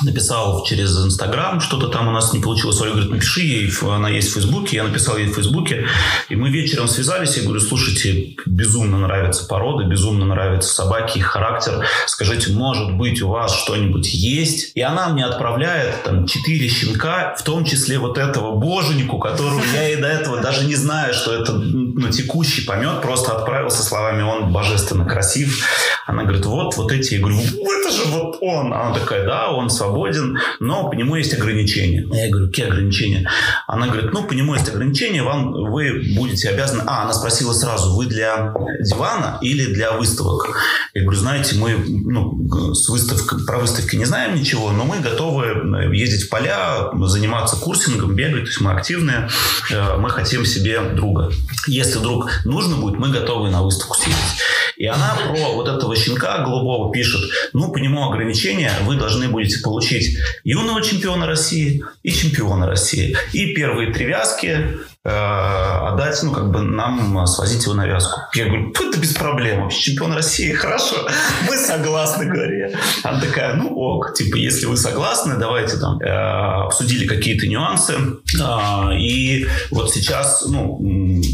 написал 0.04 0.64
через 0.66 0.97
Инстаграм, 1.06 1.60
что-то 1.60 1.88
там 1.88 2.08
у 2.08 2.12
нас 2.12 2.34
не 2.34 2.39
получилось. 2.39 2.80
Оля 2.82 2.91
говорит, 2.91 3.12
напиши 3.12 3.41
ей, 3.41 3.72
она 3.82 4.10
есть 4.10 4.30
в 4.30 4.34
Фейсбуке. 4.34 4.78
Я 4.78 4.84
написал 4.84 5.18
ей 5.18 5.28
в 5.28 5.36
Фейсбуке. 5.36 5.86
И 6.30 6.36
мы 6.36 6.49
вечером 6.49 6.88
связались. 6.88 7.38
Я 7.38 7.43
говорю, 7.43 7.60
слушайте, 7.60 8.36
безумно 8.45 8.97
нравятся 8.99 9.47
породы, 9.47 9.86
безумно 9.86 10.26
нравятся 10.26 10.74
собаки, 10.74 11.20
их 11.20 11.26
характер. 11.26 11.86
Скажите, 12.08 12.52
может 12.52 12.95
быть, 12.97 13.22
у 13.22 13.30
вас 13.30 13.56
что-нибудь 13.56 14.14
есть? 14.14 14.72
И 14.76 14.82
она 14.82 15.10
мне 15.10 15.26
отправляет 15.26 16.04
там 16.04 16.26
четыре 16.26 16.68
щенка, 16.68 17.36
в 17.38 17.43
том 17.43 17.66
числе 17.66 17.99
вот 17.99 18.18
этого 18.18 18.56
боженику, 18.56 19.20
которого 19.20 19.64
я 19.74 19.89
и 19.89 19.95
до 20.02 20.08
этого 20.08 20.41
даже 20.41 20.66
не 20.66 20.76
знаю, 20.76 21.14
что 21.14 21.34
это 21.34 21.54
ну, 21.54 22.10
текущий 22.10 22.66
помет. 22.66 23.02
Просто 23.02 23.34
отправил 23.34 23.70
со 23.70 23.84
словами, 23.84 24.24
он 24.24 24.52
божественно 24.52 25.06
красив. 25.06 25.66
Она 26.06 26.24
говорит, 26.24 26.45
вот, 26.45 26.76
вот 26.78 26.91
эти. 26.91 27.16
Я 27.16 27.20
говорю, 27.20 27.38
это 27.39 27.91
же 27.91 28.04
вот 28.06 28.38
он. 28.41 28.74
Она 28.74 28.93
такая, 28.93 29.26
да, 29.26 29.52
он 29.52 29.70
свободен, 29.92 30.39
но 30.60 30.89
по 30.89 30.96
нему 30.96 31.16
есть 31.16 31.34
ограничения. 31.34 32.08
Я 32.12 32.30
говорю, 32.30 32.48
какие 32.48 32.68
ограничения? 32.68 33.30
Она 33.68 33.88
говорит, 33.88 34.14
ну, 34.14 34.24
по 34.24 34.34
нему 34.34 34.56
есть 34.56 34.70
ограничения, 34.70 35.24
вам 35.24 35.52
вы 35.52 36.04
будете 36.16 36.50
обязаны... 36.50 36.84
А, 36.88 37.04
она 37.04 37.14
спросила 37.14 37.54
сразу, 37.54 37.96
вы 37.96 38.06
для 38.06 38.54
дивана 38.80 39.38
или 39.42 39.74
для 39.74 39.92
выставок? 39.94 40.58
Я 40.94 41.04
говорю, 41.04 41.20
знаете, 41.20 41.56
мы 41.56 41.76
ну, 41.78 42.74
с 42.74 42.89
выставкой, 42.89 43.46
про 43.46 43.60
выставки 43.60 43.96
не 43.96 44.06
знаем 44.06 44.36
ничего, 44.36 44.72
но 44.72 44.86
мы 44.86 45.00
готовы 45.00 45.94
ездить 45.96 46.28
в 46.28 46.30
поля, 46.30 46.89
заниматься 47.02 47.58
курсингом, 47.58 48.16
бегать, 48.16 48.44
то 48.44 48.50
есть 48.50 48.62
мы 48.62 48.72
активные, 48.72 49.30
э, 49.72 49.98
мы 49.98 50.10
хотим 50.10 50.46
себе 50.46 50.82
друга. 50.82 51.32
Если 51.68 52.00
вдруг 52.00 52.30
нужно 52.46 52.78
будет, 52.78 52.98
мы 52.98 53.10
готовы 53.10 53.50
на 53.50 53.62
выставку 53.62 53.96
съездить. 53.96 54.42
И 54.82 54.88
она 54.88 55.16
про 55.16 55.54
вот 55.54 55.68
этого 55.68 55.96
щенка 55.96 56.39
голубого 56.39 56.92
пишет, 56.92 57.22
ну, 57.54 57.72
по 57.72 57.78
нему 57.78 58.10
ограничения, 58.10 58.72
вы 58.84 58.96
должны 58.96 59.28
будете 59.28 59.60
получить 59.72 60.17
юного 60.43 60.82
чемпиона 60.82 61.26
России 61.26 61.82
и 62.03 62.11
чемпиона 62.11 62.67
России. 62.67 63.15
И 63.32 63.53
первые 63.53 63.93
три 63.93 64.05
вязки 64.05 64.67
отдать, 65.04 66.22
ну, 66.24 66.32
как 66.32 66.52
бы 66.52 66.62
нам 66.62 67.26
свозить 67.26 67.64
его 67.64 67.74
на 67.74 67.88
вязку. 67.88 68.20
Я 68.34 68.45
говорю, 68.45 68.70
это 68.70 68.99
без 68.99 69.14
проблем, 69.14 69.64
вообще 69.64 69.91
чемпион 69.91 70.14
России, 70.14 70.52
хорошо, 70.54 71.08
мы 71.47 71.58
согласны, 71.58 72.26
говорю 72.26 72.72
Она 73.04 73.20
такая, 73.20 73.56
ну 73.56 73.76
ок, 73.76 74.14
типа, 74.14 74.36
если 74.36 74.66
вы 74.66 74.78
согласны, 74.78 75.36
давайте 75.38 75.78
там 75.78 75.99
э, 75.99 76.08
обсудили 76.08 77.08
какие-то 77.08 77.47
нюансы. 77.47 77.93
Э, 78.39 78.95
и 78.97 79.47
вот 79.72 79.91
сейчас, 79.91 80.45
ну, 80.47 80.80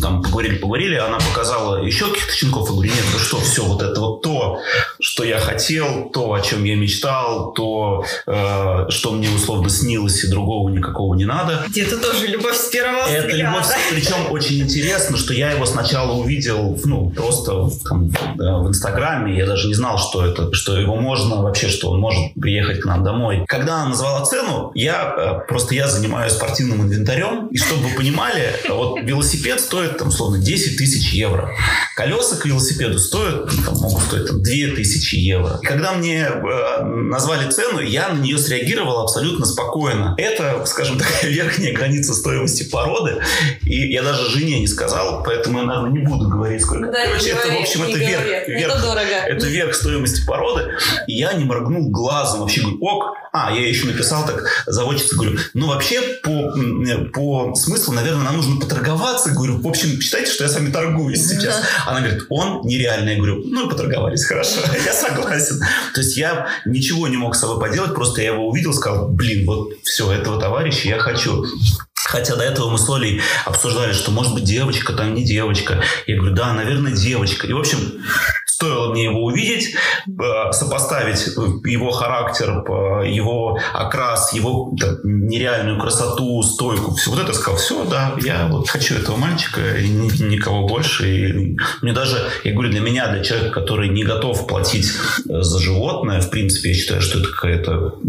там 0.02 0.22
поговорили, 0.24 0.58
поговорили, 0.58 0.96
она 0.96 1.18
показала 1.18 1.84
еще 1.84 2.08
каких-то 2.08 2.34
щенков. 2.34 2.70
Я 2.70 2.76
говорю, 2.76 2.92
нет, 2.92 3.06
ну 3.14 3.20
что, 3.20 3.40
все, 3.40 3.64
вот 3.64 3.82
это 3.82 4.00
вот 4.00 4.22
то, 4.22 4.60
что 5.02 5.24
я 5.24 5.40
хотел, 5.40 6.10
то, 6.14 6.34
о 6.34 6.42
чем 6.42 6.64
я 6.64 6.76
мечтал, 6.76 7.54
то, 7.54 8.06
э, 8.26 8.86
что 8.90 9.12
мне 9.12 9.30
условно 9.30 9.70
снилось, 9.70 10.24
и 10.24 10.30
другого 10.30 10.70
никакого 10.70 11.16
не 11.16 11.26
надо. 11.26 11.66
Где-то 11.68 11.98
тоже 11.98 12.28
любовь 12.28 12.56
с 12.56 12.70
первого 12.70 13.08
это 13.08 13.28
взгляда. 13.28 13.57
Любовь, 13.58 13.76
причем 13.92 14.32
очень 14.32 14.62
интересно, 14.62 15.18
что 15.18 15.34
я 15.34 15.52
его 15.52 15.66
сначала 15.66 16.14
увидел, 16.14 16.80
ну, 16.86 17.10
просто 17.10 17.70
там, 17.88 18.10
в 18.10 18.68
Инстаграме, 18.70 19.38
я 19.38 19.46
даже 19.46 19.68
не 19.68 19.74
знал, 19.74 19.98
что 19.98 20.26
это, 20.26 20.54
что 20.54 20.78
его 20.78 20.96
можно 20.96 21.42
вообще, 21.42 21.68
что 21.68 21.92
он 21.92 22.00
может 22.00 22.34
приехать 22.40 22.82
к 22.82 22.86
нам 22.86 23.04
домой. 23.04 23.46
Когда 23.48 23.82
она 23.82 23.90
назвала 23.90 24.26
цену, 24.26 24.72
я 24.76 25.14
э, 25.18 25.48
просто 25.48 25.76
я 25.76 25.88
занимаюсь 25.88 26.34
спортивным 26.34 26.82
инвентарем, 26.84 27.48
и 27.48 27.58
чтобы 27.58 27.88
вы 27.88 27.96
понимали, 27.96 28.54
вот 28.70 29.00
велосипед 29.02 29.60
стоит 29.60 29.98
там, 29.98 30.10
условно, 30.10 30.38
10 30.38 30.78
тысяч 30.78 31.14
евро. 31.14 31.52
Колеса 31.96 32.38
к 32.38 32.46
велосипеду 32.46 33.00
стоят, 33.00 33.50
ну, 33.52 33.64
там, 33.64 33.76
могут 33.76 34.04
стоить 34.04 34.28
там, 34.28 34.42
2 34.42 34.76
тысячи 34.76 35.16
евро. 35.16 35.60
И 35.62 35.66
когда 35.66 35.94
мне 35.94 36.28
э, 36.28 36.84
назвали 36.84 37.50
цену, 37.50 37.80
я 37.80 38.10
на 38.10 38.20
нее 38.20 38.38
среагировал 38.38 39.02
абсолютно 39.02 39.46
спокойно. 39.46 40.16
Это, 40.18 40.66
скажем, 40.66 40.98
такая 40.98 41.32
верхняя 41.32 41.74
граница 41.74 42.14
стоимости 42.14 42.64
породы. 42.64 43.22
И 43.64 43.92
я 43.92 44.04
даже 44.04 44.30
жене 44.30 44.60
не 44.60 44.68
сказал, 44.68 45.24
поэтому 45.24 45.60
я, 45.60 45.66
наверное, 45.66 45.92
не 45.92 46.06
буду 46.06 46.28
говорить, 46.30 46.62
сколько. 46.62 46.92
Да, 46.92 47.06
Короче, 47.06 47.30
это, 47.30 47.42
говори, 47.44 47.58
в 47.58 47.62
общем, 47.62 47.84
это 47.84 47.98
верх, 47.98 48.24
говори. 48.24 48.54
верх. 48.54 48.74
Это 48.74 48.82
дорого. 48.82 49.16
Это 49.28 49.46
верх 49.48 49.76
стоимости 49.76 50.26
породы. 50.26 50.72
И 51.08 51.14
я 51.14 51.34
не 51.34 51.46
моргнул 51.46 51.90
глазом. 51.90 52.42
Вообще 52.42 52.62
говорю, 52.62 52.78
ок. 52.82 53.18
А, 53.34 53.52
я 53.52 53.68
еще 53.68 53.86
написал 53.86 54.26
так 54.26 54.44
заводчице, 54.66 55.16
говорю, 55.16 55.38
ну 55.54 55.68
вообще 55.68 56.02
по, 56.24 56.54
по 57.14 57.56
смыслу, 57.56 57.94
наверное, 57.94 58.24
нам 58.24 58.38
нужно 58.38 58.60
поторговаться. 58.60 59.32
Говорю, 59.32 59.62
в 59.62 59.68
общем, 59.68 60.02
считайте, 60.02 60.32
что 60.32 60.44
я 60.44 60.50
с 60.50 60.56
вами 60.56 60.72
торгуюсь 60.72 61.28
сейчас. 61.28 61.62
Она 61.86 62.00
говорит, 62.00 62.24
он 62.30 62.62
нереальный. 62.66 63.14
Я 63.14 63.18
говорю, 63.18 63.44
ну 63.46 63.70
поторговались, 63.70 64.26
хорошо, 64.26 64.62
я 64.86 64.94
согласен. 64.94 65.60
То 65.94 66.02
есть 66.02 66.18
я 66.18 66.48
ничего 66.66 67.08
не 67.08 67.18
мог 67.18 67.36
с 67.36 67.40
собой 67.40 67.60
поделать, 67.60 67.94
просто 67.94 68.22
я 68.22 68.34
его 68.34 68.48
увидел, 68.48 68.74
сказал, 68.74 69.10
блин, 69.10 69.46
вот 69.46 69.74
все, 69.84 70.12
этого 70.12 70.40
товарища 70.40 70.88
я 70.90 70.98
хочу. 70.98 71.46
Хотя 72.08 72.38
до 72.38 72.44
этого 72.44 72.70
мы 72.70 72.78
с 72.78 72.90
Олей 72.90 73.22
обсуждали, 73.46 73.92
что 73.92 74.12
может 74.12 74.34
быть 74.34 74.46
девочка, 74.46 74.94
там 74.94 75.14
не 75.14 75.26
девочка. 75.26 75.82
Я 76.06 76.16
говорю, 76.16 76.34
да, 76.34 76.54
наверное, 76.54 76.94
девочка. 76.94 77.48
И, 77.48 77.54
в 77.54 77.60
общем, 77.60 77.80
стоило 78.46 78.92
мне 78.92 79.04
его 79.04 79.26
увидеть, 79.26 79.76
э, 80.08 80.52
сопоставить 80.52 81.28
его 81.66 81.92
характер, 81.92 82.64
э, 82.68 83.12
его 83.12 83.60
окрас, 83.74 84.34
его 84.34 84.74
нереальную 85.04 85.80
красоту, 85.80 86.42
стойку, 86.42 86.96
все 86.96 87.12
вот 87.12 87.20
это 87.20 87.34
сказал, 87.34 87.58
все, 87.60 87.86
да, 87.86 88.16
я 88.24 88.48
вот 88.48 88.68
хочу 88.68 88.96
этого 88.96 89.18
мальчика 89.18 89.62
и 89.78 89.88
ни- 89.90 90.24
никого 90.24 90.66
больше. 90.68 91.08
И 91.08 91.58
мне 91.82 91.94
даже, 91.94 92.32
я 92.44 92.54
говорю, 92.54 92.72
для 92.72 92.80
меня, 92.80 93.10
для 93.10 93.24
человека, 93.24 93.52
который 93.52 93.90
не 93.90 94.04
готов 94.04 94.48
платить 94.48 94.88
э, 95.30 95.42
за 95.42 95.60
животное, 95.60 96.22
в 96.22 96.30
принципе, 96.32 96.70
я 96.70 96.76
считаю, 96.76 97.02
что 97.02 97.20
это 97.20 97.28
какая-то 97.28 98.00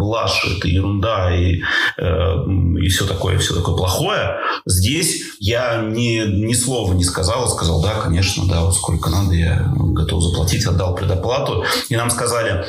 блажь, 0.00 0.44
это 0.56 0.66
ерунда 0.66 1.36
и, 1.36 1.60
э, 1.98 2.34
и 2.82 2.88
все 2.88 3.06
такое, 3.06 3.38
все 3.38 3.54
такое 3.54 3.76
плохое. 3.76 4.38
Здесь 4.64 5.22
я 5.38 5.82
ни, 5.82 6.26
ни 6.46 6.54
слова 6.54 6.94
не 6.94 7.04
сказал, 7.04 7.48
сказал, 7.48 7.82
да, 7.82 8.00
конечно, 8.00 8.44
да, 8.48 8.62
вот 8.62 8.74
сколько 8.74 9.10
надо, 9.10 9.34
я 9.34 9.72
готов 9.76 10.22
заплатить, 10.22 10.66
отдал 10.66 10.94
предоплату. 10.94 11.64
И 11.90 11.96
нам 11.96 12.10
сказали, 12.10 12.64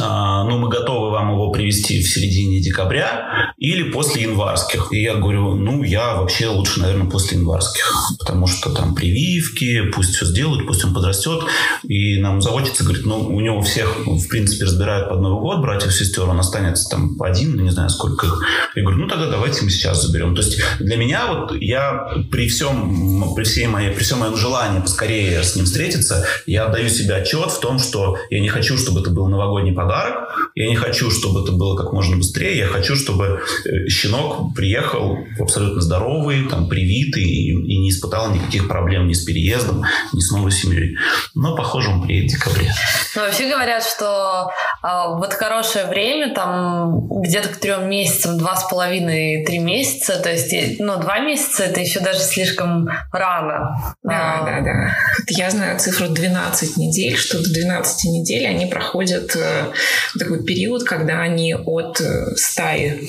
а, 0.00 0.44
ну, 0.44 0.58
мы 0.58 0.68
готовы 0.68 1.10
вам 1.10 1.32
его 1.32 1.50
привезти 1.50 2.02
в 2.02 2.08
середине 2.08 2.60
декабря 2.60 3.52
или 3.56 3.90
после 3.90 4.22
январских. 4.22 4.92
И 4.92 5.00
я 5.00 5.14
говорю, 5.14 5.54
ну, 5.54 5.82
я 5.82 6.16
вообще 6.16 6.48
лучше, 6.48 6.80
наверное, 6.80 7.08
после 7.08 7.38
январских, 7.38 8.12
потому 8.18 8.46
что 8.46 8.70
там 8.70 8.94
прививки, 8.94 9.90
пусть 9.94 10.14
все 10.14 10.26
сделают, 10.26 10.66
пусть 10.66 10.84
он 10.84 10.92
подрастет. 10.92 11.44
И 11.84 12.18
нам 12.20 12.42
заводчица 12.42 12.84
говорит, 12.84 13.06
ну, 13.06 13.28
у 13.28 13.40
него 13.40 13.62
всех, 13.62 14.06
в 14.06 14.28
принципе, 14.28 14.64
разбирают 14.64 15.08
под 15.08 15.20
Новый 15.20 15.40
год, 15.40 15.60
братьев, 15.60 15.94
сестер, 15.94 16.28
он 16.28 16.40
останется 16.46 16.88
там 16.88 17.20
один, 17.20 17.56
ну, 17.56 17.62
не 17.62 17.70
знаю, 17.70 17.90
сколько 17.90 18.26
их. 18.26 18.42
Я 18.74 18.82
говорю, 18.82 18.98
ну, 18.98 19.08
тогда 19.08 19.28
давайте 19.28 19.64
мы 19.64 19.70
сейчас 19.70 20.02
заберем. 20.02 20.34
То 20.34 20.42
есть 20.42 20.58
для 20.78 20.96
меня 20.96 21.26
вот 21.26 21.52
я 21.60 22.08
при 22.30 22.48
всем, 22.48 23.34
при 23.34 23.44
всей 23.44 23.66
моей, 23.66 23.90
при 23.90 24.02
всем 24.02 24.20
моем 24.20 24.36
желании 24.36 24.80
поскорее 24.80 25.42
с 25.42 25.56
ним 25.56 25.64
встретиться, 25.66 26.24
я 26.46 26.66
отдаю 26.66 26.88
себе 26.88 27.14
отчет 27.14 27.50
в 27.50 27.60
том, 27.60 27.78
что 27.78 28.16
я 28.30 28.40
не 28.40 28.48
хочу, 28.48 28.78
чтобы 28.78 29.00
это 29.00 29.10
был 29.10 29.28
новогодний 29.28 29.72
подарок, 29.72 30.25
я 30.56 30.68
не 30.68 30.74
хочу, 30.74 31.10
чтобы 31.10 31.42
это 31.42 31.52
было 31.52 31.76
как 31.76 31.92
можно 31.92 32.16
быстрее, 32.16 32.56
я 32.56 32.66
хочу, 32.66 32.96
чтобы 32.96 33.42
э, 33.66 33.88
щенок 33.88 34.54
приехал 34.54 35.18
абсолютно 35.38 35.82
здоровый, 35.82 36.48
там, 36.48 36.66
привитый 36.70 37.24
и, 37.24 37.50
и 37.50 37.78
не 37.78 37.90
испытал 37.90 38.32
никаких 38.32 38.66
проблем 38.66 39.06
ни 39.06 39.12
с 39.12 39.22
переездом, 39.22 39.84
ни 40.14 40.20
с 40.20 40.30
новой 40.30 40.50
семьей. 40.50 40.96
Но, 41.34 41.54
похоже, 41.54 41.90
он 41.90 42.02
приедет 42.02 42.30
в 42.30 42.34
декабре. 42.36 42.72
Ну, 43.14 43.22
вообще 43.22 43.50
говорят, 43.50 43.84
что 43.84 44.50
а, 44.82 45.08
вот 45.08 45.34
хорошее 45.34 45.86
время, 45.86 46.34
там 46.34 47.06
где-то 47.20 47.50
к 47.50 47.58
трем 47.58 47.90
месяцам, 47.90 48.38
два 48.38 48.56
с 48.56 48.66
половиной, 48.66 49.44
три 49.44 49.58
месяца, 49.58 50.18
то 50.20 50.30
есть, 50.30 50.80
ну, 50.80 50.98
два 50.98 51.18
месяца 51.18 51.64
это 51.64 51.80
еще 51.80 52.00
даже 52.00 52.20
слишком 52.20 52.88
рано. 53.12 53.94
Да, 54.02 54.40
А, 54.40 54.44
да, 54.46 54.60
да. 54.62 54.96
Я 55.28 55.50
знаю 55.50 55.78
цифру 55.78 56.08
12 56.08 56.78
недель, 56.78 57.18
что 57.18 57.42
до 57.42 57.52
12 57.52 58.04
недель 58.10 58.46
они 58.46 58.64
проходят 58.64 59.36
э, 59.36 59.72
такой 60.18 60.45
период, 60.46 60.84
когда 60.84 61.20
они 61.20 61.54
от 61.54 62.00
э, 62.00 62.36
стаи, 62.36 63.00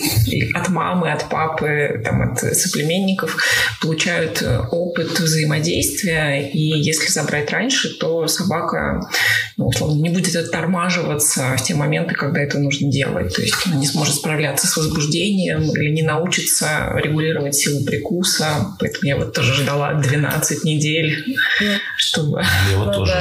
от 0.54 0.70
мамы, 0.70 1.12
от 1.12 1.30
папы, 1.30 2.02
там, 2.04 2.22
от 2.22 2.40
соплеменников 2.40 3.38
получают 3.82 4.42
э, 4.42 4.60
опыт 4.72 5.20
взаимодействия, 5.20 6.50
и 6.50 6.60
если 6.60 7.08
забрать 7.08 7.52
раньше, 7.52 7.98
то 7.98 8.28
собака 8.28 9.02
ну, 9.58 9.68
условно, 9.68 10.00
не 10.02 10.10
будет 10.10 10.36
оттормаживаться 10.36 11.56
в 11.58 11.64
те 11.64 11.74
моменты, 11.74 12.14
когда 12.14 12.42
это 12.42 12.60
нужно 12.60 12.92
делать. 12.92 13.36
То 13.36 13.42
есть 13.42 13.56
она 13.66 13.76
не 13.76 13.88
сможет 13.88 14.16
справляться 14.16 14.68
с 14.68 14.78
возбуждением 14.78 15.64
или 15.76 15.90
не 15.90 16.04
научится 16.04 16.94
регулировать 16.96 17.56
силу 17.56 17.84
прикуса. 17.84 18.76
Поэтому 18.80 19.08
я 19.08 19.18
вот 19.18 19.34
тоже 19.34 19.56
ждала 19.56 19.96
12 19.96 20.64
недель, 20.64 21.38
чтобы... 21.96 22.44
Я 22.72 22.78
вот 22.78 22.88
Ну 22.88 22.94
тоже 22.94 23.14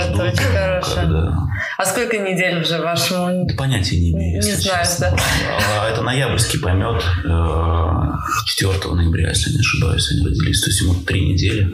хорошо. 0.52 0.94
когда... 0.94 1.38
А 1.78 1.84
сколько 1.84 2.16
недель 2.18 2.60
уже 2.60 2.80
вашему? 2.80 3.44
Да 3.46 3.54
понятия 3.56 3.96
не 3.98 4.12
имею, 4.12 4.36
Не 4.36 4.52
знаешь, 4.52 4.88
честно. 4.88 5.10
да? 5.10 5.16
А, 5.82 5.88
Это 5.90 6.02
ноябрьский 6.02 6.58
поймет. 6.60 7.02
э, 7.24 8.12
4 8.46 8.94
ноября, 8.94 9.28
если 9.30 9.50
не 9.52 9.60
ошибаюсь, 9.60 10.10
они 10.10 10.24
родились. 10.26 10.60
То 10.62 10.70
есть 10.70 10.80
ему 10.82 10.94
три 10.94 11.28
недели. 11.32 11.70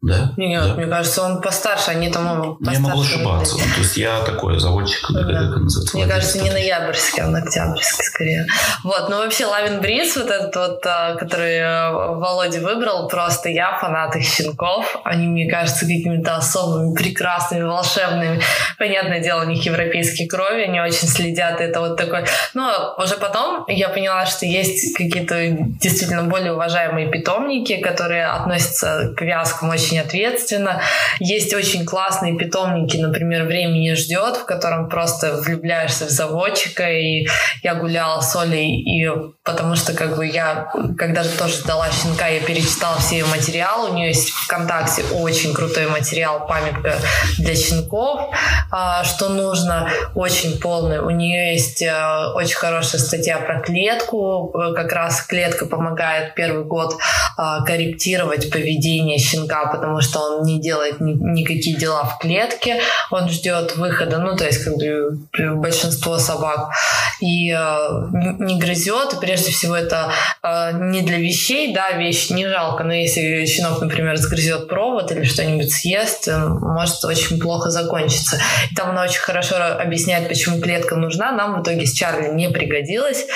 Да? 0.00 0.32
Нет, 0.36 0.64
Да. 0.64 0.74
мне 0.74 0.86
кажется, 0.86 1.22
он 1.22 1.40
постарше, 1.40 1.90
они 1.90 2.10
там 2.10 2.24
Ну, 2.38 2.54
постарше. 2.56 2.80
Я 2.80 2.88
могу 2.88 3.00
ошибаться. 3.02 3.54
выглядят. 3.54 3.74
То 3.74 3.80
есть 3.82 3.96
я 3.96 4.20
такой 4.22 4.58
заводчик, 4.58 5.00
как, 5.06 5.26
Да. 5.26 5.32
как 5.52 5.56
называется? 5.62 5.96
Мне 5.96 6.06
кажется, 6.06 6.38
не 6.42 6.50
ноябрьский, 6.50 7.22
а 7.22 7.36
октябрьский 7.36 8.04
скорее. 8.04 8.46
Вот, 8.84 9.08
но 9.08 9.18
вообще 9.18 9.46
Лавин 9.46 9.80
Бриз, 9.80 10.16
вот 10.16 10.26
этот 10.30 10.54
вот, 10.56 10.86
а, 10.86 11.14
который 11.14 11.54
э, 11.56 11.90
Володя 11.90 12.60
выбрал, 12.60 13.08
просто 13.08 13.48
я 13.48 13.76
фанат 13.78 14.14
их 14.16 14.24
щенков. 14.24 14.96
Они, 15.04 15.26
мне 15.26 15.48
кажется, 15.50 15.80
какими-то 15.80 16.36
особыми, 16.36 16.94
прекрасными, 16.94 17.62
волшебными. 17.62 18.40
Понятное 18.78 19.20
дело, 19.20 19.31
у 19.36 19.44
них 19.44 19.64
европейские 19.64 20.28
крови, 20.28 20.62
они 20.62 20.80
очень 20.80 21.08
следят. 21.08 21.60
Это 21.60 21.80
вот 21.80 21.96
такой... 21.96 22.24
Но 22.54 22.94
уже 22.98 23.16
потом 23.16 23.64
я 23.68 23.88
поняла, 23.88 24.26
что 24.26 24.46
есть 24.46 24.96
какие-то 24.96 25.48
действительно 25.50 26.24
более 26.24 26.52
уважаемые 26.52 27.08
питомники, 27.08 27.76
которые 27.78 28.26
относятся 28.26 29.14
к 29.16 29.22
вязкам 29.22 29.70
очень 29.70 29.98
ответственно. 29.98 30.80
Есть 31.20 31.54
очень 31.54 31.84
классные 31.84 32.36
питомники, 32.36 32.96
например, 32.96 33.44
«Время 33.44 33.78
не 33.78 33.94
ждет», 33.94 34.36
в 34.36 34.44
котором 34.44 34.88
просто 34.88 35.36
влюбляешься 35.36 36.06
в 36.06 36.10
заводчика, 36.10 36.90
и 36.90 37.26
я 37.62 37.74
гуляла 37.74 38.20
с 38.20 38.34
Олей, 38.36 38.82
и 38.82 39.08
потому 39.44 39.76
что 39.76 39.92
как 39.92 40.16
бы 40.16 40.26
я, 40.26 40.70
когда 40.96 41.24
тоже 41.24 41.56
сдала 41.56 41.88
щенка, 41.90 42.28
я 42.28 42.40
перечитала 42.40 42.98
все 42.98 43.18
ее 43.18 43.26
материалы, 43.26 43.90
у 43.90 43.94
нее 43.94 44.08
есть 44.08 44.30
ВКонтакте 44.30 45.02
очень 45.14 45.54
крутой 45.54 45.86
материал, 45.86 46.46
памятка 46.46 46.96
для 47.38 47.54
щенков, 47.54 48.30
а, 48.70 49.04
что 49.22 49.28
нужно, 49.28 49.88
очень 50.14 50.58
полный. 50.58 50.98
У 50.98 51.10
нее 51.10 51.52
есть 51.52 51.82
а, 51.84 52.32
очень 52.34 52.56
хорошая 52.56 53.00
статья 53.00 53.38
про 53.38 53.60
клетку, 53.60 54.52
э, 54.52 54.74
как 54.74 54.92
раз 54.92 55.22
клетка 55.22 55.66
помогает 55.66 56.34
первый 56.34 56.64
год 56.64 56.96
а, 57.36 57.64
корректировать 57.64 58.50
поведение 58.50 59.18
щенка, 59.18 59.66
потому 59.66 60.00
что 60.00 60.18
он 60.20 60.42
не 60.42 60.60
делает 60.60 61.00
ни- 61.00 61.12
никакие 61.12 61.76
дела 61.76 62.04
в 62.04 62.18
клетке, 62.18 62.80
он 63.10 63.28
ждет 63.28 63.76
выхода, 63.76 64.18
ну, 64.18 64.36
то 64.36 64.44
есть, 64.44 64.64
как 64.64 64.76
бы, 64.76 65.18
большинство 65.54 66.18
собак, 66.18 66.70
и 67.20 67.52
э, 67.52 67.88
не 68.40 68.58
грызет, 68.58 69.14
и 69.14 69.20
прежде 69.20 69.52
всего 69.52 69.76
это 69.76 70.10
э, 70.42 70.72
не 70.72 71.02
для 71.02 71.18
вещей, 71.18 71.72
да, 71.72 71.92
вещь 71.92 72.30
не 72.30 72.48
жалко, 72.48 72.82
но 72.82 72.92
если 72.92 73.46
щенок, 73.46 73.80
например, 73.80 74.16
сгрызет 74.16 74.68
провод 74.68 75.12
или 75.12 75.22
что-нибудь 75.22 75.72
съест, 75.72 76.26
э, 76.26 76.36
может 76.36 77.04
очень 77.04 77.38
плохо 77.38 77.70
закончиться. 77.70 78.40
И 78.70 78.74
там 78.74 78.90
она 78.90 79.04
очень 79.04 79.11
хорошо 79.20 79.56
объясняет, 79.78 80.28
почему 80.28 80.60
клетка 80.60 80.96
нужна, 80.96 81.32
нам 81.32 81.60
в 81.60 81.62
итоге 81.62 81.86
с 81.86 81.92
Чарли 81.92 82.28
не 82.28 82.48
пригодилась, 82.48 83.26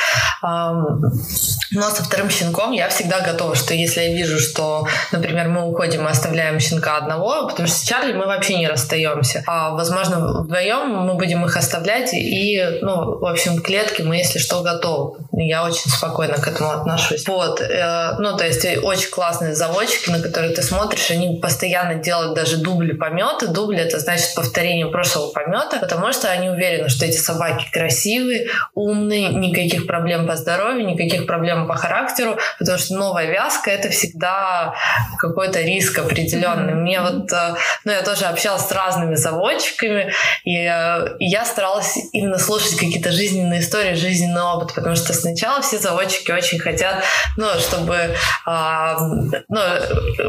но 0.43 1.91
со 1.91 2.05
вторым 2.05 2.31
щенком 2.31 2.73
я 2.73 2.89
всегда 2.89 3.21
готова, 3.21 3.55
что 3.55 3.75
если 3.75 4.03
я 4.03 4.15
вижу, 4.15 4.39
что, 4.39 4.87
например, 5.13 5.49
мы 5.49 5.69
уходим 5.69 6.07
и 6.07 6.11
оставляем 6.11 6.61
щенка 6.61 6.97
одного, 6.97 7.49
потому 7.49 7.69
что 7.69 7.77
с 7.77 7.83
Чарли 7.83 8.13
мы 8.13 8.27
вообще 8.27 8.57
не 8.57 8.69
расстаемся. 8.69 9.43
А, 9.47 9.71
возможно, 9.71 10.43
вдвоем 10.43 10.91
мы 10.91 11.15
будем 11.15 11.45
их 11.45 11.57
оставлять, 11.57 12.13
и, 12.15 12.63
ну, 12.83 13.19
в 13.19 13.27
общем, 13.27 13.61
клетки 13.61 14.03
мы, 14.03 14.17
если 14.17 14.39
что, 14.39 14.63
готовы. 14.63 15.19
Я 15.33 15.65
очень 15.65 15.91
спокойно 15.91 16.35
к 16.35 16.47
этому 16.47 16.71
отношусь. 16.71 17.27
Вот. 17.27 17.61
Э, 17.61 18.15
ну, 18.19 18.37
то 18.37 18.47
есть 18.47 18.65
очень 18.83 19.11
классные 19.11 19.55
заводчики, 19.55 20.11
на 20.11 20.21
которые 20.21 20.55
ты 20.55 20.63
смотришь, 20.63 21.11
они 21.11 21.39
постоянно 21.41 21.97
делают 21.97 22.35
даже 22.35 22.59
дубли 22.59 22.93
помета. 22.93 23.49
Дубли— 23.49 23.79
это 23.79 23.99
значит 23.99 24.35
повторение 24.35 24.87
прошлого 24.87 25.33
помета, 25.33 25.66
потому 25.71 26.13
что 26.13 26.29
они 26.29 26.49
уверены, 26.49 26.89
что 26.89 27.05
эти 27.05 27.17
собаки 27.17 27.67
красивые, 27.73 28.49
умные, 28.75 29.29
никаких 29.29 29.87
проблем 29.87 30.27
по 30.27 30.37
здоровью, 30.37 30.87
никаких 30.87 31.27
проблем 31.27 31.67
по 31.67 31.75
характеру, 31.75 32.39
потому 32.59 32.79
что 32.79 32.95
новая 32.95 33.27
вязка— 33.27 33.71
это 33.73 33.91
всегда 33.91 34.75
какой-то 35.19 35.61
риск 35.61 35.99
определенный. 35.99 36.75
Мне 36.75 37.01
вот, 37.01 37.33
э, 37.33 37.55
ну, 37.85 37.93
я 37.93 38.03
тоже 38.03 38.27
общалась 38.27 38.67
с 38.67 38.73
разными 38.73 39.15
заводчиками, 39.15 40.13
и 40.45 40.57
э, 40.57 41.17
я 41.19 41.45
старалась 41.45 41.97
именно 42.13 42.39
слушать 42.39 42.77
какие-то 42.77 43.13
жизненные 43.13 43.61
истории, 43.61 43.95
жизненный 43.95 44.43
опыт, 44.43 44.75
потому 44.75 44.97
что 44.97 45.13
сначала 45.13 45.63
все 45.63 45.79
заводчики 45.79 46.31
очень 46.31 46.59
хотят, 46.59 47.03
ну, 47.37 47.47
чтобы 47.59 48.15
а, 48.45 48.97
ну, 49.49 49.61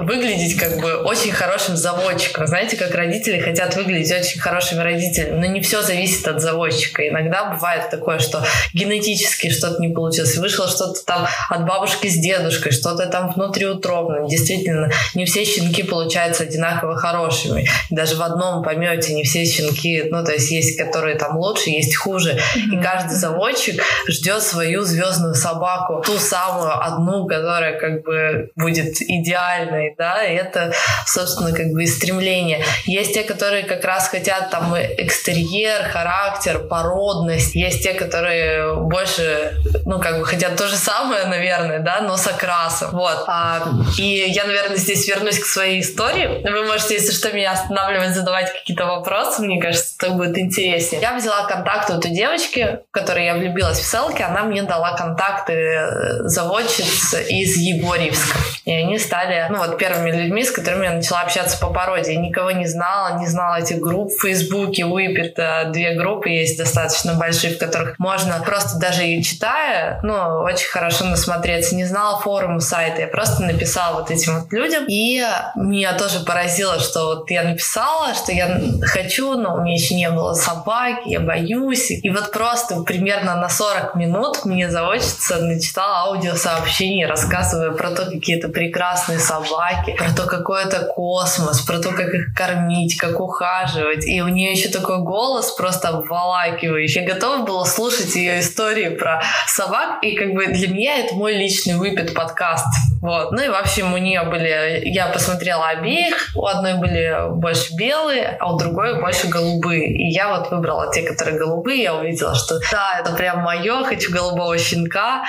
выглядеть 0.01 0.57
как 0.57 0.79
бы 0.79 0.95
очень 1.03 1.31
хорошим 1.31 1.75
заводчиком. 1.75 2.47
Знаете, 2.47 2.77
как 2.77 2.93
родители 2.95 3.39
хотят 3.39 3.75
выглядеть 3.75 4.11
очень 4.11 4.39
хорошими 4.39 4.81
родителями, 4.81 5.16
но 5.17 5.45
не 5.45 5.61
все 5.61 5.81
зависит 5.81 6.27
от 6.27 6.41
заводчика. 6.41 7.07
Иногда 7.07 7.45
бывает 7.45 7.89
такое, 7.89 8.19
что 8.19 8.43
генетически 8.73 9.49
что-то 9.49 9.81
не 9.81 9.89
получилось, 9.89 10.37
вышло 10.37 10.67
что-то 10.67 11.03
там 11.05 11.27
от 11.49 11.65
бабушки 11.65 12.07
с 12.07 12.15
дедушкой, 12.15 12.71
что-то 12.71 13.07
там 13.07 13.31
внутриутробно. 13.31 14.27
Действительно, 14.27 14.91
не 15.13 15.25
все 15.25 15.45
щенки 15.45 15.83
получаются 15.83 16.43
одинаково 16.43 16.97
хорошими. 16.97 17.67
Даже 17.89 18.15
в 18.15 18.21
одном 18.21 18.63
помете 18.63 19.13
не 19.13 19.23
все 19.23 19.45
щенки, 19.45 20.03
ну, 20.09 20.23
то 20.23 20.33
есть 20.33 20.51
есть, 20.51 20.77
которые 20.77 21.15
там 21.15 21.37
лучше, 21.37 21.69
есть 21.69 21.95
хуже. 21.95 22.33
Mm-hmm. 22.33 22.79
И 22.79 22.83
каждый 22.83 23.15
заводчик 23.15 23.83
ждет 24.07 24.41
свою 24.41 24.83
звездную 24.83 25.35
собаку, 25.35 26.01
ту 26.05 26.17
самую 26.17 26.83
одну, 26.83 27.25
которая 27.27 27.79
как 27.79 28.03
бы 28.03 28.51
будет 28.55 29.01
идеальной, 29.01 29.95
да, 29.97 30.23
и 30.23 30.35
это, 30.35 30.71
собственно, 31.05 31.51
как 31.53 31.67
бы 31.67 31.83
и 31.83 31.87
стремление. 31.87 32.63
Есть 32.85 33.13
те, 33.13 33.23
которые 33.23 33.63
как 33.63 33.83
раз 33.83 34.07
хотят 34.09 34.49
там 34.49 34.75
экстерьер, 35.07 35.83
характер, 35.83 36.59
породность. 36.59 37.55
Есть 37.55 37.83
те, 37.83 37.93
которые 37.93 38.75
больше, 38.75 39.53
ну, 39.85 39.99
как 39.99 40.19
бы 40.19 40.25
хотят 40.25 40.55
то 40.55 40.67
же 40.67 40.75
самое, 40.75 41.25
наверное, 41.25 41.79
да, 41.79 42.01
но 42.01 42.17
с 42.17 42.27
окрасом. 42.27 42.91
Вот. 42.91 43.23
А, 43.27 43.67
и 43.97 44.25
я, 44.27 44.45
наверное, 44.45 44.77
здесь 44.77 45.07
вернусь 45.07 45.39
к 45.39 45.45
своей 45.45 45.81
истории. 45.81 46.43
Вы 46.43 46.65
можете, 46.65 46.95
если 46.95 47.11
что, 47.11 47.31
меня 47.31 47.51
останавливать, 47.51 48.13
задавать 48.13 48.51
какие-то 48.51 48.85
вопросы. 48.85 49.41
Мне 49.41 49.61
кажется, 49.61 49.93
это 49.97 50.11
будет 50.11 50.37
интереснее. 50.37 51.01
Я 51.01 51.15
взяла 51.15 51.45
контакты 51.45 51.93
у 51.93 51.99
той 51.99 52.11
девочки, 52.11 52.79
в 52.89 52.91
которой 52.91 53.25
я 53.25 53.35
влюбилась 53.35 53.79
в 53.79 53.85
селке. 53.85 54.23
Она 54.23 54.43
мне 54.43 54.63
дала 54.63 54.95
контакты 54.95 55.53
э, 55.53 56.27
заводчиц 56.27 57.13
из 57.29 57.55
Егорьевска. 57.55 58.37
И 58.65 58.73
они 58.73 58.99
стали, 58.99 59.47
ну 59.49 59.59
вот, 59.59 59.77
первыми 59.77 60.11
людьми, 60.11 60.43
с 60.43 60.51
которыми 60.51 60.85
я 60.85 60.91
начала 60.91 61.21
общаться 61.21 61.57
по 61.59 61.67
породе. 61.67 62.13
Я 62.13 62.19
никого 62.19 62.51
не 62.51 62.65
знала, 62.65 63.17
не 63.19 63.27
знала 63.27 63.59
этих 63.59 63.79
групп 63.79 64.11
в 64.11 64.21
Фейсбуке, 64.21 64.85
Уипет. 64.97 65.37
Две 65.71 65.95
группы 65.95 66.29
есть 66.29 66.57
достаточно 66.57 67.13
большие, 67.13 67.55
в 67.55 67.59
которых 67.59 67.97
можно 67.99 68.41
просто 68.45 68.79
даже 68.79 69.07
и 69.07 69.23
читая, 69.23 69.99
ну, 70.03 70.41
очень 70.43 70.67
хорошо 70.67 71.05
насмотреться. 71.05 71.75
Не 71.75 71.85
знала 71.85 72.19
форуму 72.19 72.59
сайта, 72.59 73.01
я 73.01 73.07
просто 73.07 73.43
написала 73.43 73.99
вот 73.99 74.11
этим 74.11 74.39
вот 74.39 74.51
людям. 74.51 74.85
И 74.87 75.23
меня 75.55 75.93
тоже 75.93 76.19
поразило, 76.21 76.79
что 76.79 77.15
вот 77.15 77.31
я 77.31 77.43
написала, 77.43 78.13
что 78.13 78.31
я 78.31 78.61
хочу, 78.81 79.37
но 79.37 79.55
у 79.55 79.61
меня 79.61 79.75
еще 79.75 79.95
не 79.95 80.09
было 80.09 80.33
собаки, 80.33 81.09
я 81.09 81.19
боюсь. 81.19 81.91
И 81.91 82.09
вот 82.09 82.31
просто 82.31 82.81
примерно 82.81 83.35
на 83.35 83.49
40 83.49 83.95
минут 83.95 84.45
мне 84.45 84.69
заочится 84.69 85.37
начитала 85.37 86.03
аудиосообщение, 86.03 87.07
рассказывая 87.07 87.71
про 87.71 87.91
то, 87.91 88.05
какие 88.05 88.37
это 88.37 88.49
прекрасные 88.49 89.19
собаки, 89.19 89.95
про 89.97 90.11
то, 90.15 90.25
какой 90.25 90.63
это 90.63 90.85
космос, 90.85 91.61
про 91.61 91.79
то, 91.79 91.91
как 91.91 92.13
их 92.13 92.33
кормить, 92.33 92.97
как 92.97 93.19
ухаживать. 93.19 94.07
И 94.07 94.21
у 94.21 94.27
нее 94.27 94.51
еще 94.51 94.69
такой 94.69 94.86
голос 94.87 95.51
просто 95.51 95.89
обволакивающий. 95.89 97.01
Я 97.01 97.13
готова 97.13 97.45
была 97.45 97.65
слушать 97.65 98.15
ее 98.15 98.39
истории 98.39 98.89
про 98.89 99.21
собак, 99.45 99.99
и 100.01 100.15
как 100.15 100.33
бы 100.33 100.47
для 100.47 100.67
меня 100.67 100.97
это 100.97 101.15
мой 101.15 101.33
личный 101.33 101.75
выпит 101.75 102.13
подкаст. 102.13 102.65
Вот. 103.01 103.31
Ну 103.31 103.43
и 103.43 103.49
в 103.49 103.55
общем 103.55 103.93
у 103.93 103.97
нее 103.97 104.23
были, 104.23 104.81
я 104.85 105.07
посмотрела 105.07 105.67
обеих, 105.67 106.31
у 106.35 106.45
одной 106.45 106.75
были 106.75 107.29
больше 107.35 107.75
белые, 107.75 108.37
а 108.39 108.53
у 108.53 108.57
другой 108.57 108.99
больше 108.99 109.27
голубые. 109.27 109.87
И 109.93 110.09
я 110.09 110.29
вот 110.29 110.49
выбрала 110.49 110.91
те, 110.91 111.03
которые 111.03 111.37
голубые, 111.37 111.83
я 111.83 111.95
увидела, 111.95 112.33
что 112.33 112.59
да, 112.71 112.99
это 112.99 113.11
прям 113.13 113.41
мое, 113.41 113.83
хочу 113.83 114.11
голубого 114.11 114.57
щенка. 114.57 115.23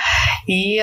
И 0.47 0.79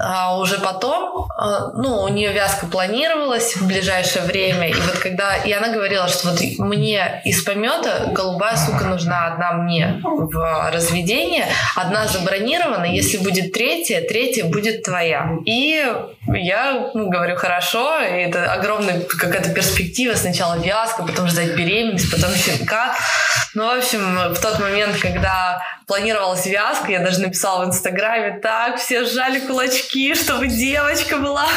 а 0.00 0.38
уже 0.38 0.58
потом, 0.58 1.27
ну, 1.74 2.02
у 2.02 2.08
нее 2.08 2.32
вязка 2.32 2.66
планировалась 2.66 3.54
в 3.56 3.66
ближайшее 3.66 4.24
время. 4.24 4.70
И 4.70 4.74
вот 4.74 4.98
когда, 4.98 5.36
и 5.36 5.52
она 5.52 5.68
говорила, 5.68 6.08
что 6.08 6.30
вот 6.30 6.40
мне 6.58 7.22
из 7.24 7.42
помета 7.44 8.10
голубая 8.12 8.56
сука 8.56 8.84
нужна 8.84 9.28
одна 9.28 9.52
мне 9.52 10.00
в 10.02 10.70
разведение, 10.72 11.46
одна 11.76 12.08
забронирована, 12.08 12.86
если 12.86 13.18
будет 13.18 13.52
третья, 13.52 14.00
третья 14.00 14.44
будет 14.44 14.82
твоя. 14.82 15.30
И 15.44 15.86
я 16.34 16.90
ну, 16.94 17.08
говорю, 17.08 17.36
хорошо, 17.36 18.00
и 18.00 18.22
это 18.22 18.52
огромная 18.52 19.00
какая-то 19.00 19.50
перспектива. 19.50 20.14
Сначала 20.14 20.58
вязка, 20.58 21.02
потом 21.02 21.28
ждать 21.28 21.54
беременность, 21.54 22.10
потом 22.10 22.30
щенка. 22.34 22.94
Ну, 23.54 23.66
в 23.66 23.78
общем, 23.78 24.34
в 24.34 24.40
тот 24.40 24.60
момент, 24.60 24.98
когда 25.00 25.62
планировалась 25.86 26.46
вязка, 26.46 26.92
я 26.92 27.00
даже 27.00 27.20
написала 27.20 27.64
в 27.64 27.68
Инстаграме, 27.68 28.38
так, 28.40 28.76
все 28.76 29.04
сжали 29.04 29.40
кулачки, 29.40 30.14
чтобы 30.14 30.48
девочка 30.48 31.16
была. 31.16 31.46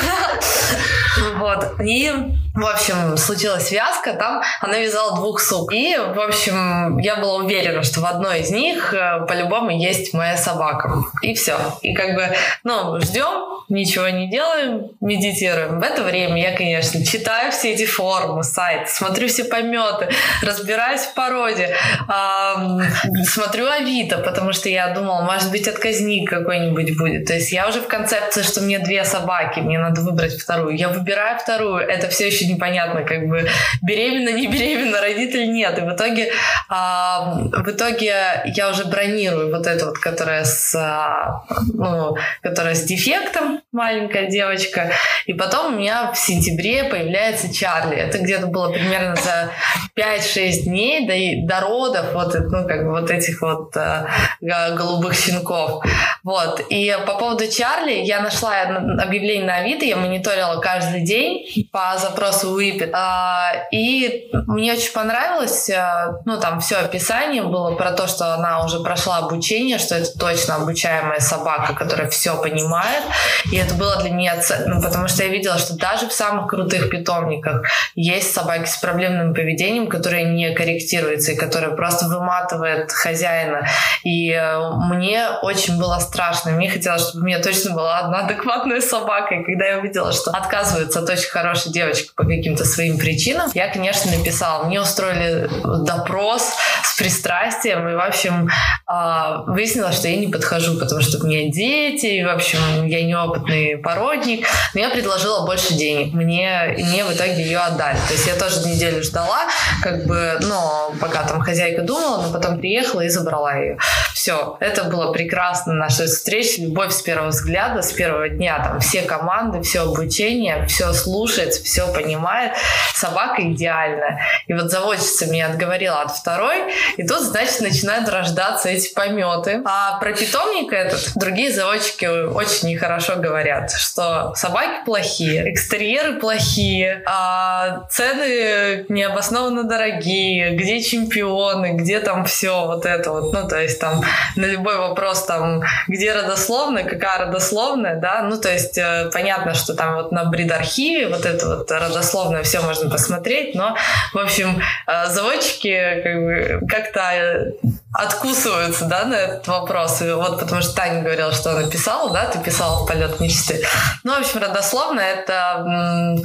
Вот. 1.36 1.80
И 1.82 2.14
в 2.54 2.66
общем, 2.66 3.16
случилась 3.18 3.72
вязка, 3.72 4.14
там 4.14 4.42
она 4.60 4.78
вязала 4.78 5.16
двух 5.16 5.40
сук. 5.40 5.72
И, 5.74 5.96
в 5.96 6.20
общем, 6.20 6.98
я 6.98 7.16
была 7.16 7.36
уверена, 7.36 7.82
что 7.84 8.02
в 8.02 8.06
одной 8.06 8.42
из 8.42 8.52
них 8.52 8.94
э, 8.94 9.26
по-любому 9.26 9.70
есть 9.70 10.14
моя 10.14 10.36
собака. 10.36 11.04
И 11.22 11.34
все. 11.34 11.58
И 11.82 11.94
как 11.94 12.16
бы, 12.16 12.28
ну, 12.64 13.00
ждем, 13.00 13.64
ничего 13.70 14.10
не 14.10 14.30
делаем, 14.30 14.90
медитируем. 15.00 15.80
В 15.80 15.84
это 15.84 16.04
время 16.04 16.42
я, 16.42 16.56
конечно, 16.56 17.04
читаю 17.06 17.52
все 17.52 17.72
эти 17.72 17.86
форумы, 17.86 18.44
сайты, 18.44 18.92
смотрю 18.92 19.28
все 19.30 19.46
пометы, 19.46 20.10
разбираюсь 20.42 21.02
в 21.02 21.14
породе, 21.14 21.76
эм, 22.10 22.82
смотрю 23.26 23.68
Авито, 23.68 24.18
потому 24.18 24.52
что 24.52 24.68
я 24.68 24.90
думала, 24.90 25.22
может 25.22 25.52
быть, 25.52 25.68
отказник 25.68 26.30
какой-нибудь 26.30 26.98
будет. 26.98 27.28
То 27.28 27.34
есть 27.34 27.52
я 27.52 27.68
уже 27.68 27.82
в 27.82 27.88
концепции, 27.88 28.42
что 28.42 28.62
мне 28.62 28.80
две 28.80 29.06
собаки, 29.06 29.60
мне 29.60 29.80
надо 29.80 30.02
выбрать 30.02 30.38
вторую. 30.38 30.76
Я 30.76 30.90
выбираю 30.90 31.40
вторую. 31.40 31.78
Это 31.78 32.10
все 32.10 32.28
еще 32.28 32.41
очень 32.42 32.56
непонятно, 32.56 33.04
как 33.04 33.28
бы 33.28 33.48
беременна, 33.82 34.30
не 34.30 34.48
беременна, 34.48 35.02
родитель 35.02 35.52
нет. 35.52 35.78
И 35.78 35.82
в 35.82 35.94
итоге, 35.94 36.32
а, 36.70 37.34
в 37.52 37.70
итоге 37.70 38.44
я 38.46 38.70
уже 38.70 38.86
бронирую 38.86 39.52
вот 39.52 39.68
эту 39.68 39.88
вот, 39.88 39.98
которая 39.98 40.44
с, 40.44 40.76
а, 40.76 41.44
ну, 41.74 42.16
которая 42.42 42.76
с 42.76 42.84
дефектом, 42.84 43.62
маленькая 43.72 44.30
девочка. 44.30 44.92
И 45.26 45.34
потом 45.34 45.74
у 45.74 45.78
меня 45.78 46.12
в 46.12 46.18
сентябре 46.18 46.86
появляется 46.86 47.54
Чарли. 47.54 47.96
Это 47.96 48.18
где-то 48.20 48.48
было 48.48 48.72
примерно 48.72 49.16
за 49.16 49.52
5-6 49.96 50.64
дней 50.64 51.08
до, 51.46 51.48
до 51.48 51.62
родов 51.62 52.14
вот, 52.14 52.34
ну, 52.34 52.68
как 52.68 52.86
бы 52.86 52.92
вот 52.92 53.12
этих 53.12 53.42
вот 53.42 53.76
а, 53.78 54.08
голубых 54.40 55.14
щенков. 55.16 55.84
Вот. 56.24 56.62
И 56.70 56.96
по 57.06 57.16
поводу 57.16 57.48
Чарли 57.48 57.94
я 57.94 58.22
нашла 58.22 58.62
объявление 58.62 59.46
на 59.46 59.56
Авито, 59.58 59.86
я 59.86 59.98
мониторила 59.98 60.60
каждый 60.60 61.02
день 61.02 61.46
по 61.72 61.98
запросу 61.98 62.31
запрос 62.32 62.44
в 62.44 62.60
Whippet. 62.60 62.92
А, 62.94 63.52
и 63.72 64.30
мне 64.48 64.74
очень 64.74 64.94
понравилось, 64.94 65.70
а, 65.70 66.20
ну, 66.26 66.40
там 66.40 66.60
все 66.60 66.78
описание 66.78 67.44
было 67.44 67.76
про 67.76 67.92
то, 67.92 68.08
что 68.08 68.34
она 68.34 68.64
уже 68.64 68.80
прошла 68.80 69.18
обучение, 69.18 69.78
что 69.78 69.96
это 69.96 70.18
точно 70.18 70.56
обучаемая 70.56 71.20
собака, 71.20 71.74
которая 71.74 72.10
все 72.10 72.42
понимает. 72.42 73.04
И 73.52 73.58
это 73.58 73.76
было 73.76 73.98
для 73.98 74.12
меня 74.12 74.40
ценно, 74.42 74.76
ну, 74.76 74.82
потому 74.82 75.08
что 75.08 75.24
я 75.24 75.30
видела, 75.30 75.58
что 75.58 75.76
даже 75.76 76.08
в 76.08 76.14
самых 76.14 76.48
крутых 76.50 76.90
питомниках 76.90 77.64
есть 77.96 78.34
собаки 78.34 78.68
с 78.68 78.78
проблемным 78.78 79.34
поведением, 79.34 79.88
которые 79.88 80.26
не 80.26 80.54
корректируются 80.54 81.34
и 81.34 81.36
которые 81.36 81.76
просто 81.76 82.06
выматывают 82.06 82.92
хозяина. 82.92 83.68
И 84.04 84.32
э, 84.32 84.72
мне 84.90 85.28
очень 85.42 85.80
было 85.80 86.00
страшно. 86.00 86.52
Мне 86.52 86.70
хотелось, 86.70 87.08
чтобы 87.08 87.24
у 87.24 87.26
меня 87.26 87.42
точно 87.42 87.74
была 87.74 88.00
одна 88.00 88.20
адекватная 88.26 88.82
собака. 88.82 89.36
И 89.36 89.44
когда 89.44 89.66
я 89.66 89.80
увидела, 89.80 90.12
что 90.12 90.32
отказывается 90.32 91.00
от 91.00 91.10
очень 91.10 91.30
хорошей 91.30 91.72
девочки 91.72 92.12
по 92.22 92.28
каким-то 92.28 92.66
своим 92.66 93.00
причинам, 93.00 93.50
я, 93.56 93.68
конечно, 93.68 94.12
написала. 94.16 94.66
Мне 94.66 94.80
устроили 94.80 95.50
допрос 95.86 96.54
с 96.84 96.98
пристрастием. 96.98 97.88
И, 97.90 97.96
в 97.96 98.00
общем, 98.00 98.50
а, 98.86 99.44
выяснилось, 99.48 99.96
что 99.96 100.08
я 100.08 100.18
не 100.18 100.28
подхожу, 100.28 100.78
потому 100.78 101.02
что 101.02 101.18
у 101.18 101.28
меня 101.28 101.52
дети, 101.52 102.06
и, 102.06 102.24
в 102.24 102.30
общем, 102.30 102.60
я 102.86 103.04
неопытный 103.04 103.78
породник. 103.78 104.46
Но 104.76 104.82
я 104.82 104.90
предложила 104.90 105.46
больше 105.48 105.74
денег. 105.74 106.14
Мне, 106.14 106.76
мне 106.78 107.04
в 107.06 107.12
итоге 107.12 107.42
ее 107.44 107.58
отдали. 107.58 107.98
То 108.08 108.14
есть 108.14 108.28
я 108.28 108.36
тоже 108.36 108.68
неделю 108.68 109.02
ждала, 109.02 109.40
как 109.82 110.06
бы, 110.06 110.38
ну, 110.42 110.94
пока 111.00 111.24
там 111.24 111.42
хозяйка 111.42 111.82
думала, 111.82 112.22
но 112.22 112.32
потом 112.32 112.60
приехала 112.60 113.02
и 113.02 113.10
забрала 113.10 113.56
ее. 113.56 113.78
Все, 114.14 114.58
это 114.60 114.84
было 114.84 115.12
прекрасно, 115.12 115.74
наша 115.74 116.06
встреча, 116.06 116.62
любовь 116.62 116.94
с 116.94 117.02
первого 117.02 117.30
взгляда, 117.30 117.82
с 117.82 117.92
первого 117.92 118.30
дня, 118.30 118.62
там, 118.64 118.80
все 118.80 119.02
команды, 119.02 119.64
все 119.64 119.82
обучение, 119.82 120.68
все 120.68 120.94
слушает, 120.94 121.54
все 121.54 121.92
понимает. 122.12 122.54
Собака 122.94 123.42
идеальная. 123.42 124.20
И 124.48 124.54
вот 124.54 124.70
заводчица 124.70 125.26
меня 125.28 125.48
отговорила 125.48 126.02
от 126.02 126.12
второй, 126.12 126.74
и 126.98 127.08
тут, 127.08 127.22
значит, 127.22 127.62
начинают 127.62 128.08
рождаться 128.10 128.70
эти 128.70 128.94
пометы. 128.94 129.62
А 129.66 129.98
про 130.00 130.14
питомника 130.14 130.76
этот 130.76 131.14
другие 131.16 131.52
заводчики 131.52 132.06
очень 132.06 132.70
нехорошо 132.70 133.16
говорят, 133.16 133.72
что 133.72 134.34
собаки 134.36 134.86
плохие, 134.86 135.52
экстерьеры 135.52 136.20
плохие, 136.20 137.02
а 137.06 137.88
цены 137.90 138.86
необоснованно 138.90 139.64
дорогие, 139.64 140.56
где 140.56 140.82
чемпионы, 140.82 141.74
где 141.74 142.00
там 142.00 142.26
все 142.26 142.66
вот 142.66 142.86
это 142.86 143.12
вот, 143.12 143.34
ну, 143.34 143.48
то 143.48 143.60
есть 143.60 143.80
там 143.80 144.04
на 144.36 144.46
любой 144.46 144.78
вопрос 144.78 145.26
там, 145.26 145.64
где 145.88 146.14
родословная, 146.14 146.84
какая 146.84 147.26
родословная, 147.26 148.00
да, 148.00 148.22
ну, 148.24 148.40
то 148.40 148.52
есть 148.52 148.78
э, 148.78 149.10
понятно, 149.14 149.54
что 149.54 149.74
там 149.74 149.96
вот 149.96 150.12
на 150.12 150.26
брид-архиве 150.26 151.08
вот 151.08 151.26
это 151.26 151.58
вот 151.58 151.72
родословное 152.02 152.44
все 152.44 152.62
можно 152.62 152.90
посмотреть, 152.90 153.56
но, 153.56 153.76
в 154.14 154.18
общем, 154.18 154.62
э, 154.88 155.08
заводчики 155.08 156.60
как-то 156.68 157.54
откусываются, 157.94 158.86
да, 158.86 159.06
на 159.06 159.16
этот 159.16 159.48
вопрос. 159.48 160.02
И 160.02 160.12
вот 160.12 160.40
потому 160.40 160.62
что 160.62 160.76
Таня 160.76 161.02
говорила, 161.02 161.34
что 161.34 161.52
она 161.52 161.70
писала, 161.70 162.12
да, 162.12 162.26
ты 162.26 162.40
писала 162.40 162.84
в 162.84 162.88
полет 162.88 163.20
мечты. 163.20 163.64
Ну, 164.04 164.14
в 164.14 164.20
общем, 164.20 164.40
родословно 164.40 165.02
это 165.02 166.16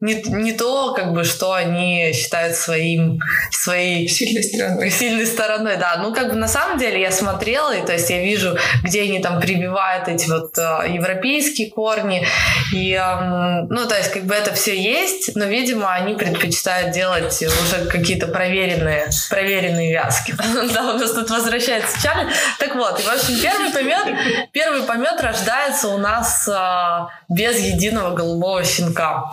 не, 0.00 0.22
не 0.22 0.52
то, 0.52 0.94
как 0.94 1.12
бы, 1.12 1.24
что 1.24 1.52
они 1.52 2.12
считают 2.14 2.56
своим, 2.56 3.18
своей 3.50 4.08
сильной 4.08 4.44
стороной. 4.44 4.90
Сильной 4.90 5.26
стороной, 5.26 5.76
да. 5.76 5.96
Ну, 5.96 6.14
как 6.14 6.30
бы 6.30 6.36
на 6.36 6.48
самом 6.48 6.78
деле 6.78 7.00
я 7.00 7.10
смотрела, 7.10 7.76
и 7.76 7.84
то 7.84 7.92
есть 7.92 8.08
я 8.10 8.22
вижу, 8.22 8.56
где 8.84 9.02
они 9.02 9.20
там 9.20 9.40
прививают 9.40 10.08
эти 10.08 10.28
вот 10.28 10.56
э, 10.58 10.92
европейские 10.92 11.70
корни. 11.70 12.24
И, 12.72 12.92
э, 12.92 13.66
ну, 13.68 13.86
то 13.86 13.96
есть 13.96 14.12
как 14.12 14.24
бы 14.24 14.34
это 14.34 14.54
все 14.54 14.80
есть, 14.80 15.34
но, 15.34 15.46
видимо, 15.46 15.92
они 15.92 16.14
предпочитают 16.14 16.92
делать 16.92 17.42
уже 17.42 17.86
какие-то 17.86 18.28
проверенные, 18.28 19.08
проверенные 19.28 19.92
вязки. 19.92 20.34
Да, 20.76 20.94
у 20.94 20.98
нас 20.98 21.15
тут 21.16 21.30
возвращается 21.30 22.00
Чарли. 22.00 22.30
Так 22.58 22.74
вот, 22.76 23.00
и, 23.00 23.02
в 23.02 23.08
общем, 23.08 23.40
первый 23.40 23.70
помет, 23.70 24.50
первый 24.52 24.82
помет 24.82 25.20
рождается 25.20 25.88
у 25.88 25.98
нас 25.98 26.46
э, 26.48 27.06
без 27.28 27.58
единого 27.58 28.14
голубого 28.14 28.62
щенка. 28.64 29.24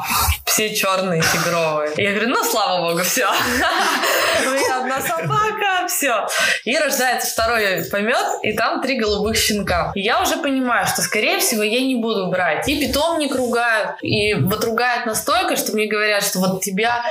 Все 0.46 0.74
черные, 0.74 1.22
тигровые. 1.22 1.94
И 1.98 2.04
я 2.04 2.12
говорю, 2.12 2.30
ну, 2.30 2.44
слава 2.44 2.90
богу, 2.90 3.04
все. 3.04 3.28
У 3.28 4.50
меня 4.50 4.82
одна 4.82 5.02
собака, 5.02 5.88
все. 5.88 6.28
И 6.64 6.78
рождается 6.78 7.32
второй 7.32 7.84
помет, 7.92 8.26
и 8.44 8.54
там 8.54 8.82
три 8.82 9.00
голубых 9.00 9.36
щенка. 9.36 9.92
И 9.96 10.02
я 10.02 10.22
уже 10.22 10.38
понимаю, 10.38 10.88
что, 10.88 11.02
скорее 11.02 11.40
всего, 11.40 11.64
я 11.64 11.82
не 11.82 11.96
буду 11.96 12.28
брать. 12.28 12.68
И 12.70 12.80
питомник 12.80 13.36
ругают, 13.36 13.98
и 14.02 14.34
вот 14.36 14.64
ругают 14.64 15.06
настолько, 15.06 15.58
что 15.58 15.74
мне 15.74 15.88
говорят, 15.88 16.24
что 16.24 16.40
вот 16.40 16.62
тебя 16.62 17.04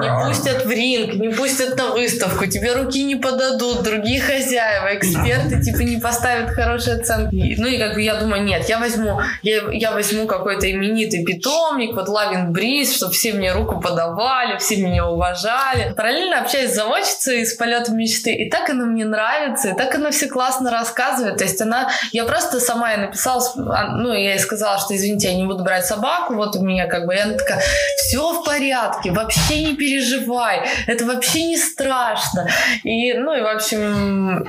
не 0.00 0.24
пустят 0.24 0.64
в 0.64 0.70
ринг, 0.70 1.14
не 1.14 1.28
пустят 1.28 1.76
на 1.76 1.88
выставку, 1.88 2.46
тебе 2.46 2.74
руки 2.74 3.02
не 3.02 3.16
подадут, 3.16 3.82
другие 3.96 4.20
хозяева, 4.20 4.94
эксперты 4.96 5.60
типа 5.62 5.80
не 5.80 5.98
поставят 5.98 6.50
хорошие 6.50 6.96
оценки. 6.96 7.54
Ну 7.58 7.66
и 7.66 7.78
как 7.78 7.94
бы 7.94 8.02
я 8.02 8.16
думаю, 8.16 8.42
нет, 8.42 8.68
я 8.68 8.78
возьму, 8.78 9.20
я, 9.42 9.62
я 9.72 9.92
возьму 9.92 10.26
какой-то 10.26 10.70
именитый 10.70 11.24
питомник, 11.24 11.94
вот 11.94 12.08
Лавин 12.08 12.52
Бриз, 12.52 12.94
чтобы 12.94 13.12
все 13.12 13.32
мне 13.32 13.52
руку 13.52 13.80
подавали, 13.80 14.58
все 14.58 14.76
меня 14.76 15.06
уважали. 15.06 15.92
Параллельно 15.96 16.40
общаюсь 16.40 16.72
с 16.72 16.74
заводчицей 16.74 17.42
из 17.42 17.54
полета 17.54 17.92
мечты, 17.92 18.32
и 18.32 18.50
так 18.50 18.68
она 18.70 18.84
мне 18.84 19.04
нравится, 19.04 19.70
и 19.70 19.76
так 19.76 19.94
она 19.94 20.10
все 20.10 20.28
классно 20.28 20.70
рассказывает. 20.70 21.38
То 21.38 21.44
есть 21.44 21.60
она, 21.60 21.90
я 22.12 22.24
просто 22.24 22.60
сама 22.60 22.92
ей 22.92 22.98
написала, 22.98 23.42
а, 23.74 23.88
ну, 23.96 24.12
я 24.12 24.32
ей 24.32 24.38
сказала, 24.38 24.78
что 24.78 24.94
извините, 24.94 25.28
я 25.28 25.34
не 25.34 25.44
буду 25.44 25.64
брать 25.64 25.86
собаку, 25.86 26.34
вот 26.34 26.56
у 26.56 26.62
меня 26.62 26.86
как 26.86 27.06
бы, 27.06 27.14
и 27.14 27.18
она 27.18 27.34
такая, 27.34 27.62
все 27.96 28.40
в 28.40 28.44
порядке, 28.44 29.10
вообще 29.12 29.64
не 29.64 29.76
переживай, 29.76 30.68
это 30.86 31.04
вообще 31.04 31.44
не 31.44 31.56
страшно. 31.56 32.48
И, 32.82 33.14
ну, 33.14 33.34
и, 33.34 33.40
в 33.40 33.46
общем, 33.46 33.85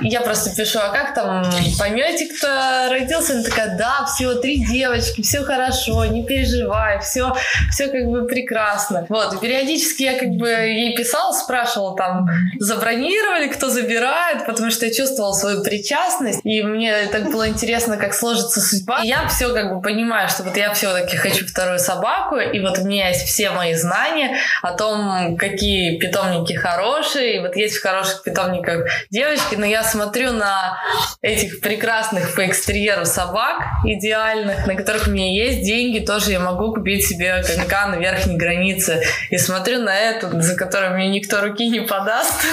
я 0.02 0.20
просто 0.20 0.54
пишу, 0.54 0.78
а 0.82 0.88
как 0.88 1.14
там, 1.14 1.44
пометик-то 1.78 2.88
родился? 2.90 3.34
Она 3.34 3.42
такая, 3.42 3.76
да, 3.76 4.06
все, 4.06 4.34
три 4.34 4.64
девочки, 4.64 5.22
все 5.22 5.42
хорошо, 5.42 6.04
не 6.06 6.24
переживай, 6.24 7.00
все, 7.00 7.34
все 7.70 7.88
как 7.88 8.06
бы 8.06 8.26
прекрасно. 8.26 9.06
Вот, 9.08 9.34
и 9.34 9.38
периодически 9.38 10.02
я 10.02 10.18
как 10.18 10.30
бы 10.30 10.48
ей 10.48 10.96
писала, 10.96 11.32
спрашивала 11.32 11.96
там, 11.96 12.28
забронировали, 12.58 13.48
кто 13.48 13.68
забирает, 13.68 14.46
потому 14.46 14.70
что 14.70 14.86
я 14.86 14.92
чувствовала 14.94 15.32
свою 15.32 15.62
причастность, 15.62 16.40
и 16.44 16.62
мне 16.62 17.06
так 17.12 17.30
было 17.30 17.48
интересно, 17.48 17.96
как 17.96 18.14
сложится 18.14 18.60
судьба. 18.60 19.02
И 19.02 19.08
я 19.08 19.26
все 19.28 19.52
как 19.52 19.74
бы 19.74 19.80
понимаю, 19.80 20.28
что 20.28 20.42
вот 20.42 20.56
я 20.56 20.72
все-таки 20.72 21.16
хочу 21.16 21.46
вторую 21.46 21.78
собаку, 21.78 22.36
и 22.36 22.60
вот 22.60 22.78
у 22.78 22.84
меня 22.84 23.08
есть 23.08 23.26
все 23.26 23.50
мои 23.50 23.74
знания 23.74 24.36
о 24.62 24.72
том, 24.72 25.36
какие 25.36 25.98
питомники 25.98 26.52
хорошие, 26.54 27.36
и 27.36 27.40
вот 27.40 27.56
есть 27.56 27.76
в 27.76 27.82
хороших 27.82 28.22
питомниках 28.22 28.86
девочки, 29.10 29.27
но 29.56 29.66
я 29.66 29.82
смотрю 29.82 30.32
на 30.32 30.78
этих 31.22 31.60
прекрасных 31.60 32.34
по 32.34 32.46
экстерьеру 32.46 33.04
собак 33.04 33.62
идеальных, 33.84 34.66
на 34.66 34.74
которых 34.74 35.08
у 35.08 35.10
меня 35.10 35.32
есть 35.32 35.62
деньги, 35.62 36.04
тоже 36.04 36.32
я 36.32 36.40
могу 36.40 36.74
купить 36.74 37.06
себе 37.06 37.42
конька 37.42 37.86
на 37.86 37.96
верхней 37.96 38.36
границе, 38.36 39.02
и 39.30 39.38
смотрю 39.38 39.80
на 39.80 39.96
эту, 39.98 40.40
за 40.40 40.56
которой 40.56 40.90
мне 40.90 41.08
никто 41.08 41.40
руки 41.40 41.68
не 41.68 41.80
подаст, 41.80 42.44
и 42.44 42.46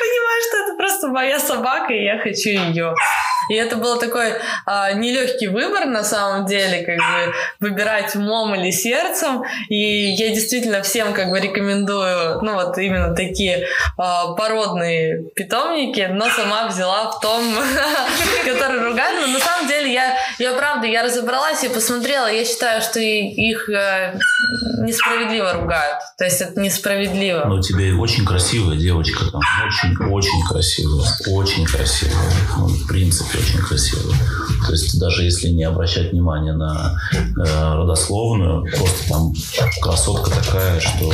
понимаю, 0.00 0.42
что 0.48 0.56
это 0.64 0.76
просто 0.76 1.08
моя 1.08 1.38
собака, 1.38 1.92
и 1.92 2.04
я 2.04 2.18
хочу 2.18 2.50
ее. 2.50 2.94
И 3.50 3.54
это 3.54 3.76
был 3.76 3.98
такой 3.98 4.34
а, 4.66 4.92
нелегкий 4.92 5.48
выбор 5.48 5.86
на 5.86 6.04
самом 6.04 6.46
деле, 6.46 6.84
как 6.84 6.96
бы 6.96 7.34
выбирать 7.60 8.14
умом 8.16 8.54
или 8.54 8.70
сердцем. 8.70 9.42
И 9.68 10.12
я 10.12 10.28
действительно 10.30 10.82
всем 10.82 11.12
как 11.12 11.30
бы 11.30 11.40
рекомендую, 11.40 12.40
ну 12.42 12.54
вот 12.54 12.78
именно 12.78 13.14
такие 13.14 13.66
а, 13.96 14.32
породные 14.34 15.24
питомники, 15.34 16.08
но 16.10 16.28
сама 16.28 16.68
взяла 16.68 17.10
в 17.10 17.20
том, 17.20 17.42
который 18.44 18.80
ругает. 18.80 19.20
Но 19.20 19.32
на 19.32 19.40
самом 19.40 19.68
деле 19.68 19.92
я, 19.92 20.16
я 20.38 20.52
правда, 20.52 20.86
я 20.86 21.02
разобралась 21.02 21.62
и 21.64 21.68
посмотрела, 21.68 22.26
я 22.30 22.44
считаю, 22.44 22.80
что 22.80 23.00
их 23.00 23.68
э, 23.68 24.18
несправедливо 24.80 25.52
ругают. 25.52 25.98
То 26.18 26.24
есть 26.24 26.40
это 26.40 26.60
несправедливо. 26.60 27.44
Но 27.46 27.56
у 27.56 27.62
тебя 27.62 27.94
очень 27.98 28.24
красивая 28.24 28.76
девочка 28.76 29.24
там. 29.30 29.40
Очень-очень 29.66 30.42
красивая. 30.48 31.06
Очень 31.28 31.64
красивая. 31.64 32.14
В 32.84 32.86
принципе, 32.86 33.38
очень 33.38 33.58
красивая. 33.60 34.16
То 34.66 34.72
есть 34.72 34.98
даже 35.00 35.24
если 35.24 35.48
не 35.48 35.64
обращать 35.64 36.12
внимания 36.12 36.52
на 36.52 36.98
э, 37.12 37.74
родословную, 37.74 38.64
просто 38.76 39.08
там 39.08 39.32
красотка 39.80 40.30
такая, 40.30 40.80
что 40.80 41.12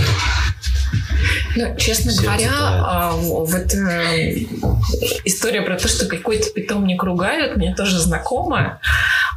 ну, 1.56 1.76
честно 1.76 2.12
говоря, 2.20 2.50
а, 2.52 3.12
вот 3.12 3.74
э, 3.74 4.36
история 5.24 5.62
про 5.62 5.76
то, 5.76 5.88
что 5.88 6.06
какой-то 6.06 6.50
питомник 6.50 7.02
ругают, 7.02 7.56
мне 7.56 7.74
тоже 7.74 7.98
знакомая. 7.98 8.80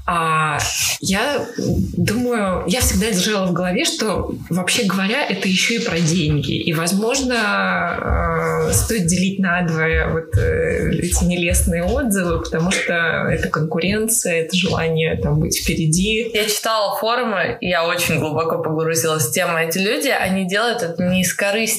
А 0.06 0.60
я 1.00 1.46
думаю, 1.58 2.66
я 2.68 2.82
всегда 2.82 3.12
держала 3.12 3.46
в 3.46 3.54
голове, 3.54 3.86
что 3.86 4.36
вообще 4.50 4.84
говоря, 4.84 5.26
это 5.26 5.48
еще 5.48 5.76
и 5.76 5.80
про 5.80 6.00
деньги. 6.00 6.56
И, 6.56 6.74
возможно, 6.74 8.68
э, 8.70 8.74
стоит 8.74 9.06
делить 9.08 9.40
на 9.40 9.62
двое 9.62 10.08
вот 10.08 10.38
э, 10.38 10.92
эти 10.92 11.24
нелестные 11.24 11.86
отзывы, 11.86 12.42
потому 12.42 12.72
что 12.72 12.94
это 12.94 13.48
конкуренция, 13.48 14.42
это 14.42 14.58
желание 14.58 15.16
там 15.16 15.40
быть 15.40 15.58
впереди. 15.58 16.30
Я 16.34 16.46
читала 16.48 16.98
форумы, 16.98 17.58
и 17.62 17.70
я 17.70 17.88
очень 17.88 18.20
глубоко 18.20 18.58
погрузилась 18.62 19.30
в 19.30 19.32
тему. 19.32 19.58
Эти 19.58 19.78
люди, 19.78 20.10
они 20.10 20.46
делают 20.46 20.84
это 20.84 21.02
не 21.02 21.22
из 21.22 21.34
корысти. 21.34 21.73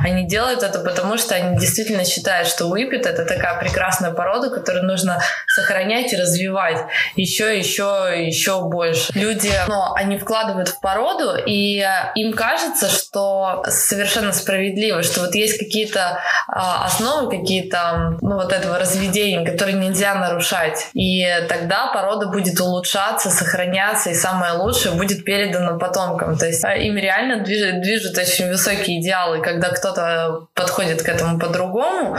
Они 0.00 0.26
делают 0.26 0.62
это 0.62 0.78
потому, 0.78 1.16
что 1.16 1.34
они 1.34 1.58
действительно 1.58 2.04
считают, 2.04 2.48
что 2.48 2.66
Whippet— 2.66 3.02
это 3.06 3.24
такая 3.24 3.58
прекрасная 3.58 4.12
порода, 4.12 4.50
которую 4.50 4.84
нужно 4.84 5.20
сохранять 5.46 6.12
и 6.12 6.16
развивать 6.16 6.78
еще, 7.16 7.56
еще, 7.56 8.12
еще 8.16 8.62
больше. 8.62 9.12
Люди, 9.14 9.52
ну, 9.68 9.92
они 9.94 10.18
вкладывают 10.18 10.68
в 10.68 10.80
породу, 10.80 11.36
и 11.46 11.84
им 12.14 12.32
кажется, 12.32 12.88
что 12.88 13.64
совершенно 13.68 14.32
справедливо, 14.32 15.02
что 15.02 15.20
вот 15.20 15.34
есть 15.34 15.58
какие-то 15.58 16.20
а, 16.48 16.84
основы, 16.84 17.30
какие-то, 17.30 18.16
ну, 18.20 18.34
вот 18.34 18.52
этого 18.52 18.78
разведения, 18.78 19.44
которые 19.44 19.76
нельзя 19.76 20.14
нарушать. 20.14 20.88
И 20.94 21.26
тогда 21.48 21.92
порода 21.92 22.26
будет 22.26 22.60
улучшаться, 22.60 23.30
сохраняться, 23.30 24.10
и 24.10 24.14
самое 24.14 24.54
лучшее 24.54 24.94
будет 24.94 25.24
передано 25.24 25.78
потомкам. 25.78 26.36
То 26.36 26.46
есть 26.46 26.64
а, 26.64 26.74
им 26.74 26.96
реально 26.96 27.42
движут, 27.44 27.80
движут 27.82 28.18
очень 28.18 28.48
высокие 28.48 29.00
идеалы. 29.22 29.42
Когда 29.42 29.68
кто-то 29.68 30.46
подходит 30.54 31.02
к 31.02 31.08
этому 31.08 31.38
по-другому, 31.38 32.16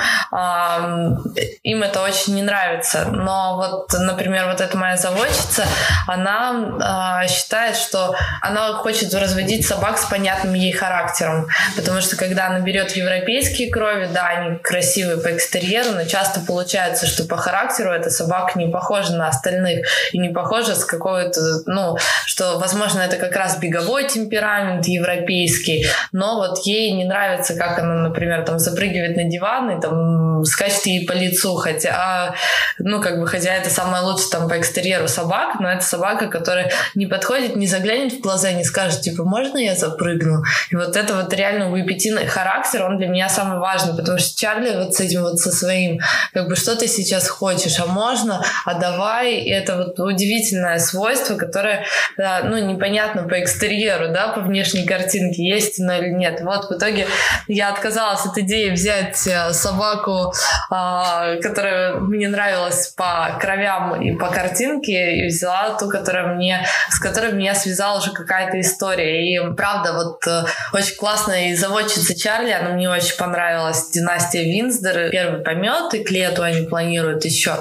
им 1.63 1.83
это 1.83 2.01
очень 2.01 2.35
не 2.35 2.41
нравится. 2.41 3.05
Но 3.11 3.55
вот, 3.57 3.93
например, 3.99 4.47
вот 4.47 4.61
эта 4.61 4.77
моя 4.77 4.97
заводчица, 4.97 5.65
она 6.07 7.23
э, 7.23 7.27
считает, 7.27 7.75
что 7.75 8.15
она 8.41 8.73
хочет 8.73 9.13
разводить 9.13 9.65
собак 9.65 9.97
с 9.97 10.05
понятным 10.05 10.53
ей 10.53 10.71
характером. 10.71 11.47
Потому 11.75 12.01
что 12.01 12.15
когда 12.15 12.47
она 12.47 12.59
берет 12.59 12.91
европейские 12.91 13.71
крови, 13.71 14.09
да, 14.13 14.27
они 14.27 14.57
красивые 14.59 15.17
по 15.17 15.35
экстерьеру, 15.35 15.91
но 15.91 16.05
часто 16.05 16.39
получается, 16.41 17.07
что 17.07 17.25
по 17.25 17.37
характеру 17.37 17.91
эта 17.91 18.09
собака 18.09 18.57
не 18.57 18.67
похожа 18.67 19.13
на 19.13 19.27
остальных 19.27 19.87
и 20.11 20.17
не 20.17 20.29
похожа 20.29 20.75
с 20.75 20.85
какой-то, 20.85 21.41
ну, 21.65 21.97
что, 22.25 22.59
возможно, 22.59 23.01
это 23.01 23.17
как 23.17 23.35
раз 23.35 23.57
беговой 23.57 24.07
темперамент 24.07 24.85
европейский, 24.87 25.87
но 26.11 26.35
вот 26.35 26.65
ей 26.65 26.92
не 26.93 27.05
нравится, 27.05 27.57
как 27.57 27.79
она, 27.79 27.95
например, 27.95 28.43
там 28.43 28.59
запрыгивает 28.59 29.15
на 29.15 29.25
диван 29.25 29.71
и 29.71 29.81
там 29.81 30.32
скачет 30.45 30.85
ей 30.85 31.05
по 31.05 31.13
лицу, 31.13 31.55
хотя, 31.55 32.35
ну, 32.79 33.01
как 33.01 33.19
бы, 33.19 33.27
хотя 33.27 33.53
это 33.53 33.69
самое 33.69 34.03
лучшее 34.03 34.29
там 34.31 34.49
по 34.49 34.59
экстерьеру 34.59 35.07
собак, 35.07 35.59
но 35.59 35.69
это 35.69 35.83
собака, 35.83 36.27
которая 36.27 36.71
не 36.95 37.05
подходит, 37.05 37.55
не 37.55 37.67
заглянет 37.67 38.13
в 38.13 38.19
глаза, 38.19 38.51
не 38.51 38.63
скажет, 38.63 39.01
типа, 39.01 39.23
можно 39.23 39.57
я 39.57 39.75
запрыгну? 39.75 40.43
И 40.69 40.75
вот 40.75 40.95
это 40.95 41.15
вот 41.15 41.33
реально 41.33 41.73
эпитина 41.81 42.25
характер, 42.25 42.83
он 42.83 42.97
для 42.97 43.07
меня 43.07 43.29
самый 43.29 43.59
важный, 43.59 43.95
потому 43.95 44.19
что 44.19 44.39
Чарли 44.39 44.75
вот 44.75 44.95
с 44.95 44.99
этим 44.99 45.21
вот 45.23 45.39
со 45.39 45.51
своим, 45.51 45.99
как 46.33 46.47
бы, 46.47 46.55
что 46.55 46.75
ты 46.75 46.87
сейчас 46.87 47.27
хочешь, 47.27 47.79
а 47.79 47.85
можно, 47.85 48.43
а 48.65 48.73
давай, 48.75 49.35
и 49.35 49.49
это 49.49 49.77
вот 49.77 49.99
удивительное 49.99 50.79
свойство, 50.79 51.35
которое, 51.35 51.85
да, 52.17 52.41
ну, 52.43 52.57
непонятно 52.57 53.23
по 53.23 53.41
экстерьеру, 53.41 54.09
да, 54.13 54.29
по 54.29 54.41
внешней 54.41 54.85
картинке, 54.85 55.43
есть 55.43 55.79
оно 55.79 55.95
или 55.97 56.09
нет. 56.09 56.41
Вот 56.41 56.69
в 56.69 56.77
итоге 56.77 57.07
я 57.47 57.69
отказалась 57.69 58.25
от 58.25 58.37
идеи 58.37 58.69
взять 58.71 59.27
э, 59.27 59.53
собаку, 59.53 60.29
а, 60.29 60.32
которая 60.69 61.95
мне 61.95 62.27
нравилась 62.27 62.87
по 62.87 63.37
кровям 63.39 64.01
и 64.01 64.15
по 64.15 64.29
картинке, 64.29 65.17
и 65.17 65.27
взяла 65.27 65.77
ту, 65.77 65.89
которая 65.89 66.27
мне, 66.35 66.65
с 66.89 66.99
которой 66.99 67.33
меня 67.33 67.55
связала 67.55 67.99
уже 67.99 68.11
какая-то 68.11 68.59
история. 68.59 69.33
И 69.33 69.53
правда, 69.55 69.93
вот 69.93 70.25
э, 70.27 70.43
очень 70.73 70.95
классная 70.95 71.49
и 71.49 71.55
заводчица 71.55 72.17
Чарли, 72.17 72.51
она 72.51 72.69
мне 72.69 72.89
очень 72.89 73.17
понравилась, 73.17 73.89
династия 73.91 74.43
Винсдер, 74.43 75.09
первый 75.11 75.41
помет, 75.41 75.93
и 75.93 76.03
к 76.03 76.11
лету 76.11 76.43
они 76.43 76.65
планируют 76.65 77.25
еще. 77.25 77.57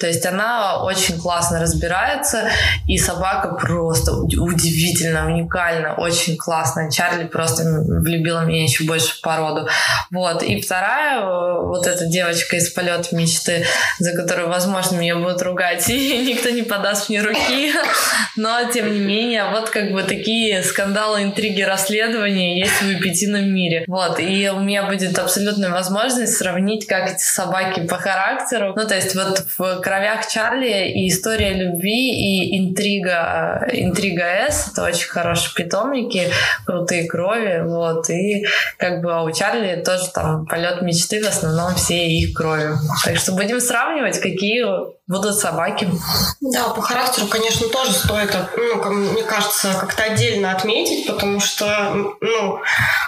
То 0.00 0.06
есть 0.06 0.24
она 0.26 0.82
очень 0.82 1.18
классно 1.18 1.60
разбирается, 1.60 2.48
и 2.86 2.98
собака 2.98 3.54
просто 3.54 4.12
удивительно, 4.12 5.26
уникально, 5.26 5.94
очень 5.94 6.36
классная. 6.36 6.90
Чарли 6.90 7.24
просто 7.24 7.64
влюбила 7.64 8.44
меня 8.44 8.62
еще 8.62 8.84
больше 8.84 9.16
в 9.16 9.20
породу. 9.20 9.68
Вот. 10.10 10.42
И 10.42 10.60
вторая, 10.60 11.20
э, 11.20 11.60
вот 11.62 11.86
эта 11.86 12.06
девочка 12.16 12.56
из 12.56 12.70
полета 12.70 13.14
мечты, 13.14 13.66
за 13.98 14.12
которую, 14.12 14.48
возможно, 14.48 14.96
меня 14.96 15.16
будут 15.16 15.42
ругать, 15.42 15.86
и 15.88 16.24
никто 16.26 16.48
не 16.48 16.62
подаст 16.62 17.08
мне 17.08 17.20
руки. 17.20 17.72
Но, 18.36 18.70
тем 18.72 18.92
не 18.92 19.00
менее, 19.00 19.50
вот 19.50 19.70
как 19.70 19.92
бы 19.92 20.02
такие 20.02 20.62
скандалы, 20.62 21.22
интриги, 21.22 21.62
расследования 21.62 22.58
есть 22.58 22.80
в 22.80 22.92
эпитином 22.92 23.52
мире. 23.52 23.84
Вот. 23.86 24.18
И 24.18 24.50
у 24.50 24.60
меня 24.60 24.84
будет 24.84 25.18
абсолютная 25.18 25.70
возможность 25.70 26.36
сравнить, 26.36 26.86
как 26.86 27.10
эти 27.10 27.22
собаки 27.22 27.86
по 27.86 27.96
характеру. 27.96 28.72
Ну, 28.76 28.86
то 28.86 28.94
есть 28.94 29.14
вот 29.14 29.44
в 29.58 29.80
кровях 29.80 30.28
Чарли 30.28 30.88
и 30.88 31.08
история 31.08 31.52
любви, 31.52 32.12
и 32.12 32.58
интрига, 32.58 33.68
интрига 33.72 34.24
С, 34.48 34.72
это 34.72 34.84
очень 34.84 35.08
хорошие 35.08 35.52
питомники, 35.54 36.30
крутые 36.64 37.06
крови, 37.06 37.62
вот, 37.64 38.08
и 38.10 38.46
как 38.78 39.02
бы 39.02 39.22
у 39.24 39.30
Чарли 39.32 39.82
тоже 39.84 40.10
там 40.14 40.46
полет 40.46 40.82
мечты, 40.82 41.22
в 41.22 41.28
основном 41.28 41.74
все 41.74 42.05
их 42.06 42.34
кровью. 42.34 42.78
Так 43.04 43.16
что 43.18 43.32
будем 43.32 43.60
сравнивать, 43.60 44.20
какие 44.20 44.64
будут 45.06 45.36
собаки. 45.36 45.88
Да, 46.40 46.70
по 46.70 46.82
характеру, 46.82 47.26
конечно, 47.28 47.68
тоже 47.68 47.92
стоит, 47.92 48.36
ну, 48.56 48.82
мне 48.90 49.22
кажется, 49.22 49.72
как-то 49.80 50.02
отдельно 50.02 50.50
отметить, 50.50 51.06
потому 51.06 51.38
что, 51.38 51.92
ну, 52.20 52.60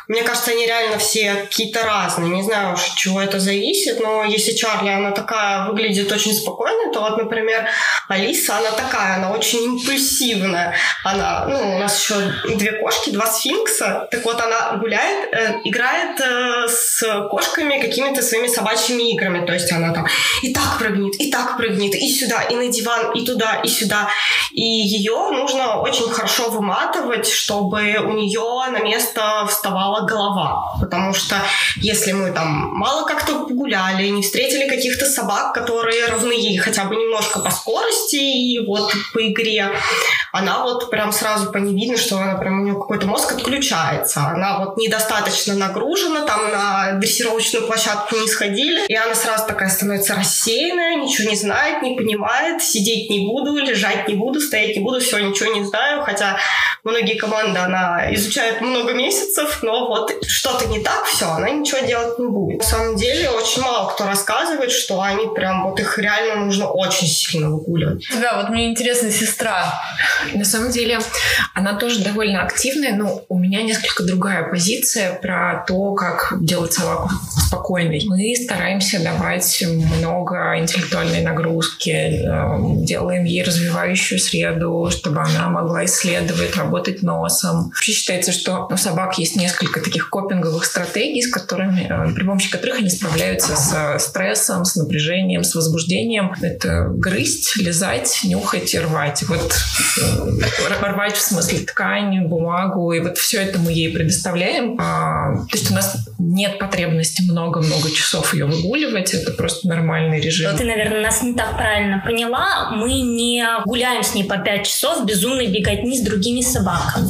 мне 0.07 0.23
кажется, 0.23 0.53
они 0.53 0.67
реально 0.67 0.99
все 0.99 1.35
какие-то 1.35 1.83
разные. 1.83 2.31
Не 2.31 2.43
знаю 2.43 2.75
уж, 2.75 2.89
от 2.89 2.95
чего 2.95 3.21
это 3.21 3.41
зависит, 3.41 4.01
но 4.01 4.25
если 4.25 4.53
Чарли, 4.53 4.91
она 4.91 5.11
такая 5.11 5.67
выглядит 5.67 6.11
очень 6.13 6.35
спокойно, 6.35 6.93
то 6.93 7.01
вот, 7.01 7.19
например, 7.19 7.69
Алиса, 8.09 8.59
она 8.59 8.71
такая, 8.71 9.17
она 9.17 9.33
очень 9.33 9.65
импульсивная. 9.65 10.75
Она, 11.05 11.47
ну, 11.49 11.77
у 11.77 11.79
нас 11.79 12.01
еще 12.01 12.15
две 12.57 12.73
кошки, 12.73 13.11
два 13.11 13.27
сфинкса. 13.27 14.07
Так 14.11 14.25
вот, 14.25 14.41
она 14.41 14.77
гуляет, 14.77 15.35
э, 15.35 15.61
играет 15.65 16.21
э, 16.21 16.69
с 16.69 17.03
кошками 17.29 17.81
какими-то 17.81 18.23
своими 18.23 18.47
собачьими 18.79 19.13
играми. 19.13 19.47
То 19.47 19.53
есть 19.53 19.73
она 19.73 19.93
там 19.93 20.07
и 20.43 20.53
так 20.53 20.79
прыгнет, 20.79 21.15
и 21.21 21.31
так 21.31 21.57
прыгнет, 21.57 21.95
и 21.95 22.09
сюда, 22.09 22.43
и 22.43 22.55
на 22.55 22.69
диван, 22.69 23.13
и 23.13 23.25
туда, 23.25 23.61
и 23.65 23.69
сюда. 23.69 24.09
И 24.53 24.63
ее 24.63 25.31
нужно 25.31 25.81
очень 25.81 26.09
хорошо 26.11 26.51
выматывать, 26.51 27.29
чтобы 27.29 27.97
у 27.99 28.13
нее 28.13 28.71
на 28.73 28.81
место 28.81 29.47
вставала 29.49 30.07
голова. 30.07 30.77
Потому 30.81 31.15
что 31.15 31.37
если 31.77 32.13
мы 32.13 32.31
там 32.33 32.71
мало 32.75 33.07
как-то 33.07 33.45
погуляли, 33.45 34.09
не 34.09 34.23
встретили 34.23 34.69
каких-то 34.69 35.07
собак, 35.07 35.55
которые 35.55 36.07
равны 36.07 36.33
ей 36.33 36.59
хотя 36.59 36.85
бы 36.85 36.97
немножко 36.97 37.41
по 37.41 37.51
скорости 37.51 38.17
и 38.17 38.67
вот 38.67 38.93
по 39.13 39.27
игре, 39.27 39.71
она 40.33 40.63
вот 40.63 40.91
прям 40.91 41.13
сразу 41.13 41.51
по 41.53 41.59
ней 41.59 41.75
видно, 41.75 41.97
что 41.97 42.19
она 42.19 42.35
прям 42.35 42.61
у 42.61 42.65
нее 42.65 42.75
какой-то 42.75 43.07
мозг 43.07 43.33
отключается. 43.33 44.21
Она 44.21 44.59
вот 44.59 44.77
недостаточно 44.77 45.55
нагружена, 45.55 46.27
там 46.27 46.51
на 46.51 46.93
дрессировочную 46.93 47.67
площадку 47.67 48.17
не 48.17 48.29
сходили, 48.69 48.87
и 48.87 48.95
она 48.95 49.15
сразу 49.15 49.47
такая 49.47 49.69
становится 49.69 50.15
рассеянная, 50.15 50.97
ничего 50.97 51.31
не 51.31 51.37
знает, 51.37 51.83
не 51.83 51.97
понимает, 51.97 52.63
сидеть 52.63 53.11
не 53.11 53.27
буду, 53.27 53.57
лежать 53.57 54.09
не 54.09 54.15
буду, 54.15 54.41
стоять 54.41 54.77
не 54.77 54.83
буду, 54.83 55.01
все, 55.01 55.19
ничего 55.19 55.55
не 55.55 55.65
знаю, 55.65 56.03
хотя 56.03 56.37
многие 56.85 57.15
команды 57.15 57.59
она 57.59 58.13
изучает 58.15 58.61
много 58.61 58.93
месяцев, 58.93 59.61
но 59.63 59.89
вот 59.89 60.13
что-то 60.27 60.67
не 60.67 60.81
так, 60.81 61.05
все, 61.05 61.27
она 61.27 61.51
ничего 61.51 61.81
делать 61.81 62.19
не 62.19 62.27
будет. 62.27 62.59
На 62.59 62.65
самом 62.65 62.97
деле 62.97 63.31
очень 63.31 63.63
мало 63.63 63.91
кто 63.91 64.07
рассказывает, 64.07 64.71
что 64.71 65.01
они 65.01 65.27
прям, 65.35 65.69
вот 65.69 65.81
их 65.81 65.99
реально 65.99 66.45
нужно 66.47 66.69
очень 66.69 67.07
сильно 67.07 67.51
выгуливать. 67.51 68.05
Да, 68.21 68.41
вот 68.41 68.51
мне 68.51 68.69
интересна 68.69 69.11
сестра. 69.11 69.75
На 70.35 70.45
самом 70.45 70.71
деле 70.71 70.99
она 71.55 71.75
тоже 71.75 72.01
довольно 72.01 72.43
активная, 72.43 72.95
но 72.95 73.23
у 73.29 73.39
меня 73.39 73.63
несколько 73.63 74.05
другая 74.05 74.49
позиция 74.49 75.15
про 75.15 75.65
то, 75.67 75.95
как 75.95 76.35
делать 76.41 76.73
собаку 76.73 77.11
спокойной. 77.47 78.03
Мы 78.07 78.35
стараемся 78.37 78.58
давать 78.99 79.65
много 79.65 80.59
интеллектуальной 80.59 81.23
нагрузки, 81.23 81.91
эм, 81.91 82.85
делаем 82.85 83.25
ей 83.25 83.43
развивающую 83.43 84.19
среду, 84.19 84.89
чтобы 84.91 85.21
она 85.21 85.49
могла 85.49 85.85
исследовать, 85.85 86.57
работать 86.57 87.03
носом. 87.03 87.67
Вообще 87.67 87.93
считается, 87.93 88.33
что 88.33 88.69
у 88.71 88.77
собак 88.77 89.19
есть 89.19 89.37
несколько 89.37 89.81
таких 89.81 90.11
копинговых 90.11 90.65
стратегий, 90.65 91.23
с 91.23 91.31
которыми, 91.31 91.87
э, 91.89 92.15
при 92.15 92.25
помощи 92.25 92.51
которых 92.51 92.79
они 92.79 92.91
справляются 92.91 93.57
с 93.57 93.99
стрессом, 93.99 94.65
с 94.65 94.77
напряжением, 94.77 95.45
с 95.45 95.55
возбуждением. 95.55 96.35
Это 96.41 96.89
грызть, 96.89 97.57
лизать, 97.57 98.21
нюхать 98.25 98.75
и 98.75 98.79
рвать. 98.79 99.23
Вот 99.29 99.57
э, 100.01 100.85
рвать 100.89 101.17
в 101.17 101.21
смысле 101.21 101.61
ткань, 101.61 102.27
бумагу, 102.27 102.93
и 102.93 103.01
вот 103.01 103.19
все 103.19 103.43
это 103.43 103.59
мы 103.59 103.73
ей 103.73 103.93
предоставляем. 103.93 104.77
А, 104.81 105.45
то 105.49 105.57
есть 105.57 105.71
у 105.71 105.75
нас 105.75 105.97
нет 106.19 106.59
потребности 106.59 107.23
много 107.23 107.59
много-много 107.59 107.91
часов 107.91 108.35
ее 108.35 108.47
выгуливать. 108.49 109.15
Это 109.15 109.33
просто 109.33 109.69
нормальный 109.69 110.21
режим. 110.21 110.57
Ты, 110.57 110.65
наверное, 110.65 111.03
нас 111.03 111.23
не 111.23 111.35
так 111.35 111.57
правильно 111.57 112.03
поняла. 112.05 112.71
Мы 112.73 113.01
не 113.01 113.45
гуляем 113.65 114.03
с 114.03 114.15
ней 114.15 114.25
по 114.25 114.39
5 114.39 114.67
часов 114.67 115.05
безумной 115.05 115.47
беготни 115.47 115.97
с 115.97 116.01
другими 116.03 116.41
собаками. 116.41 117.09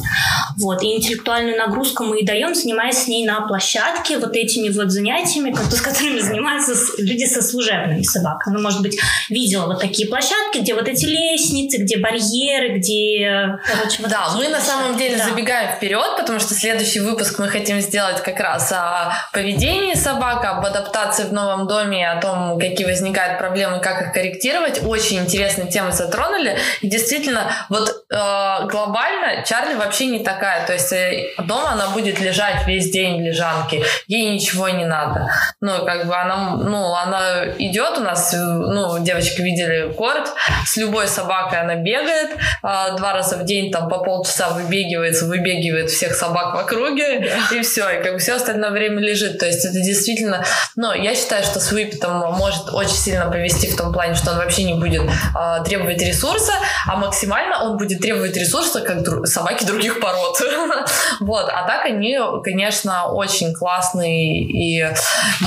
Вот. 0.59 0.83
И 0.83 0.97
интеллектуальную 0.97 1.57
нагрузку 1.57 2.05
мы 2.05 2.21
и 2.21 2.27
даем, 2.27 2.55
занимаясь 2.55 3.05
с 3.05 3.09
ней 3.09 3.25
на 3.27 3.43
площадке 3.43 4.19
вот 4.19 4.37
этими 4.37 4.69
вот 4.71 4.91
занятиями, 4.91 5.55
с 5.55 5.81
которыми 5.81 6.19
занимаются 6.19 6.75
люди 6.99 7.25
со 7.25 7.43
служебными 7.43 8.03
собаками. 8.03 8.55
Ну, 8.55 8.63
может 8.63 8.83
быть, 8.83 8.99
видела 9.29 9.67
вот 9.67 9.81
такие 9.81 10.09
площадки, 10.09 10.59
где 10.59 10.75
вот 10.75 10.89
эти 10.89 11.05
лестницы, 11.05 11.79
где 11.79 11.99
барьеры, 11.99 12.79
где... 12.79 13.59
Короче, 13.65 14.03
вот 14.03 14.11
да, 14.11 14.31
мы 14.37 14.49
на 14.49 14.61
самом 14.61 14.97
деле 14.97 15.17
да. 15.17 15.29
забегаем 15.29 15.77
вперед, 15.77 16.17
потому 16.19 16.41
что 16.41 16.55
следующий 16.55 17.01
выпуск 17.01 17.39
мы 17.39 17.49
хотим 17.49 17.81
сделать 17.81 18.23
как 18.23 18.41
раз 18.41 18.73
о 18.73 19.13
поведении 19.33 19.95
собак, 19.95 20.45
об 20.45 20.65
адаптации 20.65 21.25
в 21.29 21.33
новом 21.33 21.67
доме, 21.67 22.11
о 22.11 22.21
том, 22.21 22.59
какие 22.59 22.87
возникают 22.87 23.39
проблемы, 23.39 23.81
как 23.81 24.03
их 24.03 24.13
корректировать. 24.13 24.83
Очень 24.85 25.21
интересные 25.21 25.69
темы 25.69 25.93
затронули. 25.93 26.59
И 26.81 26.89
действительно, 26.89 27.51
вот 27.69 27.89
э, 27.89 28.67
глобально 28.67 29.45
Чарли 29.45 29.75
вообще 29.75 30.07
не 30.07 30.25
такая. 30.25 30.67
То 30.67 30.73
есть 30.73 30.93
э, 30.93 31.31
дома 31.39 31.73
она 31.73 31.89
будет 31.91 32.21
лежать 32.21 32.67
весь 32.67 32.91
день 32.91 33.21
в 33.21 33.25
лежанке, 33.25 33.83
ей 34.07 34.35
ничего 34.35 34.69
не 34.69 34.85
надо. 34.85 35.31
Ну, 35.61 35.85
как 35.85 36.07
бы 36.07 36.15
она, 36.15 36.57
ну, 36.57 36.95
она 36.95 37.45
идет 37.59 37.99
у 37.99 38.01
нас, 38.01 38.33
ну, 38.33 38.99
девочки 39.01 39.41
видели 39.41 39.93
корт, 39.93 40.29
с 40.67 40.77
любой 40.77 41.09
собакой 41.09 41.61
она 41.61 41.77
бегает, 41.77 42.31
э, 42.63 42.97
два 42.97 43.13
раза 43.13 43.37
в 43.37 43.45
день 43.45 43.71
там 43.71 43.89
по 43.89 43.99
полчаса 43.99 44.51
выбегивается, 44.51 45.27
выбегивает 45.27 45.91
всех 45.91 46.15
собак 46.15 46.55
в 46.55 46.59
округе, 46.59 47.21
да. 47.21 47.57
и 47.57 47.63
все, 47.63 47.89
и 47.91 48.03
как 48.03 48.15
бы 48.15 48.19
все 48.19 48.35
остальное 48.35 48.71
время 48.71 49.01
лежит. 49.01 49.39
То 49.39 49.47
есть 49.47 49.65
это 49.65 49.81
действительно, 49.81 50.45
ну, 50.77 50.93
я 50.93 51.15
считаю, 51.19 51.45
что 51.45 51.61
с 51.61 51.73
выпитом 51.73 52.19
может 52.35 52.73
очень 52.73 52.97
сильно 52.97 53.31
повести 53.31 53.69
в 53.71 53.77
том 53.77 53.93
плане, 53.93 54.15
что 54.15 54.33
он 54.33 54.39
вообще 54.39 54.65
не 54.65 54.75
будет 54.75 55.03
э, 55.03 55.65
требовать 55.65 56.01
ресурса, 56.03 56.53
а 56.87 56.97
максимально 56.97 57.65
он 57.65 57.77
будет 57.77 58.01
требовать 58.01 58.37
ресурса, 58.37 58.81
как 58.81 58.99
дру- 58.99 59.27
собаки 59.27 59.65
других 59.65 60.01
пород. 60.01 60.41
вот, 61.21 61.49
а 61.53 61.67
так 61.67 61.85
они, 61.87 62.19
конечно, 62.43 63.13
очень 63.13 63.55
классные 63.55 64.43
и, 64.43 64.87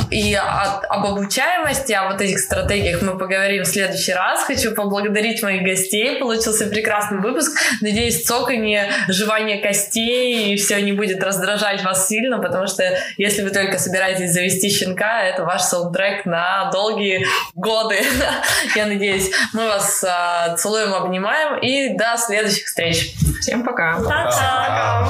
и 0.09 0.33
от, 0.35 0.85
об 0.89 1.05
обучаемости, 1.05 1.93
о 1.93 2.11
вот 2.11 2.21
этих 2.21 2.39
стратегиях 2.39 3.01
мы 3.01 3.17
поговорим 3.17 3.63
в 3.63 3.67
следующий 3.67 4.13
раз. 4.13 4.43
Хочу 4.43 4.71
поблагодарить 4.71 5.41
моих 5.41 5.63
гостей, 5.63 6.19
получился 6.19 6.67
прекрасный 6.67 7.19
выпуск. 7.19 7.51
Надеюсь, 7.81 8.23
цоканье, 8.23 8.91
жевание 9.07 9.61
костей 9.61 10.53
и 10.53 10.55
все 10.57 10.81
не 10.81 10.91
будет 10.91 11.23
раздражать 11.23 11.83
вас 11.83 12.07
сильно, 12.07 12.39
потому 12.39 12.67
что 12.67 12.83
если 13.17 13.41
вы 13.41 13.49
только 13.49 13.77
собираетесь 13.77 14.33
завести 14.33 14.69
щенка, 14.69 15.23
это 15.23 15.43
ваш 15.43 15.60
саундтрек 15.61 16.25
на 16.25 16.69
долгие 16.71 17.25
годы. 17.55 17.99
Я 18.75 18.85
надеюсь, 18.85 19.31
мы 19.53 19.67
вас 19.67 20.03
а, 20.03 20.55
целуем, 20.57 20.93
обнимаем 20.93 21.59
и 21.59 21.95
до 21.97 22.17
следующих 22.17 22.65
встреч. 22.65 23.13
Всем 23.39 23.63
пока. 23.63 23.97
Пока. 23.97 25.09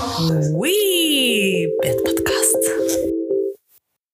Уи, 0.53 1.67
подкаст. 1.81 3.20